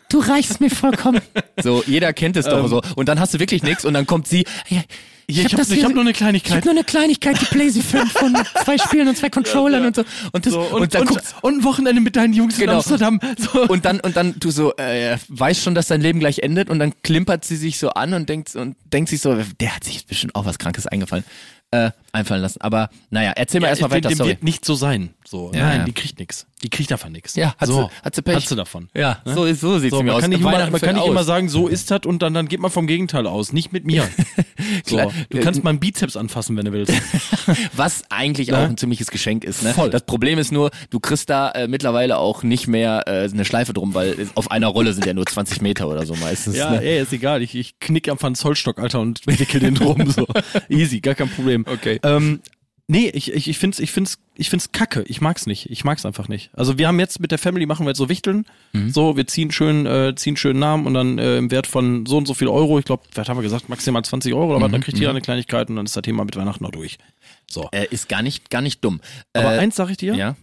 Du 0.08 0.20
reichst 0.20 0.60
mir 0.60 0.70
vollkommen. 0.70 1.20
So, 1.62 1.82
jeder 1.86 2.12
kennt 2.12 2.36
es 2.36 2.46
doch 2.46 2.68
so. 2.68 2.80
Und 2.94 3.08
dann 3.08 3.18
hast 3.18 3.34
du 3.34 3.40
wirklich 3.40 3.64
nichts 3.64 3.84
und 3.84 3.92
dann 3.94 4.06
kommt 4.06 4.28
sie, 4.28 4.44
ja, 4.68 4.80
ich 5.26 5.44
habe 5.44 5.56
das 5.56 5.68
hab, 5.68 5.74
hier- 5.74 5.84
hab 5.84 5.92
nur 5.92 6.02
eine 6.02 6.12
Ich 6.12 6.16
Kleinigkeit. 6.16 6.52
habe 6.58 6.66
nur 6.66 6.74
eine 6.76 6.84
Kleinigkeit, 6.84 7.38
die 7.40 7.44
PlayStation 7.46 8.06
5 8.06 8.12
von 8.12 8.36
zwei 8.64 8.78
Spielen 8.78 9.08
und 9.08 9.16
zwei 9.18 9.28
Controllern 9.28 9.84
und 9.86 9.96
so. 9.96 10.04
Und, 10.32 10.46
das, 10.46 10.52
so, 10.52 10.60
und, 10.60 10.82
und, 10.82 10.94
dann 10.94 11.02
und, 11.02 11.08
guckt, 11.08 11.24
und 11.42 11.58
ein 11.58 11.64
Wochenende 11.64 12.00
mit 12.00 12.14
deinen 12.14 12.32
Jungs 12.32 12.56
Genau. 12.56 12.72
in 12.74 12.76
Amsterdam. 12.78 13.20
So. 13.38 13.62
und 13.66 13.84
dann 13.84 13.98
und 14.00 14.16
dann 14.16 14.36
du 14.38 14.52
so 14.52 14.72
äh, 14.76 15.18
weißt 15.28 15.62
schon, 15.64 15.74
dass 15.74 15.88
dein 15.88 16.00
Leben 16.00 16.20
gleich 16.20 16.38
endet 16.38 16.70
und 16.70 16.78
dann 16.78 16.92
klimpert 17.02 17.44
sie 17.44 17.56
sich 17.56 17.78
so 17.80 17.90
an 17.90 18.14
und 18.14 18.28
denkt 18.28 18.54
und 18.54 18.76
denkt 18.92 19.10
sich 19.10 19.20
so, 19.20 19.36
der 19.60 19.74
hat 19.74 19.82
sich 19.82 19.96
jetzt 19.96 20.06
bestimmt 20.06 20.36
auch 20.36 20.44
was 20.44 20.58
Krankes 20.60 20.86
eingefallen. 20.86 21.24
äh, 21.72 21.90
einfallen 22.12 22.40
lassen. 22.40 22.60
Aber 22.62 22.88
naja, 23.10 23.32
erzähl 23.36 23.60
mal 23.60 23.66
Ja, 23.66 23.70
erstmal 23.70 23.90
weiter, 23.90 24.08
dem 24.08 24.16
sorry. 24.16 24.30
wird 24.30 24.42
nicht 24.44 24.64
so 24.64 24.74
sein. 24.76 25.10
So, 25.26 25.50
Ja, 25.52 25.66
nein, 25.66 25.78
ja. 25.80 25.84
die 25.84 25.92
kriegt 25.92 26.18
nix. 26.20 26.46
Die 26.62 26.70
kriegt 26.70 26.90
davon 26.90 27.12
nix. 27.12 27.36
Ja, 27.36 27.54
hat 27.56 27.68
so, 27.68 27.82
sie- 27.84 28.04
hat 28.04 28.14
sie 28.16 28.22
Pech. 28.22 28.34
Hat 28.36 28.48
sie 28.48 28.56
davon. 28.56 28.88
Ja, 28.94 29.20
so, 29.24 29.44
ist- 29.44 29.60
so 29.60 29.78
sieht's 29.78 29.92
So, 29.94 30.02
mir 30.02 30.06
man 30.08 30.14
aus. 30.16 30.20
kann 30.22 30.30
nicht, 30.30 30.40
immer, 30.40 30.70
man 30.70 30.80
kann 30.80 30.96
nicht 30.96 31.06
immer 31.06 31.22
sagen, 31.22 31.48
so 31.48 31.68
ist 31.68 31.90
das 31.90 32.00
und 32.04 32.20
dann, 32.20 32.34
dann 32.34 32.48
geht 32.48 32.58
man 32.60 32.70
vom 32.70 32.86
Gegenteil 32.88 33.26
aus. 33.28 33.52
Nicht 33.52 33.72
mit 33.72 33.84
mir. 33.86 34.08
Klar. 34.86 35.10
So, 35.10 35.12
du 35.30 35.40
kannst 35.40 35.62
meinen 35.62 35.78
Bizeps 35.78 36.16
anfassen, 36.16 36.56
wenn 36.56 36.64
du 36.64 36.72
willst. 36.72 36.92
Was 37.76 38.02
eigentlich 38.10 38.48
Ne? 38.48 38.58
auch 38.58 38.62
ein 38.62 38.76
ziemliches 38.76 39.10
Geschenk 39.10 39.44
ist. 39.44 39.62
Ne? 39.62 39.72
Voll. 39.74 39.90
Das 39.90 40.02
Problem 40.04 40.38
ist 40.38 40.50
nur, 40.52 40.70
du 40.90 40.98
kriegst 41.00 41.30
da 41.30 41.50
äh, 41.50 41.68
mittlerweile 41.68 42.18
auch 42.18 42.42
nicht 42.42 42.66
mehr 42.66 43.04
äh, 43.06 43.28
eine 43.32 43.44
Schleife 43.44 43.72
drum, 43.72 43.94
weil 43.94 44.28
auf 44.34 44.50
einer 44.50 44.66
Rolle 44.68 44.92
sind 44.94 45.06
ja 45.06 45.14
nur 45.14 45.26
20 45.26 45.60
Meter 45.60 45.88
oder 45.88 46.06
so 46.06 46.14
meistens. 46.16 46.56
Ja, 46.56 46.72
ne? 46.72 46.82
ey, 46.82 47.00
ist 47.02 47.12
egal. 47.12 47.42
Ich, 47.42 47.54
ich 47.54 47.78
knick 47.78 48.08
am 48.08 48.20
Van 48.20 48.34
Zollstock, 48.34 48.78
Alter, 48.80 49.00
und 49.00 49.24
wickel 49.26 49.60
den 49.60 49.74
drum. 49.74 50.10
So. 50.10 50.26
Easy, 50.68 51.00
gar 51.00 51.14
kein 51.14 51.28
Problem. 51.30 51.64
Okay. 51.68 52.00
Ähm, 52.02 52.40
nee, 52.88 53.08
ich, 53.10 53.32
ich, 53.32 53.48
ich 53.48 53.58
find's, 53.58 53.78
ich 53.78 53.92
find's, 53.92 54.18
ich 54.34 54.50
find's 54.50 54.72
kacke. 54.72 55.02
Ich 55.06 55.20
mag's 55.20 55.46
nicht. 55.46 55.70
Ich 55.70 55.84
mag's 55.84 56.04
einfach 56.04 56.26
nicht. 56.28 56.50
Also 56.54 56.76
wir 56.78 56.88
haben 56.88 56.98
jetzt 56.98 57.20
mit 57.20 57.30
der 57.30 57.38
Family 57.38 57.66
machen 57.66 57.86
wir 57.86 57.90
jetzt 57.90 57.98
so 57.98 58.08
Wichteln. 58.08 58.44
Mhm. 58.72 58.90
So, 58.90 59.16
wir 59.16 59.26
ziehen 59.26 59.50
schön, 59.52 59.86
äh, 59.86 60.14
ziehen 60.16 60.36
schönen 60.36 60.58
Namen 60.58 60.86
und 60.86 60.94
dann 60.94 61.18
äh, 61.18 61.36
im 61.38 61.50
Wert 61.50 61.66
von 61.66 62.06
so 62.06 62.16
und 62.16 62.26
so 62.26 62.34
viel 62.34 62.48
Euro, 62.48 62.78
ich 62.78 62.84
glaube, 62.84 63.04
was 63.14 63.28
haben 63.28 63.36
wir 63.36 63.42
gesagt, 63.42 63.68
maximal 63.68 64.04
20 64.04 64.34
Euro 64.34 64.50
oder 64.50 64.60
was, 64.60 64.68
Mhm, 64.68 64.72
dann 64.72 64.80
kriegt 64.80 64.98
jeder 64.98 65.10
eine 65.10 65.20
Kleinigkeit 65.20 65.68
und 65.70 65.76
dann 65.76 65.86
ist 65.86 65.94
das 65.96 66.02
Thema 66.02 66.24
mit 66.24 66.34
Weihnachten 66.36 66.64
noch 66.64 66.72
durch. 66.72 66.98
So. 67.50 67.68
Äh, 67.72 67.86
ist 67.90 68.08
gar 68.08 68.22
nicht, 68.22 68.50
gar 68.50 68.62
nicht 68.62 68.84
dumm. 68.84 69.00
Aber 69.32 69.54
äh, 69.54 69.58
eins 69.58 69.76
sag 69.76 69.90
ich 69.90 69.96
dir, 69.98 70.14
ja. 70.14 70.36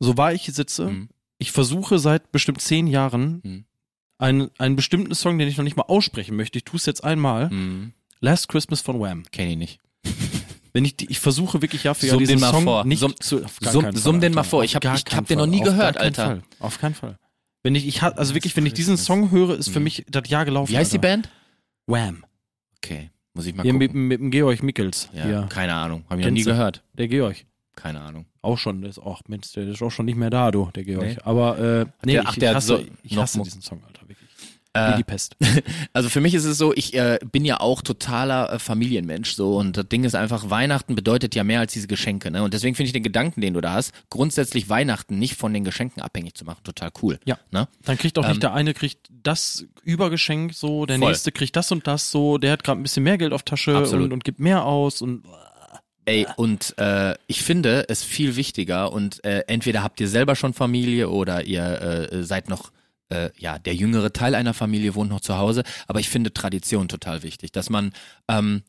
so 0.00 0.16
wahr 0.16 0.32
ich 0.34 0.42
hier 0.42 0.54
sitze, 0.54 0.86
Mhm. 0.86 1.08
ich 1.38 1.52
versuche 1.52 1.98
seit 1.98 2.32
bestimmt 2.32 2.60
zehn 2.60 2.86
Jahren 2.86 3.40
Mhm. 3.44 3.64
einen, 4.18 4.50
einen 4.58 4.76
bestimmten 4.76 5.14
Song, 5.14 5.38
den 5.38 5.46
ich 5.48 5.56
noch 5.56 5.64
nicht 5.64 5.76
mal 5.76 5.84
aussprechen 5.84 6.36
möchte, 6.36 6.58
ich 6.58 6.64
tue 6.64 6.78
es 6.78 6.86
jetzt 6.86 7.04
einmal, 7.04 7.50
Hm, 7.50 7.92
Last 8.20 8.48
Christmas 8.48 8.80
von 8.80 8.98
Wham. 8.98 9.24
kenn 9.30 9.48
ich 9.50 9.56
nicht. 9.58 9.78
Wenn 10.76 10.84
ich, 10.84 10.94
die, 10.94 11.10
ich 11.10 11.18
versuche 11.20 11.62
wirklich 11.62 11.84
Jahr 11.84 11.94
für 11.94 12.06
Jahr 12.06 12.16
Summ 12.16 12.18
diesen 12.26 12.38
Song 12.38 12.64
vor. 12.64 12.84
nicht 12.84 13.00
Summ- 13.00 13.14
zu, 13.18 13.42
summ- 13.62 13.96
summ 13.96 14.20
den 14.20 14.34
mal 14.34 14.42
vor. 14.42 14.62
Ich 14.62 14.74
hab- 14.74 14.82
gar 14.82 14.94
ich 14.96 15.04
hab 15.16 15.26
den 15.26 15.38
noch 15.38 15.46
nie 15.46 15.60
Auf 15.62 15.64
gehört, 15.68 15.96
Alter. 15.96 16.26
Fall. 16.26 16.42
Auf 16.60 16.78
keinen 16.78 16.94
Fall. 16.94 17.16
Wenn 17.62 17.74
ich, 17.74 17.86
ich 17.88 18.02
also 18.02 18.34
wirklich, 18.34 18.54
wenn 18.56 18.66
ich 18.66 18.74
diesen 18.74 18.98
Song 18.98 19.30
höre, 19.30 19.56
ist 19.56 19.70
für 19.70 19.80
mich 19.80 20.04
das 20.08 20.28
Jahr 20.28 20.44
gelaufen. 20.44 20.70
Wie 20.70 20.76
heißt 20.76 20.92
die 20.92 20.98
Alter. 20.98 21.08
Band? 21.08 21.30
Wham. 21.86 22.24
Okay, 22.76 23.10
muss 23.32 23.46
ich 23.46 23.54
mal 23.54 23.64
mit, 23.64 23.88
gucken. 23.90 24.06
mit 24.06 24.20
dem 24.20 24.30
Georg 24.30 24.62
Mickels. 24.62 25.08
ja, 25.14 25.24
Hier. 25.24 25.46
keine 25.48 25.72
Ahnung, 25.74 26.04
habe 26.10 26.20
ich 26.20 26.26
noch 26.26 26.32
nie 26.32 26.44
gehört. 26.44 26.82
Der 26.92 27.08
Georg. 27.08 27.36
Keine 27.74 28.00
Ahnung. 28.02 28.26
Auch 28.42 28.58
schon, 28.58 28.82
der 28.82 28.90
ist 28.90 28.98
auch, 28.98 29.22
Mensch, 29.28 29.52
der 29.52 29.66
ist 29.68 29.82
auch 29.82 29.90
schon 29.90 30.04
nicht 30.06 30.16
mehr 30.16 30.30
da, 30.30 30.50
du, 30.50 30.70
der 30.74 30.84
Georg. 30.84 31.06
Nee. 31.06 31.16
Aber, 31.24 31.58
äh, 31.58 31.86
nee, 32.04 32.12
der- 32.12 32.22
ich, 32.22 32.28
ach, 32.28 32.32
ich 32.34 32.38
der 32.38 32.54
hasse, 32.54 32.66
so 32.66 32.84
ich 33.02 33.16
hasse 33.16 33.42
diesen 33.42 33.62
Song, 33.62 33.82
Alter, 33.86 33.95
Wie 34.92 34.96
die 34.98 35.04
Pest. 35.04 35.36
Also 35.92 36.08
für 36.08 36.20
mich 36.20 36.34
ist 36.34 36.44
es 36.44 36.58
so, 36.58 36.74
ich 36.74 36.94
äh, 36.94 37.18
bin 37.32 37.44
ja 37.44 37.60
auch 37.60 37.80
totaler 37.80 38.52
äh, 38.52 38.58
Familienmensch 38.58 39.32
so 39.32 39.56
und 39.56 39.76
das 39.76 39.88
Ding 39.88 40.04
ist 40.04 40.14
einfach, 40.14 40.50
Weihnachten 40.50 40.94
bedeutet 40.94 41.34
ja 41.34 41.44
mehr 41.44 41.60
als 41.60 41.72
diese 41.72 41.86
Geschenke, 41.86 42.30
ne? 42.30 42.42
Und 42.42 42.52
deswegen 42.52 42.74
finde 42.74 42.88
ich 42.88 42.92
den 42.92 43.02
Gedanken, 43.02 43.40
den 43.40 43.54
du 43.54 43.60
da 43.60 43.72
hast, 43.72 43.92
grundsätzlich 44.10 44.68
Weihnachten 44.68 45.18
nicht 45.18 45.36
von 45.36 45.54
den 45.54 45.64
Geschenken 45.64 46.02
abhängig 46.02 46.34
zu 46.34 46.44
machen, 46.44 46.60
total 46.64 46.90
cool. 47.02 47.18
Ja. 47.24 47.38
Ne? 47.50 47.68
Dann 47.84 47.96
kriegt 47.96 48.18
auch 48.18 48.24
Ähm, 48.24 48.30
nicht 48.30 48.42
der 48.42 48.52
eine 48.52 48.74
kriegt 48.74 49.08
das 49.22 49.64
Übergeschenk 49.82 50.54
so, 50.54 50.86
der 50.86 50.98
Voll. 50.98 51.08
nächste 51.08 51.32
kriegt 51.32 51.56
das 51.56 51.72
und 51.72 51.86
das 51.86 52.10
so, 52.10 52.38
der 52.38 52.52
hat 52.52 52.64
gerade 52.64 52.80
ein 52.80 52.82
bisschen 52.82 53.04
mehr 53.04 53.18
Geld 53.18 53.32
auf 53.32 53.42
Tasche 53.42 53.78
und, 53.78 54.12
und 54.12 54.24
gibt 54.24 54.40
mehr 54.40 54.64
aus 54.64 55.02
und 55.02 55.24
Ey, 56.08 56.24
und 56.36 56.78
äh, 56.78 57.16
ich 57.26 57.42
finde 57.42 57.86
es 57.88 58.04
viel 58.04 58.36
wichtiger 58.36 58.92
und 58.92 59.24
äh, 59.24 59.42
entweder 59.48 59.82
habt 59.82 60.00
ihr 60.00 60.06
selber 60.06 60.36
schon 60.36 60.54
Familie 60.54 61.10
oder 61.10 61.42
ihr 61.44 62.08
äh, 62.12 62.22
seid 62.22 62.48
noch 62.48 62.70
äh, 63.08 63.30
ja, 63.38 63.58
der 63.58 63.74
jüngere 63.74 64.12
Teil 64.12 64.34
einer 64.34 64.54
Familie 64.54 64.94
wohnt 64.94 65.10
noch 65.10 65.20
zu 65.20 65.36
Hause, 65.36 65.62
aber 65.86 66.00
ich 66.00 66.08
finde 66.08 66.32
Tradition 66.32 66.88
total 66.88 67.22
wichtig, 67.22 67.52
dass 67.52 67.70
man 67.70 67.92
ähm, 68.28 68.62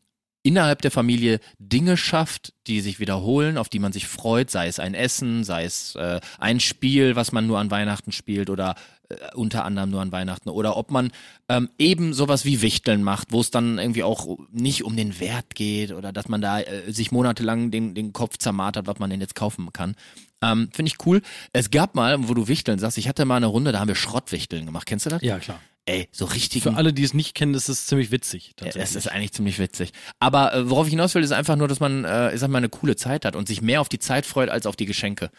innerhalb 0.43 0.82
der 0.82 0.91
Familie 0.91 1.39
Dinge 1.60 1.97
schafft, 1.97 2.54
die 2.67 2.80
sich 2.80 3.00
wiederholen, 3.00 3.58
auf 3.58 3.67
die 3.67 3.80
man 3.80 3.91
sich 3.91 4.08
freut, 4.08 4.50
sei 4.50 4.67
es 4.67 4.80
ein 4.80 4.93
Essen, 4.93 5.43
sei 5.43 5.65
es 5.65 5.95
äh, 5.95 6.21
ein 6.39 6.60
Spiel, 6.60 7.15
was 7.17 7.34
man 7.34 7.47
nur 7.47 7.60
an 7.60 7.69
Weihnachten 7.69 8.13
spielt 8.13 8.50
oder 8.50 8.76
äh, 9.10 9.15
unter 9.36 9.65
anderem 9.65 9.89
nur 9.89 10.02
an 10.02 10.13
Weihnachten 10.13 10.50
oder 10.50 10.78
ob 10.78 10.89
man 10.89 11.12
ähm, 11.50 11.69
eben 11.78 12.13
sowas 12.13 12.45
wie 12.45 12.62
Wichteln 12.62 13.04
macht, 13.04 13.34
wo 13.34 13.41
es 13.41 13.52
dann 13.52 13.78
irgendwie 13.78 14.04
auch 14.04 14.38
nicht 14.52 14.86
um 14.86 14.95
den 14.95 15.19
Wert 15.19 15.54
geht 15.56 15.91
oder 15.91 16.13
dass 16.13 16.30
man 16.30 16.41
da 16.41 16.62
äh, 16.62 16.91
sich 16.93 17.12
monatelang 17.12 17.69
den, 17.69 17.93
den 17.93 18.13
Kopf 18.13 18.38
zermartert, 18.38 18.88
was 18.88 19.00
man 19.00 19.10
denn 19.10 19.21
jetzt 19.21 19.36
kaufen 19.36 19.73
kann. 19.73 19.95
Ähm, 20.41 20.69
Finde 20.73 20.91
ich 20.91 21.06
cool. 21.06 21.21
Es 21.54 21.71
gab 21.71 21.95
mal, 21.95 22.28
wo 22.28 22.34
du 22.34 22.47
Wichteln 22.47 22.80
sagst, 22.80 22.97
ich 22.97 23.08
hatte 23.08 23.26
mal 23.26 23.38
eine 23.38 23.47
Runde, 23.47 23.71
da 23.71 23.80
haben 23.80 23.88
wir 23.88 23.95
Schrottwichteln 23.95 24.65
gemacht. 24.65 24.86
Kennst 24.88 25.06
du 25.06 25.10
das? 25.10 25.21
ja, 25.21 25.39
klar. 25.39 25.60
Ey, 25.88 26.10
so 26.12 26.26
richtig. 26.26 26.63
Für 26.63 26.73
alle, 26.76 26.91
die 26.91 27.04
es 27.04 27.13
nicht 27.13 27.34
kennen, 27.34 27.54
ist 27.54 27.69
es 27.69 27.86
ziemlich 27.86 28.12
witzig. 28.12 28.54
Ja. 28.60 28.67
Es 28.76 28.93
ist 28.93 29.08
eigentlich 29.10 29.32
ziemlich 29.32 29.58
witzig. 29.58 29.93
Aber 30.19 30.54
äh, 30.54 30.69
worauf 30.69 30.86
ich 30.88 30.91
hinaus 30.91 31.15
will, 31.15 31.23
ist 31.23 31.32
einfach 31.32 31.56
nur, 31.56 31.69
dass 31.69 31.80
man, 31.80 32.04
äh, 32.04 32.34
ich 32.34 32.41
sag 32.41 32.50
mal, 32.50 32.58
eine 32.58 32.67
coole 32.67 32.97
Zeit 32.97 33.23
hat 33.23 33.38
und 33.38 33.47
sich 33.47 33.62
mehr 33.62 33.80
auf 33.80 33.88
die 33.88 33.97
Zeit 34.00 34.26
freut 34.26 34.50
als 34.50 34.65
auf 34.65 34.76
die 34.76 34.86
Geschenke. 34.86 35.32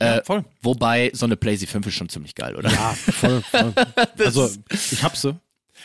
ja, 0.00 0.16
Äh, 0.16 0.24
voll. 0.24 0.44
Wobei 0.62 1.12
so 1.14 1.26
eine 1.26 1.36
PlayStation 1.36 1.84
5 1.84 1.86
ist 1.86 1.94
schon 1.94 2.08
ziemlich 2.08 2.34
geil, 2.34 2.56
oder? 2.56 2.70
Ja, 2.72 2.92
voll, 2.94 3.40
voll. 3.42 3.72
also, 4.18 4.50
ich 4.68 5.00
hab 5.04 5.16
sie. 5.16 5.36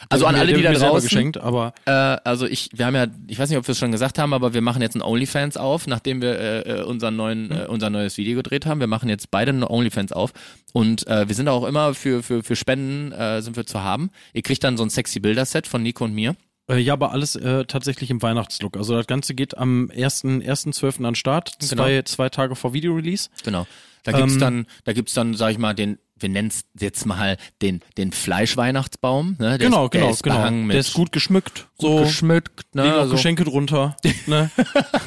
Also 0.08 0.26
an 0.26 0.36
Mir- 0.36 0.40
alle, 0.42 0.54
die 0.54 0.62
mir 0.62 0.72
da 0.74 0.80
draußen, 0.80 1.10
geschenkt, 1.10 1.38
aber 1.38 1.74
äh, 1.86 1.92
also 1.92 2.46
ich, 2.46 2.70
wir 2.74 2.86
haben 2.86 2.96
ja, 2.96 3.08
ich 3.28 3.38
weiß 3.38 3.50
nicht, 3.50 3.58
ob 3.58 3.68
wir 3.68 3.74
es 3.74 3.80
schon 3.80 3.92
gesagt 3.92 4.18
haben, 4.20 4.34
aber 4.34 4.54
wir 4.54 4.62
machen 4.62 4.82
jetzt 4.82 4.96
einen 4.96 5.02
OnlyFans 5.02 5.58
auf, 5.58 5.88
nachdem 5.88 6.22
wir 6.22 6.40
äh, 6.40 6.60
äh, 6.80 6.84
unseren 6.84 7.16
neuen, 7.16 7.52
äh, 7.52 7.66
unser 7.68 7.90
neues 7.90 8.18
Video 8.18 8.38
gedreht 8.38 8.66
haben. 8.66 8.80
Wir 8.80 8.88
machen 8.88 9.10
jetzt 9.10 9.32
beide 9.32 9.50
einen 9.50 9.64
OnlyFans 9.64 10.12
auf 10.14 10.32
und 10.74 11.06
äh, 11.08 11.28
wir 11.28 11.36
sind 11.36 11.48
auch 11.50 11.66
immer 11.66 11.94
für 11.94 12.24
für 12.24 12.44
für 12.44 12.56
Spenden 12.56 13.12
äh, 13.12 13.42
sind 13.42 13.58
wir 13.58 13.66
zu 13.66 13.84
haben. 13.84 14.10
Ihr 14.34 14.42
kriegt 14.44 14.64
dann 14.64 14.78
so 14.78 14.84
ein 14.84 14.90
sexy 14.90 15.20
Bilderset 15.20 15.68
von 15.68 15.84
Nico 15.84 16.06
und 16.06 16.14
mir. 16.14 16.36
äh, 16.70 16.78
ja, 16.78 16.94
aber 16.94 17.12
alles 17.12 17.36
äh, 17.36 17.66
tatsächlich 17.66 18.10
im 18.10 18.22
Weihnachtslook. 18.22 18.78
Also 18.78 18.96
das 18.96 19.08
Ganze 19.08 19.34
geht 19.34 19.58
am 19.58 19.90
1.1.12. 19.96 20.44
1.12. 20.80 21.06
an 21.06 21.16
Start, 21.16 21.56
zwei, 21.60 21.90
Genau. 21.92 22.02
zwei 22.04 22.30
Tage 22.30 22.56
vor 22.56 22.74
Videorelease. 22.74 23.30
Genau. 23.44 23.66
Da 24.04 24.14
gibt's 24.14 24.34
Ähm, 24.36 24.40
dann, 24.40 24.66
da 24.86 24.94
gibt's 24.94 25.14
dann, 25.14 25.34
sag 25.34 25.52
ich 25.52 25.58
mal, 25.58 25.74
den, 25.74 25.98
wir 26.22 26.30
nennen's 26.30 26.62
jetzt 26.80 27.06
mal 27.06 27.38
den, 27.62 27.82
den 27.98 28.12
Fleischweihnachtsbaum. 28.12 29.36
Ne? 29.40 29.58
Der 29.58 29.68
genau, 29.70 29.86
ist, 29.86 29.94
der 29.94 30.02
genau, 30.02 30.14
ist 30.14 30.24
genau. 30.24 30.52
mit 30.52 30.74
Der 30.74 30.80
ist 30.80 30.94
gut 30.94 31.12
geschmückt. 31.12 31.68
gut 31.78 31.90
so 31.90 32.04
geschmückt. 32.04 32.76
Ne? 32.76 32.84
liegen 32.84 32.96
Also, 32.96 33.16
Geschenke 33.16 33.44
drunter. 33.44 33.96
ne? 34.28 34.50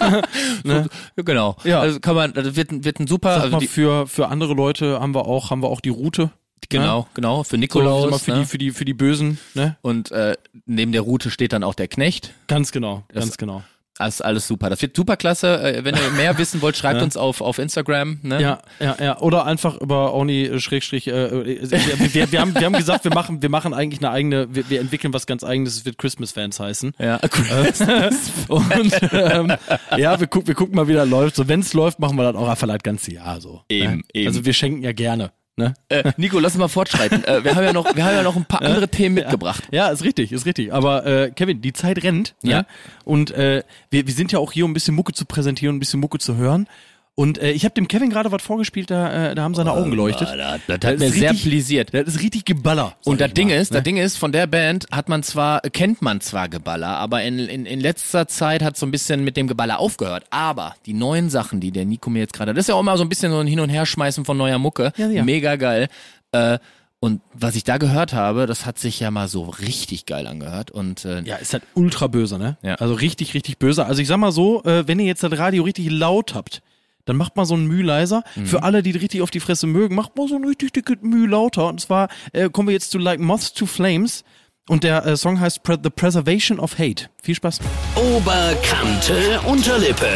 ne? 0.65 0.89
so, 1.17 1.25
genau. 1.25 1.57
Ja. 1.65 1.81
Also 1.81 2.01
kann 2.01 2.15
man, 2.17 2.33
das 2.33 2.57
wird, 2.57 2.71
ein- 2.73 2.85
wird 2.85 3.01
ein 3.01 3.07
super, 3.07 3.35
Sag 3.35 3.43
also 3.45 3.59
die, 3.59 3.67
für, 3.69 4.07
für 4.07 4.29
andere 4.29 4.55
Leute 4.55 5.01
haben 5.01 5.15
wir 5.15 5.27
auch, 5.27 5.51
haben 5.51 5.63
wir 5.63 5.69
auch 5.69 5.81
die 5.81 5.89
Route. 5.91 6.31
genau, 6.69 7.07
genau, 7.15 7.43
für 7.43 7.51
So, 7.51 7.57
Nikolaus. 7.59 8.11
mal, 8.11 8.19
für, 8.19 8.31
ne? 8.33 8.39
die, 8.41 8.45
für, 8.47 8.59
die, 8.59 8.71
für 8.71 8.85
die 8.85 8.95
Bösen. 8.95 9.39
Ne? 9.55 9.77
Und 9.83 10.11
äh, 10.13 10.37
neben 10.67 10.93
der 10.93 11.03
Route 11.03 11.31
steht 11.31 11.53
dann 11.53 11.65
auch 11.65 11.75
der 11.75 11.89
Knecht. 11.89 12.33
Ganz 12.47 12.73
genau, 12.73 13.05
Das- 13.13 13.25
ganz 13.25 13.37
genau. 13.37 13.63
Das 14.07 14.17
ist 14.17 14.21
alles 14.23 14.47
super. 14.49 14.71
Das 14.71 14.83
wird 14.83 14.97
super 14.97 15.17
klasse. 15.17 15.61
Äh, 15.63 15.85
Wenn 15.85 15.95
ihr 15.97 16.11
mehr 16.17 16.37
wissen 16.39 16.61
wollt, 16.63 16.77
schreibt 16.77 16.97
Ja. 16.99 17.05
uns 17.05 17.17
auf, 17.17 17.41
auf 17.41 17.59
Instagram. 17.59 18.19
Ne? 18.23 18.41
Ja, 18.41 18.59
ja, 18.81 18.97
ja. 19.01 19.19
Oder 19.21 19.47
einfach 19.47 19.77
über 19.81 20.15
Oni 20.15 20.45
äh, 20.45 20.61
Schrägstrich. 20.61 21.07
Äh, 21.09 21.13
äh, 21.13 21.71
wir, 21.71 22.15
wir, 22.15 22.33
wir, 22.33 22.41
haben, 22.41 22.55
wir 22.55 22.65
haben 22.65 22.73
gesagt, 22.73 23.05
wir 23.05 23.15
machen, 23.15 23.43
wir 23.43 23.49
machen 23.49 23.75
eigentlich 23.75 24.01
eine 24.01 24.11
eigene, 24.11 24.55
wir, 24.55 24.69
wir 24.69 24.81
entwickeln 24.81 25.13
was 25.13 25.27
ganz 25.27 25.45
eigenes. 25.45 25.77
Es 25.77 25.85
wird 25.85 25.99
Christmas 25.99 26.33
Fans 26.33 26.59
heißen. 26.61 26.93
Ja. 26.99 27.17
Und 28.49 28.93
ähm, 29.13 29.53
ja, 29.97 30.19
wir, 30.21 30.27
guck, 30.27 30.47
wir 30.47 30.55
gucken 30.55 30.77
mal, 30.77 30.89
wie 30.89 30.95
das 30.95 31.09
läuft. 31.09 31.37
So, 31.37 31.49
wenn 31.49 31.61
es 31.61 31.73
läuft, 31.73 31.99
machen 31.99 32.17
wir 32.17 32.25
das 32.25 32.41
auch 32.41 32.49
einfach 32.49 32.67
das 32.67 32.83
ganze 32.83 33.13
Jahr 33.13 33.41
so. 33.41 33.63
Eben, 33.69 33.97
ne? 33.97 34.03
eben. 34.15 34.27
Also 34.29 34.45
wir 34.45 34.53
schenken 34.53 34.83
ja 34.83 34.93
gerne. 34.93 35.33
Ne? 35.63 35.75
äh, 35.89 36.13
Nico, 36.17 36.39
lass 36.39 36.53
uns 36.55 36.61
mal 36.61 36.69
fortschreiten. 36.69 37.25
Äh, 37.25 37.45
wir 37.45 37.55
haben 37.55 37.65
ja 37.65 37.73
noch, 37.73 37.95
wir 37.95 38.05
haben 38.05 38.15
ja 38.15 38.23
noch 38.23 38.37
ein 38.37 38.45
paar 38.45 38.63
andere 38.63 38.89
Themen 38.89 39.15
mitgebracht. 39.15 39.65
Ja, 39.71 39.89
ist 39.89 40.03
richtig, 40.05 40.33
ist 40.33 40.47
richtig. 40.47 40.73
Aber 40.73 41.07
äh, 41.07 41.31
Kevin, 41.31 41.61
die 41.61 41.73
Zeit 41.73 42.03
rennt. 42.03 42.35
Ja. 42.43 42.59
Ne? 42.59 42.67
Und 43.05 43.31
äh, 43.31 43.63
wir, 43.91 44.07
wir 44.07 44.15
sind 44.15 44.33
ja 44.33 44.39
auch 44.39 44.53
hier, 44.53 44.65
um 44.65 44.73
ein 44.73 44.75
bisschen 44.75 44.95
Mucke 44.95 45.13
zu 45.13 45.25
präsentieren, 45.25 45.77
ein 45.77 45.81
bisschen 45.81 46.01
Mucke 46.01 46.19
zu 46.19 46.37
hören. 46.37 46.67
Und 47.15 47.37
äh, 47.37 47.51
ich 47.51 47.65
habe 47.67 47.75
dem 47.75 47.89
Kevin 47.89 48.09
gerade 48.09 48.33
was 48.33 48.43
vorgespielt, 48.43 48.91
da, 48.91 49.33
äh, 49.33 49.35
da 49.35 49.43
haben 49.43 49.55
seine 49.55 49.73
Augen 49.73 49.91
geleuchtet. 49.91 50.29
Das, 50.29 50.61
das 50.67 50.81
Das 50.81 50.91
hat 50.93 50.99
mir 50.99 51.11
sehr 51.11 51.31
richtig- 51.33 51.51
pläsiert. 51.51 51.93
Das 51.93 52.09
ist 52.09 52.23
richtig 52.23 52.47
Geballer. 52.47 52.97
Und 53.05 53.21
das 53.21 53.35
Ding 53.35 53.49
mal, 53.49 53.55
ist, 53.57 53.71
ne? 53.71 53.77
das 53.79 53.85
Ding 53.85 53.99
ist, 53.99 54.17
von 54.17 54.33
der 54.33 54.47
Band 54.47 54.87
hat 54.91 55.11
man 55.11 55.23
zwar, 55.23 55.61
kennt 55.61 56.01
man 56.01 56.23
zwar 56.23 56.49
Geballer, 56.49 56.89
aber 56.97 57.23
in, 57.23 57.39
in, 57.39 57.67
in 57.67 57.81
letzter 57.81 58.29
Zeit 58.29 58.63
hat 58.63 58.79
so 58.79 58.87
ein 58.87 58.91
bisschen 58.91 59.25
mit 59.25 59.37
dem 59.37 59.47
Geballer 59.47 59.79
aufgehört. 59.79 60.25
Aber 60.31 60.75
die 60.87 60.95
neuen 60.95 61.29
Sachen, 61.29 61.61
die 61.61 61.71
der 61.71 61.85
Nico 61.85 62.09
mir 62.09 62.21
jetzt 62.21 62.33
gerade, 62.33 62.55
das 62.55 62.63
ist 62.65 62.69
ja 62.69 62.77
auch 62.77 62.81
immer 62.81 62.97
so 62.97 63.03
ein 63.03 63.11
bisschen 63.11 63.31
so 63.31 63.39
ein 63.41 63.47
Hin- 63.47 63.61
und 63.61 63.69
Herschmeißen 63.69 64.25
von 64.25 64.39
neuer 64.39 64.59
Mucke. 64.59 64.93
Ja, 64.97 65.09
ja. 65.09 65.23
Mega 65.23 65.57
geil. 65.57 65.89
Äh, 66.33 66.59
und 66.99 67.21
was 67.35 67.57
ich 67.57 67.65
da 67.65 67.77
gehört 67.77 68.15
habe, 68.15 68.47
das 68.47 68.65
hat 68.65 68.79
sich 68.79 69.01
ja 69.01 69.11
mal 69.11 69.29
so 69.29 69.43
richtig 69.51 70.07
geil 70.07 70.27
angehört. 70.27 70.71
Und 70.71 71.05
äh, 71.05 71.21
Ja, 71.25 71.37
ist 71.37 71.53
halt 71.53 71.65
ultra 71.75 72.07
böse, 72.07 72.39
ne? 72.39 72.57
Ja. 72.63 72.77
Also 72.77 72.95
richtig, 72.95 73.35
richtig 73.35 73.59
böse. 73.59 73.85
Also 73.85 74.01
ich 74.01 74.09
sag 74.09 74.17
mal 74.17 74.33
so, 74.33 74.63
äh, 74.65 74.89
wenn 74.89 74.99
ihr 74.99 75.07
jetzt 75.07 75.23
das 75.23 75.37
Radio 75.37 75.65
richtig 75.65 75.91
laut 75.91 76.35
habt, 76.35 76.63
dann 77.05 77.17
macht 77.17 77.37
mal 77.37 77.45
so 77.45 77.55
ein 77.55 77.67
Müh 77.67 77.83
leiser. 77.83 78.23
Mhm. 78.37 78.47
Für 78.47 78.63
alle, 78.63 78.83
die 78.83 78.93
richtig 78.93 79.23
auf 79.23 79.31
die 79.31 79.41
Fresse 79.41 79.67
mögen, 79.67 79.95
macht 79.95 80.17
mal 80.17 80.29
so 80.29 80.37
ein 80.37 80.45
richtig 80.45 80.73
dickes 80.73 80.99
Müh 81.03 81.27
lauter. 81.27 81.69
Und 81.69 81.81
zwar 81.81 82.09
äh, 82.33 82.49
kommen 82.49 82.69
wir 82.69 82.75
jetzt 82.75 82.91
zu 82.91 82.99
Like 82.99 83.21
Moths 83.21 83.53
to 83.53 83.67
Flames. 83.67 84.25
Und 84.69 84.85
der 84.85 85.05
äh, 85.05 85.17
Song 85.17 85.41
heißt 85.41 85.65
Pre 85.65 85.77
The 85.83 85.91
Preservation 85.91 86.61
of 86.61 86.79
Hate. 86.79 87.09
Viel 87.23 87.35
Spaß. 87.35 87.59
Oberkante 87.97 89.41
Unterlippe. 89.47 90.09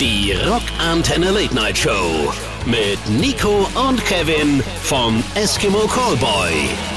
Die 0.00 0.32
Rockantenne 0.32 1.30
Late 1.30 1.54
Night 1.54 1.78
Show. 1.78 2.32
Mit 2.66 2.98
Nico 3.08 3.68
und 3.88 4.04
Kevin 4.04 4.62
vom 4.82 5.22
Eskimo 5.36 5.86
Callboy. 5.86 6.95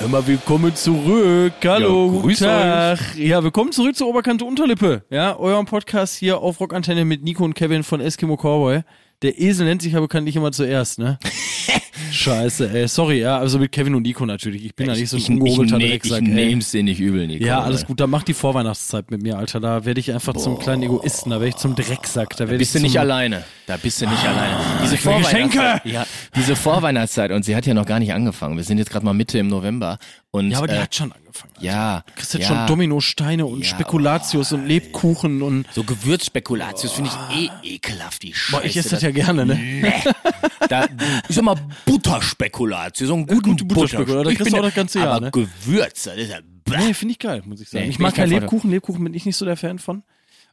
Hör 0.00 0.08
mal, 0.08 0.26
willkommen 0.26 0.74
zurück. 0.74 1.52
Hallo, 1.64 2.06
Ja, 2.14 2.20
guten 2.20 2.36
Tag. 2.36 2.98
Ja, 3.16 3.42
willkommen 3.42 3.72
zurück 3.72 3.96
zur 3.96 4.08
Oberkante 4.08 4.44
Unterlippe. 4.44 5.02
Ja, 5.10 5.36
eurem 5.38 5.66
Podcast 5.66 6.16
hier 6.16 6.38
auf 6.38 6.60
Rockantenne 6.60 7.04
mit 7.04 7.22
Nico 7.22 7.44
und 7.44 7.54
Kevin 7.54 7.82
von 7.84 8.00
Eskimo 8.00 8.36
Cowboy. 8.36 8.82
Der 9.22 9.38
Esel 9.40 9.66
nennt 9.66 9.82
sich 9.82 9.92
ja 9.92 10.00
bekanntlich 10.00 10.36
immer 10.36 10.52
zuerst, 10.52 10.98
ne? 10.98 11.18
Scheiße, 12.14 12.70
ey. 12.72 12.86
Sorry, 12.88 13.20
ja, 13.20 13.38
also 13.38 13.58
mit 13.58 13.72
Kevin 13.72 13.94
und 13.94 14.02
Nico 14.02 14.24
natürlich. 14.24 14.64
Ich 14.64 14.74
bin 14.74 14.86
ja 14.86 14.94
nicht 14.94 15.08
so 15.08 15.16
ein 15.16 15.18
ich, 15.18 15.28
ich, 15.28 15.34
ungehobelter 15.40 15.78
ich 15.78 15.90
Drecksack, 15.90 16.22
ey. 16.22 16.28
nehm's 16.28 16.70
dir 16.70 16.82
nicht 16.82 17.00
übel, 17.00 17.26
Nico. 17.26 17.44
Ja, 17.44 17.60
alles 17.60 17.84
gut, 17.86 18.00
dann 18.00 18.10
mach 18.10 18.22
die 18.22 18.34
Vorweihnachtszeit 18.34 19.10
mit 19.10 19.22
mir, 19.22 19.36
Alter. 19.36 19.60
Da 19.60 19.84
werde 19.84 20.00
ich 20.00 20.12
einfach 20.12 20.34
zum 20.34 20.58
kleinen 20.58 20.82
Egoisten, 20.84 21.30
da 21.30 21.36
werde 21.36 21.48
ich 21.48 21.56
zum 21.56 21.74
Drecksack. 21.74 22.36
Da 22.36 22.44
Da 22.46 22.52
ich 22.52 22.58
bist 22.58 22.74
du 22.74 22.80
nicht 22.80 22.98
alleine. 22.98 23.44
Da 23.66 23.76
bist 23.76 24.00
du 24.00 24.06
nicht 24.08 24.24
alleine. 24.24 24.56
Diese 24.82 24.94
ich! 24.94 25.00
Vorweihnachtszeit- 25.00 25.80
Ja, 25.84 26.06
diese 26.36 26.56
Vorweihnachtszeit 26.56 27.32
und 27.32 27.44
sie 27.44 27.56
hat 27.56 27.66
ja 27.66 27.74
noch 27.74 27.86
gar 27.86 27.98
nicht 27.98 28.12
angefangen. 28.12 28.56
Wir 28.56 28.64
sind 28.64 28.78
jetzt 28.78 28.90
gerade 28.90 29.04
mal 29.04 29.12
Mitte 29.14 29.38
im 29.38 29.48
November 29.48 29.98
und 30.34 30.50
Ja, 30.50 30.58
aber 30.58 30.66
die 30.66 30.74
äh, 30.74 30.80
hat 30.80 30.94
schon 30.94 31.12
angefangen. 31.12 31.52
Alter. 31.54 31.64
ja, 31.64 32.02
Du 32.06 32.12
kriegst 32.14 32.34
jetzt 32.34 32.42
ja, 32.42 32.48
schon 32.48 32.66
Dominosteine 32.66 33.46
und 33.46 33.60
Ja, 33.60 33.66
Spekulatius 33.66 34.52
und 34.52 34.66
Lebkuchen 34.66 35.42
und 35.42 35.66
so 35.72 35.84
Gewürzspekulatius 35.84 36.92
finde 36.92 37.10
ich 37.30 37.50
eh 37.64 37.74
ekelhaft, 37.76 38.22
die 38.22 38.34
Scheiße. 38.34 38.52
Boah, 38.60 38.64
ich 38.64 38.76
esse 38.76 38.90
das 38.90 39.02
ja 39.02 39.10
gerne, 39.12 39.46
ne? 39.46 39.54
Nee. 39.54 39.92
Da, 40.68 40.86
ich 41.28 41.36
sag 41.36 41.44
mal 41.44 41.56
Butterspekulatius, 41.86 43.08
so 43.08 43.14
einen 43.14 43.26
guten 43.26 43.50
gute 43.50 43.64
Butterspekulatius, 43.64 44.24
da 44.24 44.30
Ich 44.30 44.36
kriegst 44.38 44.44
bin 44.44 44.52
du 44.54 44.58
auch 44.58 44.62
ja- 44.62 44.68
das 44.68 44.74
ganze 44.74 44.98
Jahr, 44.98 45.08
Aber 45.14 45.20
ne? 45.26 45.30
Gewürze, 45.30 46.10
das 46.10 46.18
ist 46.18 46.30
ja 46.30 46.38
bäh. 46.64 46.78
Nee, 46.78 46.94
finde 46.94 47.12
ich 47.12 47.18
geil, 47.18 47.42
muss 47.44 47.60
ich 47.60 47.68
sagen. 47.68 47.84
Nee, 47.84 47.90
ich 47.90 47.98
mag 47.98 48.14
Freund 48.14 48.30
Lebkuchen, 48.30 48.70
Lebkuchen 48.70 49.04
bin 49.04 49.14
ich 49.14 49.26
nicht 49.26 49.36
so 49.36 49.44
der 49.44 49.56
Fan 49.56 49.78
von. 49.78 50.02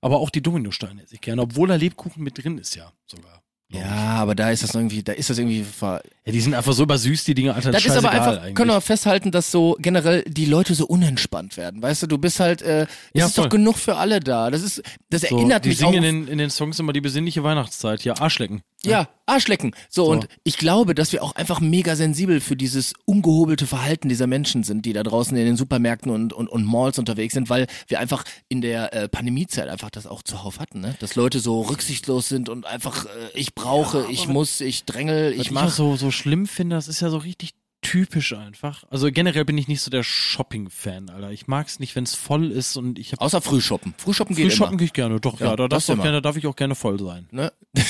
Aber 0.02 0.20
auch 0.20 0.30
die 0.30 0.42
Dominosteine 0.42 1.04
esse 1.04 1.16
ich 1.16 1.22
gerne, 1.22 1.42
obwohl 1.44 1.68
da 1.68 1.76
Lebkuchen 1.76 2.24
mit 2.24 2.44
drin 2.44 2.58
ist, 2.58 2.76
ja, 2.76 2.92
sogar. 3.06 3.41
Ja, 3.74 3.90
aber 4.20 4.36
da 4.36 4.52
ist 4.52 4.64
das 4.64 4.76
irgendwie, 4.76 5.02
da 5.04 5.14
ist 5.14 5.30
das 5.30 5.38
irgendwie 5.38 5.64
ver 5.64 6.02
ja, 6.24 6.32
die 6.34 6.42
sind 6.42 6.54
einfach 6.54 6.74
so 6.74 6.84
übersüßt, 6.84 7.28
die 7.28 7.34
Dinge, 7.34 7.56
Alter. 7.56 7.72
Das 7.72 7.84
ist 7.84 7.98
aber 7.98 8.12
einfach, 8.12 8.42
eigentlich. 8.42 8.54
können 8.54 8.70
wir 8.70 8.80
festhalten, 8.82 9.32
dass 9.32 9.50
so 9.50 9.76
generell 9.80 10.24
die 10.28 10.46
Leute 10.46 10.76
so 10.76 10.86
unentspannt 10.86 11.58
werden. 11.58 11.82
Weißt 11.82 12.04
du, 12.04 12.08
du 12.08 12.20
bist 12.20 12.40
halt, 12.40 12.62
äh, 12.62 12.84
es 12.84 12.88
Ja, 13.14 13.26
ist 13.26 13.38
doch 13.40 13.50
genug 13.50 13.78
für 13.78 13.96
alle 13.96 14.20
da. 14.20 14.52
Das 14.52 14.62
ist, 14.62 14.84
das 15.10 15.22
so, 15.22 15.36
erinnert 15.36 15.66
die 15.66 15.70
mich 15.70 15.84
auch. 15.84 15.92
singen 15.92 16.04
in 16.04 16.26
den, 16.26 16.28
in 16.34 16.38
den 16.38 16.50
Songs 16.52 16.78
immer 16.78 16.94
die 16.94 17.02
besinnliche 17.02 17.44
Weihnachtszeit, 17.44 18.04
ja, 18.04 18.14
Arschlecken. 18.20 18.62
ja, 18.86 19.08
Arschlecken. 19.26 19.74
So, 19.90 20.06
So. 20.06 20.12
und 20.12 20.28
ich 20.44 20.58
glaube, 20.58 20.94
dass 20.94 21.12
wir 21.12 21.24
auch 21.24 21.34
einfach 21.36 21.60
mega 21.60 21.96
sensibel 21.96 22.40
für 22.40 22.56
dieses 22.56 22.94
ungehobelte 23.06 23.66
Verhalten 23.66 24.08
dieser 24.08 24.28
Menschen 24.28 24.64
sind, 24.64 24.86
die 24.86 24.94
da 24.94 25.02
draußen 25.02 25.36
in 25.36 25.46
den 25.46 25.58
Supermärkten 25.58 26.12
und, 26.12 26.34
und, 26.34 26.50
und 26.50 26.66
Malls 26.66 27.00
unterwegs 27.00 27.34
sind, 27.34 27.50
weil 27.50 27.66
wir 27.88 28.00
einfach 28.00 28.24
in 28.48 28.62
der 28.62 28.94
äh, 28.94 29.10
Pandemiezeit 29.10 29.70
einfach 29.70 29.90
das 29.90 30.06
auch 30.06 30.22
zuhauf 30.22 30.60
hatten, 30.60 30.82
ne? 30.82 30.94
Dass 31.00 31.16
Leute 31.16 31.40
so 31.40 31.62
rücksichtslos 31.62 32.30
sind 32.30 32.48
und 32.48 32.68
einfach, 32.68 33.06
äh, 33.06 33.10
ich 33.34 33.56
brauche, 33.62 34.06
ich 34.10 34.28
muss, 34.28 34.62
ich 34.62 34.86
drängel, 34.86 35.32
Was 35.32 35.36
ich 35.36 35.42
ich 35.42 35.50
auch 35.50 35.54
mach. 35.54 35.70
so, 35.70 35.96
so 35.96 36.12
schlimm 36.12 36.48
finde, 36.48 36.76
das 36.76 36.88
ist 36.88 37.02
ja 37.02 37.10
so 37.10 37.18
richtig 37.18 37.52
typisch 37.82 38.34
einfach. 38.34 38.84
Also 38.92 39.12
generell 39.12 39.44
bin 39.44 39.58
ich 39.58 39.68
nicht 39.68 39.82
so 39.82 39.90
der 39.90 40.04
Shopping-Fan, 40.04 41.10
Alter. 41.10 41.32
Ich 41.32 41.48
mag 41.48 41.68
es 41.68 41.80
nicht, 41.80 41.96
wenn 41.96 42.04
es 42.04 42.14
voll 42.14 42.52
ist 42.52 42.78
und 42.78 43.00
ich 43.00 43.12
habe 43.12 43.22
Außer 43.22 43.42
Frühshoppen. 43.42 43.96
Frühshoppen 43.98 44.36
geht 44.36 44.46
Früh 44.52 44.52
shoppen 44.56 44.74
immer. 44.74 44.78
gehe 44.78 44.86
ich 44.86 44.94
gerne, 44.94 45.20
doch, 45.20 45.40
ja, 45.40 45.48
Ja, 45.48 45.56
da, 45.56 45.68
darf 45.68 45.86
gerne, 45.88 46.12
da 46.12 46.22
darf 46.22 46.38
ich 46.38 46.46
auch 46.46 46.56
gerne 46.56 46.76
voll 46.76 47.00
sein. 47.00 47.28
Ne? 47.32 47.52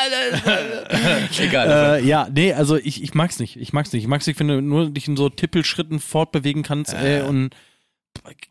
Egal. 1.38 2.00
Äh, 2.00 2.06
ja, 2.06 2.28
nee, 2.32 2.52
also 2.52 2.76
ich, 2.76 3.02
ich 3.02 3.14
mag's 3.14 3.38
nicht. 3.38 3.56
Ich 3.56 3.72
mag's 3.72 3.92
nicht. 3.92 4.02
Ich 4.02 4.08
mag's 4.08 4.26
nicht, 4.26 4.40
wenn 4.40 4.48
du 4.48 4.60
nur 4.60 4.90
dich 4.90 5.06
in 5.08 5.16
so 5.16 5.28
Tippelschritten 5.28 6.00
fortbewegen 6.00 6.62
kannst, 6.62 6.92
ey, 6.94 7.22
und 7.22 7.50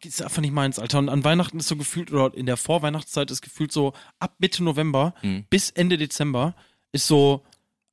ist 0.03 0.21
einfach 0.21 0.41
nicht 0.41 0.53
meins, 0.53 0.79
Alter. 0.79 0.99
Und 0.99 1.09
an 1.09 1.23
Weihnachten 1.23 1.59
ist 1.59 1.67
so 1.67 1.75
gefühlt, 1.75 2.11
oder 2.11 2.35
in 2.35 2.45
der 2.45 2.57
Vorweihnachtszeit 2.57 3.29
ist 3.31 3.41
gefühlt 3.41 3.71
so, 3.71 3.93
ab 4.19 4.35
Mitte 4.39 4.63
November 4.63 5.13
Mhm. 5.21 5.45
bis 5.49 5.69
Ende 5.71 5.97
Dezember 5.97 6.55
ist 6.91 7.07
so, 7.07 7.43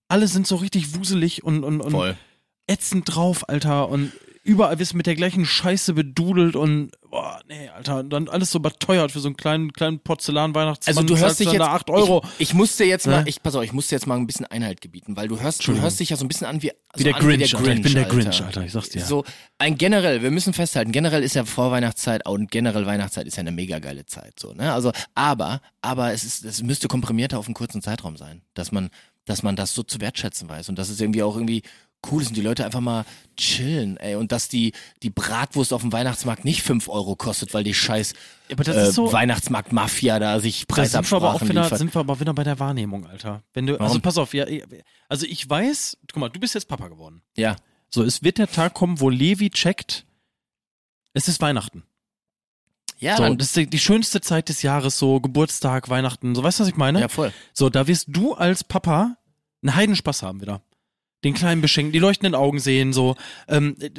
alle 0.09 0.29
sind 0.29 0.47
so 0.47 0.57
richtig 0.57 0.95
wuselig 0.95 1.45
und, 1.45 1.65
und, 1.65 1.81
und 1.81 1.91
Voll. 1.93 2.17
ätzend 2.67 3.05
drauf, 3.15 3.49
Alter. 3.49 3.89
Und 3.89 4.13
überall 4.47 4.79
wirst 4.79 4.95
mit 4.95 5.07
der 5.07 5.17
gleichen 5.17 5.45
Scheiße 5.45 5.93
bedudelt 5.95 6.55
und, 6.57 6.91
boah, 7.11 7.41
nee, 7.49 7.69
Alter. 7.69 8.05
Dann 8.05 8.29
alles 8.29 8.51
so 8.53 8.59
überteuert 8.59 9.11
für 9.13 9.21
so 9.21 9.29
einen 9.29 9.37
kleinen, 9.37 9.73
kleinen 9.73 9.99
Porzellan-Weihnachtsmann. 9.99 10.97
Also 10.97 11.03
du 11.07 11.19
hörst 11.19 11.41
dich 11.41 11.49
jetzt 11.49 11.59
da 11.61 11.73
8 11.73 11.91
Euro. 11.91 12.23
Ich, 12.39 12.51
ich 12.51 12.55
musste 12.55 12.85
jetzt 12.85 13.07
mal, 13.07 13.23
Ne? 13.25 13.29
ich 13.29 13.43
pass 13.43 13.55
auf, 13.57 13.65
ich 13.65 13.73
musste 13.73 13.95
jetzt 13.95 14.07
mal 14.07 14.17
ein 14.17 14.27
bisschen 14.27 14.47
Einhalt 14.47 14.81
gebieten, 14.81 15.17
weil 15.17 15.29
du 15.29 15.41
hörst, 15.41 15.67
du 15.67 15.79
hörst 15.81 15.99
dich 16.01 16.11
ja 16.11 16.17
so 16.17 16.25
ein 16.25 16.29
bisschen 16.29 16.47
an 16.47 16.63
wie, 16.63 16.71
Wie 16.95 16.99
so 16.99 17.05
der 17.05 17.17
an 17.17 17.21
Grinch, 17.23 17.41
wie 17.41 17.47
der 17.49 17.59
Alter. 17.59 17.65
Grinch, 17.65 17.77
Ich 17.79 17.83
bin 17.83 17.95
der 17.95 18.05
Alter. 18.05 18.15
Grinch, 18.17 18.43
Alter, 18.43 18.65
ich 18.65 18.73
sag's 18.73 18.89
dir. 18.91 19.05
So 19.05 19.25
ein 19.59 19.77
generell, 19.77 20.23
wir 20.23 20.31
müssen 20.31 20.53
festhalten, 20.53 20.93
generell 20.93 21.23
ist 21.23 21.35
ja 21.35 21.45
Vorweihnachtszeit 21.45 22.27
und 22.29 22.51
generell 22.51 22.87
Weihnachtszeit 22.87 23.27
ist 23.27 23.37
ja 23.37 23.41
eine 23.41 23.53
mega 23.53 23.79
geile 23.81 24.07
Zeit, 24.07 24.39
so 24.39 24.53
ne? 24.53 24.73
Also, 24.73 24.93
aber, 25.15 25.61
aber 25.83 26.13
es 26.13 26.25
ist, 26.25 26.45
es 26.45 26.63
müsste 26.63 26.89
komprimierter 26.89 27.39
auf 27.39 27.47
einen 27.47 27.55
kurzen 27.55 27.83
Zeitraum 27.83 28.17
sein, 28.17 28.43
dass 28.55 28.71
man, 28.73 28.91
dass 29.25 29.43
man 29.43 29.57
das 29.57 29.75
so 29.75 29.83
zu 29.83 30.01
wertschätzen 30.01 30.49
weiß 30.49 30.69
und 30.69 30.79
dass 30.79 30.89
es 30.89 31.01
irgendwie 31.01 31.23
auch 31.25 31.35
irgendwie 31.35 31.63
cool 32.11 32.23
ist 32.23 32.29
und 32.29 32.37
die 32.37 32.43
Leute 32.43 32.65
einfach 32.65 32.81
mal 32.81 33.05
chillen, 33.37 33.97
ey, 33.99 34.15
und 34.15 34.33
dass 34.33 34.49
die, 34.49 34.73
die 35.03 35.11
Bratwurst 35.11 35.73
auf 35.73 35.83
dem 35.83 35.93
Weihnachtsmarkt 35.93 36.45
nicht 36.45 36.63
fünf 36.63 36.89
Euro 36.89 37.17
kostet, 37.17 37.55
weil 37.55 37.65
die 37.65 37.75
scheiß 37.75 38.15
aber 38.51 38.65
das 38.65 38.77
äh, 38.77 38.89
ist 38.89 38.95
so, 38.95 39.13
Weihnachtsmarkt-Mafia 39.13 40.19
da 40.19 40.41
sich 40.41 40.67
Da 40.67 40.85
sind 40.85 41.11
wir 41.11 41.17
aber 41.17 41.35
auch 41.35 41.41
Preisabsprachen 41.41 41.49
wieder, 41.49 41.77
sind 41.77 41.95
wir 41.95 42.01
aber 42.01 42.21
wieder 42.21 42.35
bei 42.35 42.45
der 42.45 42.59
Wahrnehmung, 42.59 43.07
Alter. 43.07 43.43
Wenn 43.53 43.67
du, 43.67 43.75
also 43.75 43.85
Warum? 43.85 44.03
pass 44.03 44.19
auf, 44.19 44.35
ja, 44.35 44.47
also 45.09 45.27
ich 45.27 45.49
weiß, 45.49 45.99
guck 46.13 46.21
mal, 46.21 46.29
du 46.29 46.41
bist 46.41 46.55
jetzt 46.55 46.69
Papa 46.69 46.89
geworden. 46.89 47.23
Ja. 47.37 47.57
So, 47.89 48.03
es 48.03 48.23
wird 48.23 48.39
der 48.39 48.51
Tag 48.51 48.75
kommen, 48.75 49.01
wo 49.01 49.11
Levi 49.11 49.51
checkt, 49.51 50.07
es 51.13 51.29
ist 51.29 51.41
Weihnachten. 51.41 51.85
Ja, 52.99 53.17
so, 53.17 53.25
dann, 53.25 53.39
das 53.39 53.49
ist 53.49 53.57
die, 53.57 53.67
die 53.67 53.79
schönste 53.79 54.21
Zeit 54.21 54.49
des 54.49 54.63
Jahres, 54.63 54.99
so 54.99 55.21
Geburtstag, 55.21 55.89
Weihnachten, 55.89 56.35
so 56.35 56.43
weißt 56.43 56.61
du, 56.61 56.63
was 56.63 56.69
ich 56.69 56.77
meine? 56.77 57.01
ja, 57.01 57.09
voll. 57.09 57.33
So, 57.53 57.69
da 57.69 57.87
wirst 57.87 58.07
du 58.09 58.35
als 58.35 58.65
Papa 58.65 59.17
einen 59.63 59.75
Heidenspaß 59.75 60.23
haben 60.23 60.41
wieder. 60.41 60.63
Den 61.27 61.35
kleinen 61.35 61.61
beschenken, 61.61 61.93
die 61.93 61.99
leuchtenden 61.99 62.35
Augen 62.35 62.59
sehen, 62.59 62.93
so 62.93 63.17
ähm, 63.49 63.77
äh, 63.81 63.91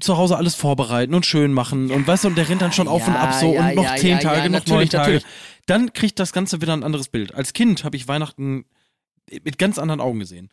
zu 0.00 0.16
Hause 0.16 0.36
alles 0.36 0.54
vorbereiten 0.54 1.14
und 1.14 1.26
schön 1.26 1.52
machen 1.52 1.90
und 1.90 2.06
weißt 2.06 2.24
du, 2.24 2.28
und 2.28 2.38
der 2.38 2.48
rennt 2.48 2.62
dann 2.62 2.72
schon 2.72 2.88
auf 2.88 3.06
und 3.06 3.14
Ja, 3.14 3.20
ab 3.20 3.34
so 3.34 3.52
ja, 3.52 3.68
und 3.68 3.74
noch 3.74 3.84
ja, 3.84 3.96
zehn 3.96 4.20
Tage, 4.20 4.48
noch 4.48 4.64
neun 4.66 4.88
Tage. 4.88 4.96
natürlich. 4.96 5.24
Dann 5.66 5.92
kriegt 5.92 6.18
das 6.18 6.32
Ganze 6.32 6.60
wieder 6.60 6.72
ein 6.72 6.84
anderes 6.84 7.08
Bild. 7.08 7.34
Als 7.34 7.52
Kind 7.52 7.84
habe 7.84 7.96
ich 7.96 8.08
Weihnachten 8.08 8.64
mit 9.44 9.58
ganz 9.58 9.78
anderen 9.78 10.00
Augen 10.00 10.20
gesehen. 10.20 10.50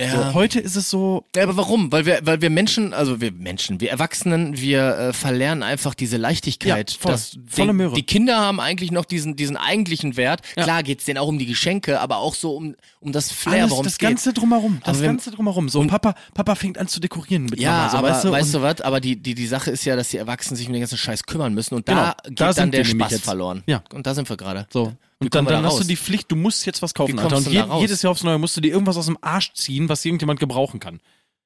So, 0.00 0.32
heute 0.32 0.60
ist 0.60 0.76
es 0.76 0.90
so, 0.90 1.24
Ja, 1.34 1.42
aber 1.42 1.56
warum? 1.56 1.90
Weil 1.90 2.06
wir, 2.06 2.20
weil 2.22 2.40
wir 2.40 2.50
Menschen, 2.50 2.94
also 2.94 3.20
wir 3.20 3.32
Menschen, 3.32 3.80
wir 3.80 3.90
Erwachsenen, 3.90 4.56
wir 4.56 4.96
äh, 4.96 5.12
verlernen 5.12 5.64
einfach 5.64 5.92
diese 5.94 6.16
Leichtigkeit. 6.18 6.92
Ja, 6.92 6.96
voll. 7.00 7.10
dass 7.12 7.36
Volle 7.48 7.72
die, 7.72 7.72
Möhre. 7.72 7.94
Die 7.96 8.04
Kinder 8.04 8.36
haben 8.38 8.60
eigentlich 8.60 8.92
noch 8.92 9.04
diesen, 9.04 9.34
diesen 9.34 9.56
eigentlichen 9.56 10.16
Wert. 10.16 10.42
Ja. 10.56 10.62
Klar 10.62 10.82
geht's 10.84 11.04
denen 11.04 11.18
auch 11.18 11.26
um 11.26 11.36
die 11.40 11.46
Geschenke, 11.46 11.98
aber 11.98 12.18
auch 12.18 12.36
so 12.36 12.54
um, 12.54 12.76
um 13.00 13.10
das 13.10 13.32
Flair, 13.32 13.68
worum 13.70 13.82
das 13.82 13.94
es 13.94 13.98
geht. 13.98 14.08
Ganze 14.10 14.32
drumherum, 14.32 14.80
das 14.84 15.00
wenn- 15.00 15.06
Ganze 15.06 15.32
drumherum. 15.32 15.68
So, 15.68 15.84
Papa, 15.88 16.14
Papa 16.32 16.54
fängt 16.54 16.78
an 16.78 16.86
zu 16.86 17.00
dekorieren 17.00 17.46
mit 17.46 17.58
Ja, 17.58 17.72
Mama, 17.72 17.88
so, 17.90 17.96
aber 17.96 18.08
weißt 18.10 18.24
du, 18.24 18.30
weißt 18.30 18.54
und- 18.54 18.60
du 18.60 18.66
was? 18.68 18.80
Aber 18.82 19.00
die, 19.00 19.16
die, 19.16 19.34
die 19.34 19.46
Sache 19.48 19.72
ist 19.72 19.84
ja, 19.84 19.96
dass 19.96 20.10
die 20.10 20.18
Erwachsenen 20.18 20.56
sich 20.56 20.68
um 20.68 20.74
den 20.74 20.80
ganzen 20.82 20.96
Scheiß 20.98 21.24
kümmern 21.24 21.54
müssen 21.54 21.74
und 21.74 21.88
da 21.88 22.14
Genau, 22.22 22.28
geht 22.28 22.40
da 22.40 22.52
dann 22.52 22.70
der 22.70 22.84
Spaß 22.84 23.18
verloren. 23.18 23.64
Ja. 23.66 23.82
Und 23.92 24.06
da 24.06 24.14
sind 24.14 24.28
wir 24.28 24.36
gerade. 24.36 24.68
So. 24.72 24.92
Und 25.20 25.34
dann, 25.34 25.44
dann 25.46 25.62
da 25.64 25.68
hast 25.68 25.80
du 25.80 25.84
die 25.84 25.96
Pflicht, 25.96 26.30
du 26.30 26.36
musst 26.36 26.64
jetzt 26.64 26.80
was 26.80 26.94
kaufen, 26.94 27.18
Alter. 27.18 27.38
Und 27.38 27.48
je, 27.48 27.64
jedes 27.80 28.02
Jahr 28.02 28.12
aufs 28.12 28.22
Neue 28.22 28.38
musst 28.38 28.56
du 28.56 28.60
dir 28.60 28.70
irgendwas 28.72 28.96
aus 28.96 29.06
dem 29.06 29.18
Arsch 29.20 29.52
ziehen, 29.54 29.88
was 29.88 30.04
irgendjemand 30.04 30.38
gebrauchen 30.38 30.78
kann. 30.78 31.00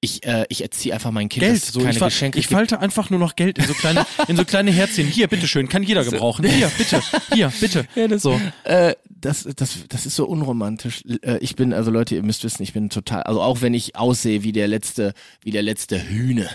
Ich, 0.04 0.26
äh, 0.26 0.44
ich 0.48 0.62
erziehe 0.62 0.92
einfach 0.92 1.12
mein 1.12 1.28
Kind, 1.28 1.44
Geld. 1.46 1.64
So, 1.64 1.78
keine 1.78 1.92
ich, 1.92 1.98
fa- 1.98 2.06
Geschenke 2.06 2.38
ich 2.38 2.48
falte 2.48 2.80
einfach 2.80 3.08
nur 3.08 3.20
noch 3.20 3.36
Geld 3.36 3.58
in 3.58 3.66
so 3.66 3.72
kleine, 3.72 4.04
in 4.28 4.36
so 4.36 4.44
kleine 4.44 4.72
Herzchen. 4.72 5.06
Hier, 5.06 5.28
bitteschön, 5.28 5.68
kann 5.68 5.84
jeder 5.84 6.04
gebrauchen. 6.04 6.44
Hier, 6.44 6.70
bitte, 6.76 7.00
hier, 7.32 7.52
bitte. 7.60 7.86
so. 8.18 8.38
Äh, 8.64 8.94
das, 9.08 9.48
das, 9.56 9.78
das 9.88 10.04
ist 10.04 10.16
so 10.16 10.26
unromantisch. 10.26 11.04
Äh, 11.22 11.38
ich 11.38 11.54
bin, 11.54 11.72
also 11.72 11.92
Leute, 11.92 12.16
ihr 12.16 12.24
müsst 12.24 12.42
wissen, 12.42 12.64
ich 12.64 12.72
bin 12.72 12.90
total, 12.90 13.22
also 13.22 13.40
auch 13.40 13.60
wenn 13.60 13.74
ich 13.74 13.94
aussehe 13.94 14.42
wie 14.42 14.50
der 14.50 14.66
letzte, 14.66 15.14
wie 15.44 15.52
der 15.52 15.62
letzte 15.62 16.02
Hühne. 16.08 16.50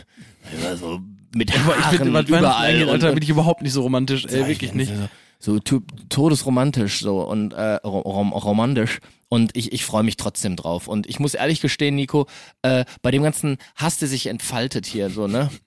Also 0.65 0.99
mit 1.33 1.49
Ich 1.49 1.57
Haaren 1.57 1.97
bin, 1.99 2.13
was 2.13 2.29
Weihnachten 2.29 2.33
überall. 2.33 2.89
Alter, 2.89 3.13
bin 3.13 3.23
ich 3.23 3.29
überhaupt 3.29 3.61
nicht 3.61 3.71
so 3.73 3.81
romantisch. 3.81 4.25
Ey, 4.25 4.45
wirklich 4.47 4.73
nicht. 4.73 4.91
So 5.39 5.59
typ, 5.59 5.83
todesromantisch 6.09 6.99
so 6.99 7.21
und 7.21 7.53
äh, 7.53 7.75
rom, 7.83 8.01
rom, 8.01 8.33
romantisch. 8.33 8.99
Und 9.29 9.55
ich, 9.57 9.73
ich 9.73 9.83
freue 9.85 10.03
mich 10.03 10.17
trotzdem 10.17 10.55
drauf. 10.55 10.87
Und 10.87 11.05
ich 11.07 11.19
muss 11.19 11.33
ehrlich 11.33 11.59
gestehen, 11.61 11.95
Nico, 11.95 12.27
äh, 12.61 12.85
bei 13.01 13.11
dem 13.11 13.23
ganzen 13.23 13.57
Hass, 13.75 13.97
der 13.99 14.07
sich 14.07 14.27
entfaltet 14.27 14.85
hier, 14.85 15.09
so, 15.09 15.27
ne? 15.27 15.49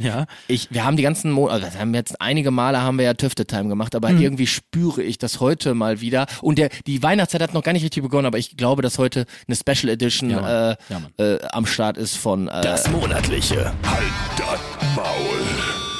Ja. 0.00 0.26
Ich, 0.46 0.68
wir 0.70 0.84
haben 0.84 0.96
die 0.96 1.02
ganzen 1.02 1.32
Mo 1.32 1.48
also 1.48 1.66
wir 1.72 1.80
haben 1.80 1.92
jetzt 1.92 2.20
einige 2.20 2.52
Male 2.52 2.80
haben 2.80 2.98
wir 2.98 3.04
ja 3.04 3.14
Tüfte-Time 3.14 3.68
gemacht, 3.68 3.96
aber 3.96 4.10
Mhm. 4.10 4.22
irgendwie 4.22 4.46
spüre 4.46 5.02
ich 5.02 5.18
das 5.18 5.40
heute 5.40 5.74
mal 5.74 6.00
wieder. 6.00 6.26
Und 6.40 6.56
der, 6.58 6.68
die 6.86 7.02
Weihnachtszeit 7.02 7.42
hat 7.42 7.52
noch 7.52 7.64
gar 7.64 7.72
nicht 7.72 7.82
richtig 7.82 8.04
begonnen, 8.04 8.26
aber 8.26 8.38
ich 8.38 8.56
glaube, 8.56 8.80
dass 8.80 8.96
heute 8.98 9.26
eine 9.48 9.56
Special 9.56 9.92
Edition 9.92 10.30
Ja, 10.30 10.70
äh, 10.70 10.76
Ja, 10.88 11.24
äh, 11.34 11.40
am 11.50 11.66
Start 11.66 11.96
ist 11.96 12.16
von 12.16 12.46
äh, 12.46 12.60
Das 12.60 12.88
monatliche 12.90 13.72
Halt 13.84 14.12
das 14.36 14.94
Maul. 14.94 15.37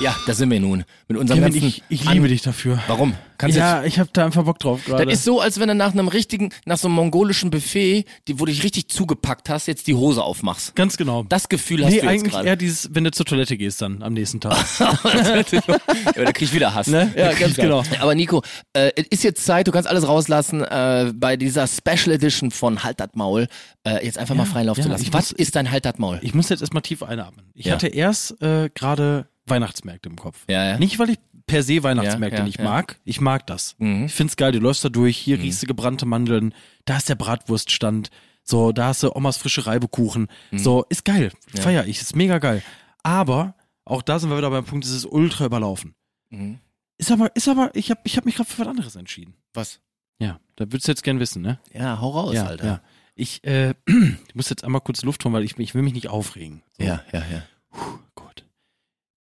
Ja, 0.00 0.14
da 0.26 0.34
sind 0.34 0.50
wir 0.50 0.60
nun. 0.60 0.84
Mit 1.08 1.18
unserem 1.18 1.40
Kevin, 1.40 1.52
ganzen 1.60 1.66
ich, 1.66 1.82
ich 1.88 2.08
liebe 2.08 2.28
dich 2.28 2.42
dafür. 2.42 2.78
Warum? 2.86 3.14
Kannst 3.36 3.56
ja, 3.56 3.82
ich 3.84 3.98
habe 3.98 4.08
da 4.12 4.24
einfach 4.24 4.44
Bock 4.44 4.58
drauf 4.58 4.84
gerade. 4.84 5.04
Das 5.06 5.14
ist 5.14 5.24
so, 5.24 5.40
als 5.40 5.58
wenn 5.58 5.68
du 5.68 5.74
nach 5.74 5.92
einem 5.92 6.06
richtigen, 6.08 6.50
nach 6.66 6.78
so 6.78 6.86
einem 6.86 6.94
mongolischen 6.94 7.50
Buffet, 7.50 8.04
die, 8.26 8.38
wo 8.38 8.44
du 8.44 8.52
dich 8.52 8.62
richtig 8.62 8.88
zugepackt 8.88 9.48
hast, 9.48 9.66
jetzt 9.66 9.86
die 9.88 9.94
Hose 9.94 10.22
aufmachst. 10.22 10.74
Ganz 10.76 10.96
genau. 10.96 11.24
Das 11.24 11.48
Gefühl 11.48 11.84
hast 11.84 11.90
nee, 11.90 12.00
du 12.00 12.06
jetzt 12.06 12.10
eigentlich 12.10 12.32
gerade. 12.32 12.48
eher 12.48 12.56
dieses, 12.56 12.94
wenn 12.94 13.04
du 13.04 13.10
zur 13.10 13.26
Toilette 13.26 13.56
gehst 13.56 13.82
dann 13.82 14.02
am 14.02 14.12
nächsten 14.12 14.40
Tag. 14.40 14.56
ja, 14.78 14.92
da 16.14 16.32
krieg 16.32 16.42
ich 16.42 16.54
wieder 16.54 16.74
Hass. 16.74 16.86
Ne? 16.86 17.12
Ja, 17.16 17.32
ganz 17.32 17.56
genau. 17.56 17.80
Hass. 17.80 18.00
Aber 18.00 18.14
Nico, 18.14 18.42
äh, 18.72 18.90
es 18.96 19.06
ist 19.10 19.24
jetzt 19.24 19.44
Zeit, 19.44 19.66
du 19.66 19.72
kannst 19.72 19.88
alles 19.88 20.06
rauslassen 20.06 20.62
äh, 20.62 21.12
bei 21.14 21.36
dieser 21.36 21.66
Special 21.66 22.12
Edition 22.14 22.50
von 22.50 22.84
Halt 22.84 23.00
dat 23.00 23.16
Maul, 23.16 23.48
äh, 23.84 24.04
jetzt 24.04 24.18
einfach 24.18 24.34
mal 24.36 24.46
freien 24.46 24.66
Lauf 24.66 24.78
ja, 24.78 24.84
zu 24.84 24.88
lassen. 24.88 25.06
Was 25.12 25.32
muss- 25.32 25.40
ist 25.40 25.56
dein 25.56 25.70
Halt 25.70 25.84
dat 25.84 25.98
Maul? 25.98 26.18
Ich 26.22 26.34
muss 26.34 26.48
jetzt 26.48 26.60
erstmal 26.60 26.82
tief 26.82 27.02
einatmen. 27.02 27.46
Ich 27.54 27.66
Ja. 27.66 27.74
hatte 27.74 27.88
erst 27.88 28.40
äh, 28.42 28.68
gerade 28.74 29.28
Weihnachtsmärkte 29.50 30.08
im 30.08 30.16
Kopf. 30.16 30.44
Ja, 30.48 30.64
ja. 30.64 30.78
Nicht, 30.78 30.98
weil 30.98 31.10
ich 31.10 31.18
per 31.46 31.62
se 31.62 31.82
Weihnachtsmärkte 31.82 32.36
Ja, 32.36 32.40
ja, 32.42 32.46
nicht 32.46 32.58
ja. 32.58 32.64
mag. 32.64 32.98
Ich 33.04 33.20
mag 33.20 33.46
das. 33.46 33.74
Mhm. 33.78 34.06
Ich 34.06 34.12
find's 34.12 34.36
geil, 34.36 34.52
du 34.52 34.58
läufst 34.58 34.84
da 34.84 34.88
durch, 34.88 35.16
hier 35.16 35.38
riechst 35.38 35.62
du 35.62 35.66
gebrannte 35.66 36.06
Mandeln, 36.06 36.54
da 36.84 36.96
ist 36.98 37.08
der 37.08 37.14
Bratwurststand, 37.14 38.10
so, 38.42 38.72
da 38.72 38.86
hast 38.86 39.02
du 39.02 39.14
Omas 39.14 39.36
frische 39.36 39.66
Reibekuchen. 39.66 40.28
Mhm. 40.50 40.58
So, 40.58 40.84
ist 40.88 41.04
geil. 41.04 41.32
Feier 41.54 41.86
ich, 41.86 42.00
ist 42.00 42.16
mega 42.16 42.38
geil. 42.38 42.62
Aber, 43.02 43.54
auch 43.84 44.00
da 44.02 44.18
sind 44.18 44.30
wir 44.30 44.38
wieder 44.38 44.50
beim 44.50 44.64
Punkt, 44.64 44.86
es 44.86 44.92
ist 44.92 45.04
ultra 45.04 45.44
überlaufen. 45.44 45.94
Mhm. 46.30 46.58
Ist 46.96 47.10
aber, 47.12 47.34
ist 47.36 47.48
aber, 47.48 47.70
ich 47.74 47.90
habe 47.90 48.00
ich 48.04 48.16
hab 48.16 48.24
mich 48.24 48.36
gerade 48.36 48.48
für 48.48 48.60
was 48.60 48.68
anderes 48.68 48.96
entschieden. 48.96 49.34
Was? 49.52 49.80
Ja, 50.18 50.40
da 50.56 50.64
würdest 50.66 50.88
du 50.88 50.92
jetzt 50.92 51.02
gern 51.04 51.20
wissen, 51.20 51.42
ne? 51.42 51.60
Ja, 51.72 52.00
hau 52.00 52.10
raus, 52.10 52.34
ja, 52.34 52.46
Alter. 52.46 52.66
ja. 52.66 52.80
Ich, 53.14 53.44
äh, 53.44 53.74
ich 53.86 54.34
muss 54.34 54.48
jetzt 54.48 54.64
einmal 54.64 54.80
kurz 54.80 55.02
Luft 55.02 55.24
holen, 55.24 55.34
weil 55.34 55.44
ich, 55.44 55.58
ich 55.58 55.74
will 55.74 55.82
mich 55.82 55.92
nicht 55.92 56.08
aufregen. 56.08 56.62
So. 56.78 56.84
ja, 56.84 57.02
ja. 57.12 57.20
ja. 57.30 57.42
Puh. 57.70 57.98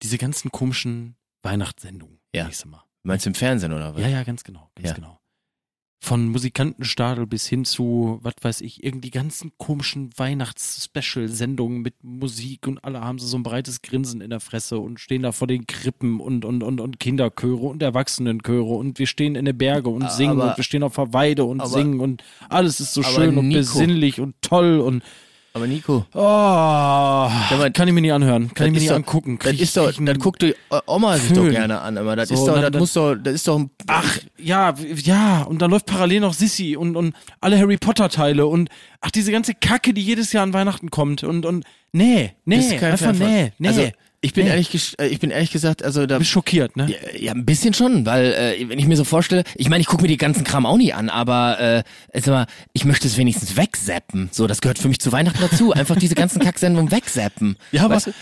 Diese 0.07 0.18
ganzen 0.18 0.52
komischen 0.52 1.16
Weihnachtssendungen. 1.42 2.20
Ja. 2.32 2.46
ich 2.48 2.64
mal. 2.64 2.84
Meinst 3.02 3.26
du 3.26 3.30
im 3.30 3.34
Fernsehen 3.34 3.72
oder 3.72 3.92
was? 3.92 4.00
Ja, 4.00 4.07
ja, 4.09 4.22
ganz 4.22 4.44
genau, 4.44 4.70
ganz 4.76 4.90
Ja. 4.90 4.94
genau. 4.94 5.18
Von 6.00 6.28
Musikantenstadel 6.28 7.26
bis 7.26 7.46
hin 7.48 7.64
zu, 7.64 8.20
was 8.22 8.34
weiß 8.40 8.61
ich, 8.61 8.84
irgendwie 8.84 9.11
ganzen 9.11 9.50
komischen 9.59 10.11
Weihnachts-Special-Sendungen 10.16 11.80
mit 11.82 11.94
Musik 12.04 12.68
und 12.68 12.84
alle 12.84 13.00
haben 13.00 13.18
so, 13.18 13.26
so 13.26 13.36
ein 13.36 13.42
breites 13.42 13.82
Grinsen 13.82 14.20
in 14.20 14.30
der 14.30 14.38
Fresse 14.38 14.78
und 14.78 15.00
stehen 15.00 15.22
da 15.22 15.32
vor 15.32 15.48
den 15.48 15.66
Krippen 15.66 16.20
und, 16.20 16.44
und, 16.44 16.62
und, 16.62 16.80
und 16.80 17.00
Kinderchöre 17.00 17.66
und 17.66 17.82
Erwachsenenchöre 17.82 18.62
und 18.74 18.98
wir 19.00 19.09
stehen 19.09 19.34
in 19.34 19.44
den 19.46 19.59
Berge 19.59 19.88
und 19.88 20.09
singen 20.12 20.40
Aber- 20.40 20.50
und 20.50 20.57
wir 20.59 20.64
stehen 20.64 20.84
auf 20.84 20.94
der 20.94 21.12
Weide 21.12 21.44
und 21.44 21.61
aber- 21.61 21.70
singen 21.70 21.98
und 21.98 22.22
alles 22.48 22.78
ist 22.78 22.94
so 22.94 23.02
schön 23.02 23.36
und 23.38 23.48
Nico- 23.48 23.59
besinnlich 23.59 24.20
und 24.20 24.36
toll 24.42 24.78
und 24.78 25.02
Aber 25.57 25.66
Nico, 25.66 26.04
oh, 26.12 26.18
man- 27.57 27.72
kann 27.72 27.88
ich 27.88 27.94
mir 27.94 28.02
nicht 28.02 28.12
anhören, 28.12 28.52
kann 28.52 28.66
ich 28.66 28.72
mir 28.74 28.78
nicht 28.80 28.90
doch- 28.90 28.96
angucken. 28.96 29.38
das 29.42 29.54
ist 29.54 29.74
doch, 29.74 29.90
das 29.90 30.18
guckt 30.18 30.42
die 30.42 30.54
Oma 30.86 31.16
sich 31.16 31.32
doch 31.32 31.48
gerne 31.48 31.80
an, 31.80 31.96
aber 31.96 32.14
das 32.14 32.28
So, 32.28 32.34
ist 32.34 32.40
doch, 32.44 32.52
dann- 32.54 32.62
das 32.64 32.70
dann- 32.72 32.80
muss 32.80 32.92
doch, 32.92 33.14
das 33.14 33.32
ist 33.34 33.48
doch 33.48 33.59
ein 33.59 33.70
Ach, 33.86 34.18
ja, 34.36 34.74
ja, 35.02 35.42
und 35.44 35.62
dann 35.62 35.70
läuft 35.70 35.86
parallel 35.86 36.20
noch 36.20 36.34
Sissy 36.34 36.76
und, 36.76 36.94
und 36.94 37.14
alle 37.40 37.59
Harry 37.59 37.78
Potter 37.78 38.11
Teile 38.11 38.46
und 38.46 38.68
ach, 39.00 39.11
diese 39.11 39.32
ganze 39.32 39.54
Kacke, 39.54 39.94
die 39.94 40.02
jedes 40.02 40.30
Jahr 40.32 40.42
an 40.42 40.52
Weihnachten 40.52 40.90
kommt 40.90 41.24
und, 41.24 41.46
und, 41.46 41.64
nee, 41.90 42.32
nee, 42.44 42.57
einfach 42.78 43.14
von- 43.14 43.18
nee, 43.18 43.52
nee. 43.59 43.68
Also, 43.68 43.88
ich 44.21 44.33
bin 44.33 44.45
nee. 44.45 44.51
ehrlich, 44.51 44.95
äh, 44.99 45.07
ich 45.07 45.21
bin 45.21 45.31
ehrlich 45.31 45.51
gesagt, 45.51 45.83
also 45.85 46.07
da 46.07 46.14
Du 46.14 46.19
bist 46.21 46.31
schockiert, 46.31 46.77
ne? 46.77 46.89
Ja, 46.91 47.19
ja, 47.19 47.33
ein 47.33 47.45
bisschen 47.45 47.75
schon, 47.75 48.07
weil 48.07 48.33
äh, 48.33 48.69
wenn 48.69 48.79
ich 48.79 48.87
mir 48.87 48.97
so 48.97 49.05
vorstelle, 49.05 49.45
ich 49.55 49.69
meine, 49.69 49.83
ich 49.83 49.87
gucke 49.87 50.03
mir 50.03 50.09
die 50.09 50.17
ganzen 50.17 50.45
Kram 50.45 50.67
auch 50.67 50.77
nie 50.77 50.93
an, 50.93 51.09
aber 51.09 51.61
äh, 51.61 51.83
sag 52.14 52.27
mal, 52.33 52.47
ich 52.73 52.85
möchte 52.85 53.07
es 53.07 53.17
wenigstens 53.17 53.57
wegzappen. 53.57 54.29
So, 54.33 54.47
das 54.47 54.61
gehört 54.61 54.79
für 54.79 54.89
mich 54.89 55.01
zu 55.01 55.12
Weihnachten 55.12 55.41
dazu. 55.41 55.73
Einfach 55.73 55.97
diese 55.97 56.14
ganzen 56.14 56.41
Kacksendungen 56.41 56.91
wegzappen. 56.91 57.57
Ja, 57.73 57.85
aber, 57.85 57.99
du? 57.99 58.12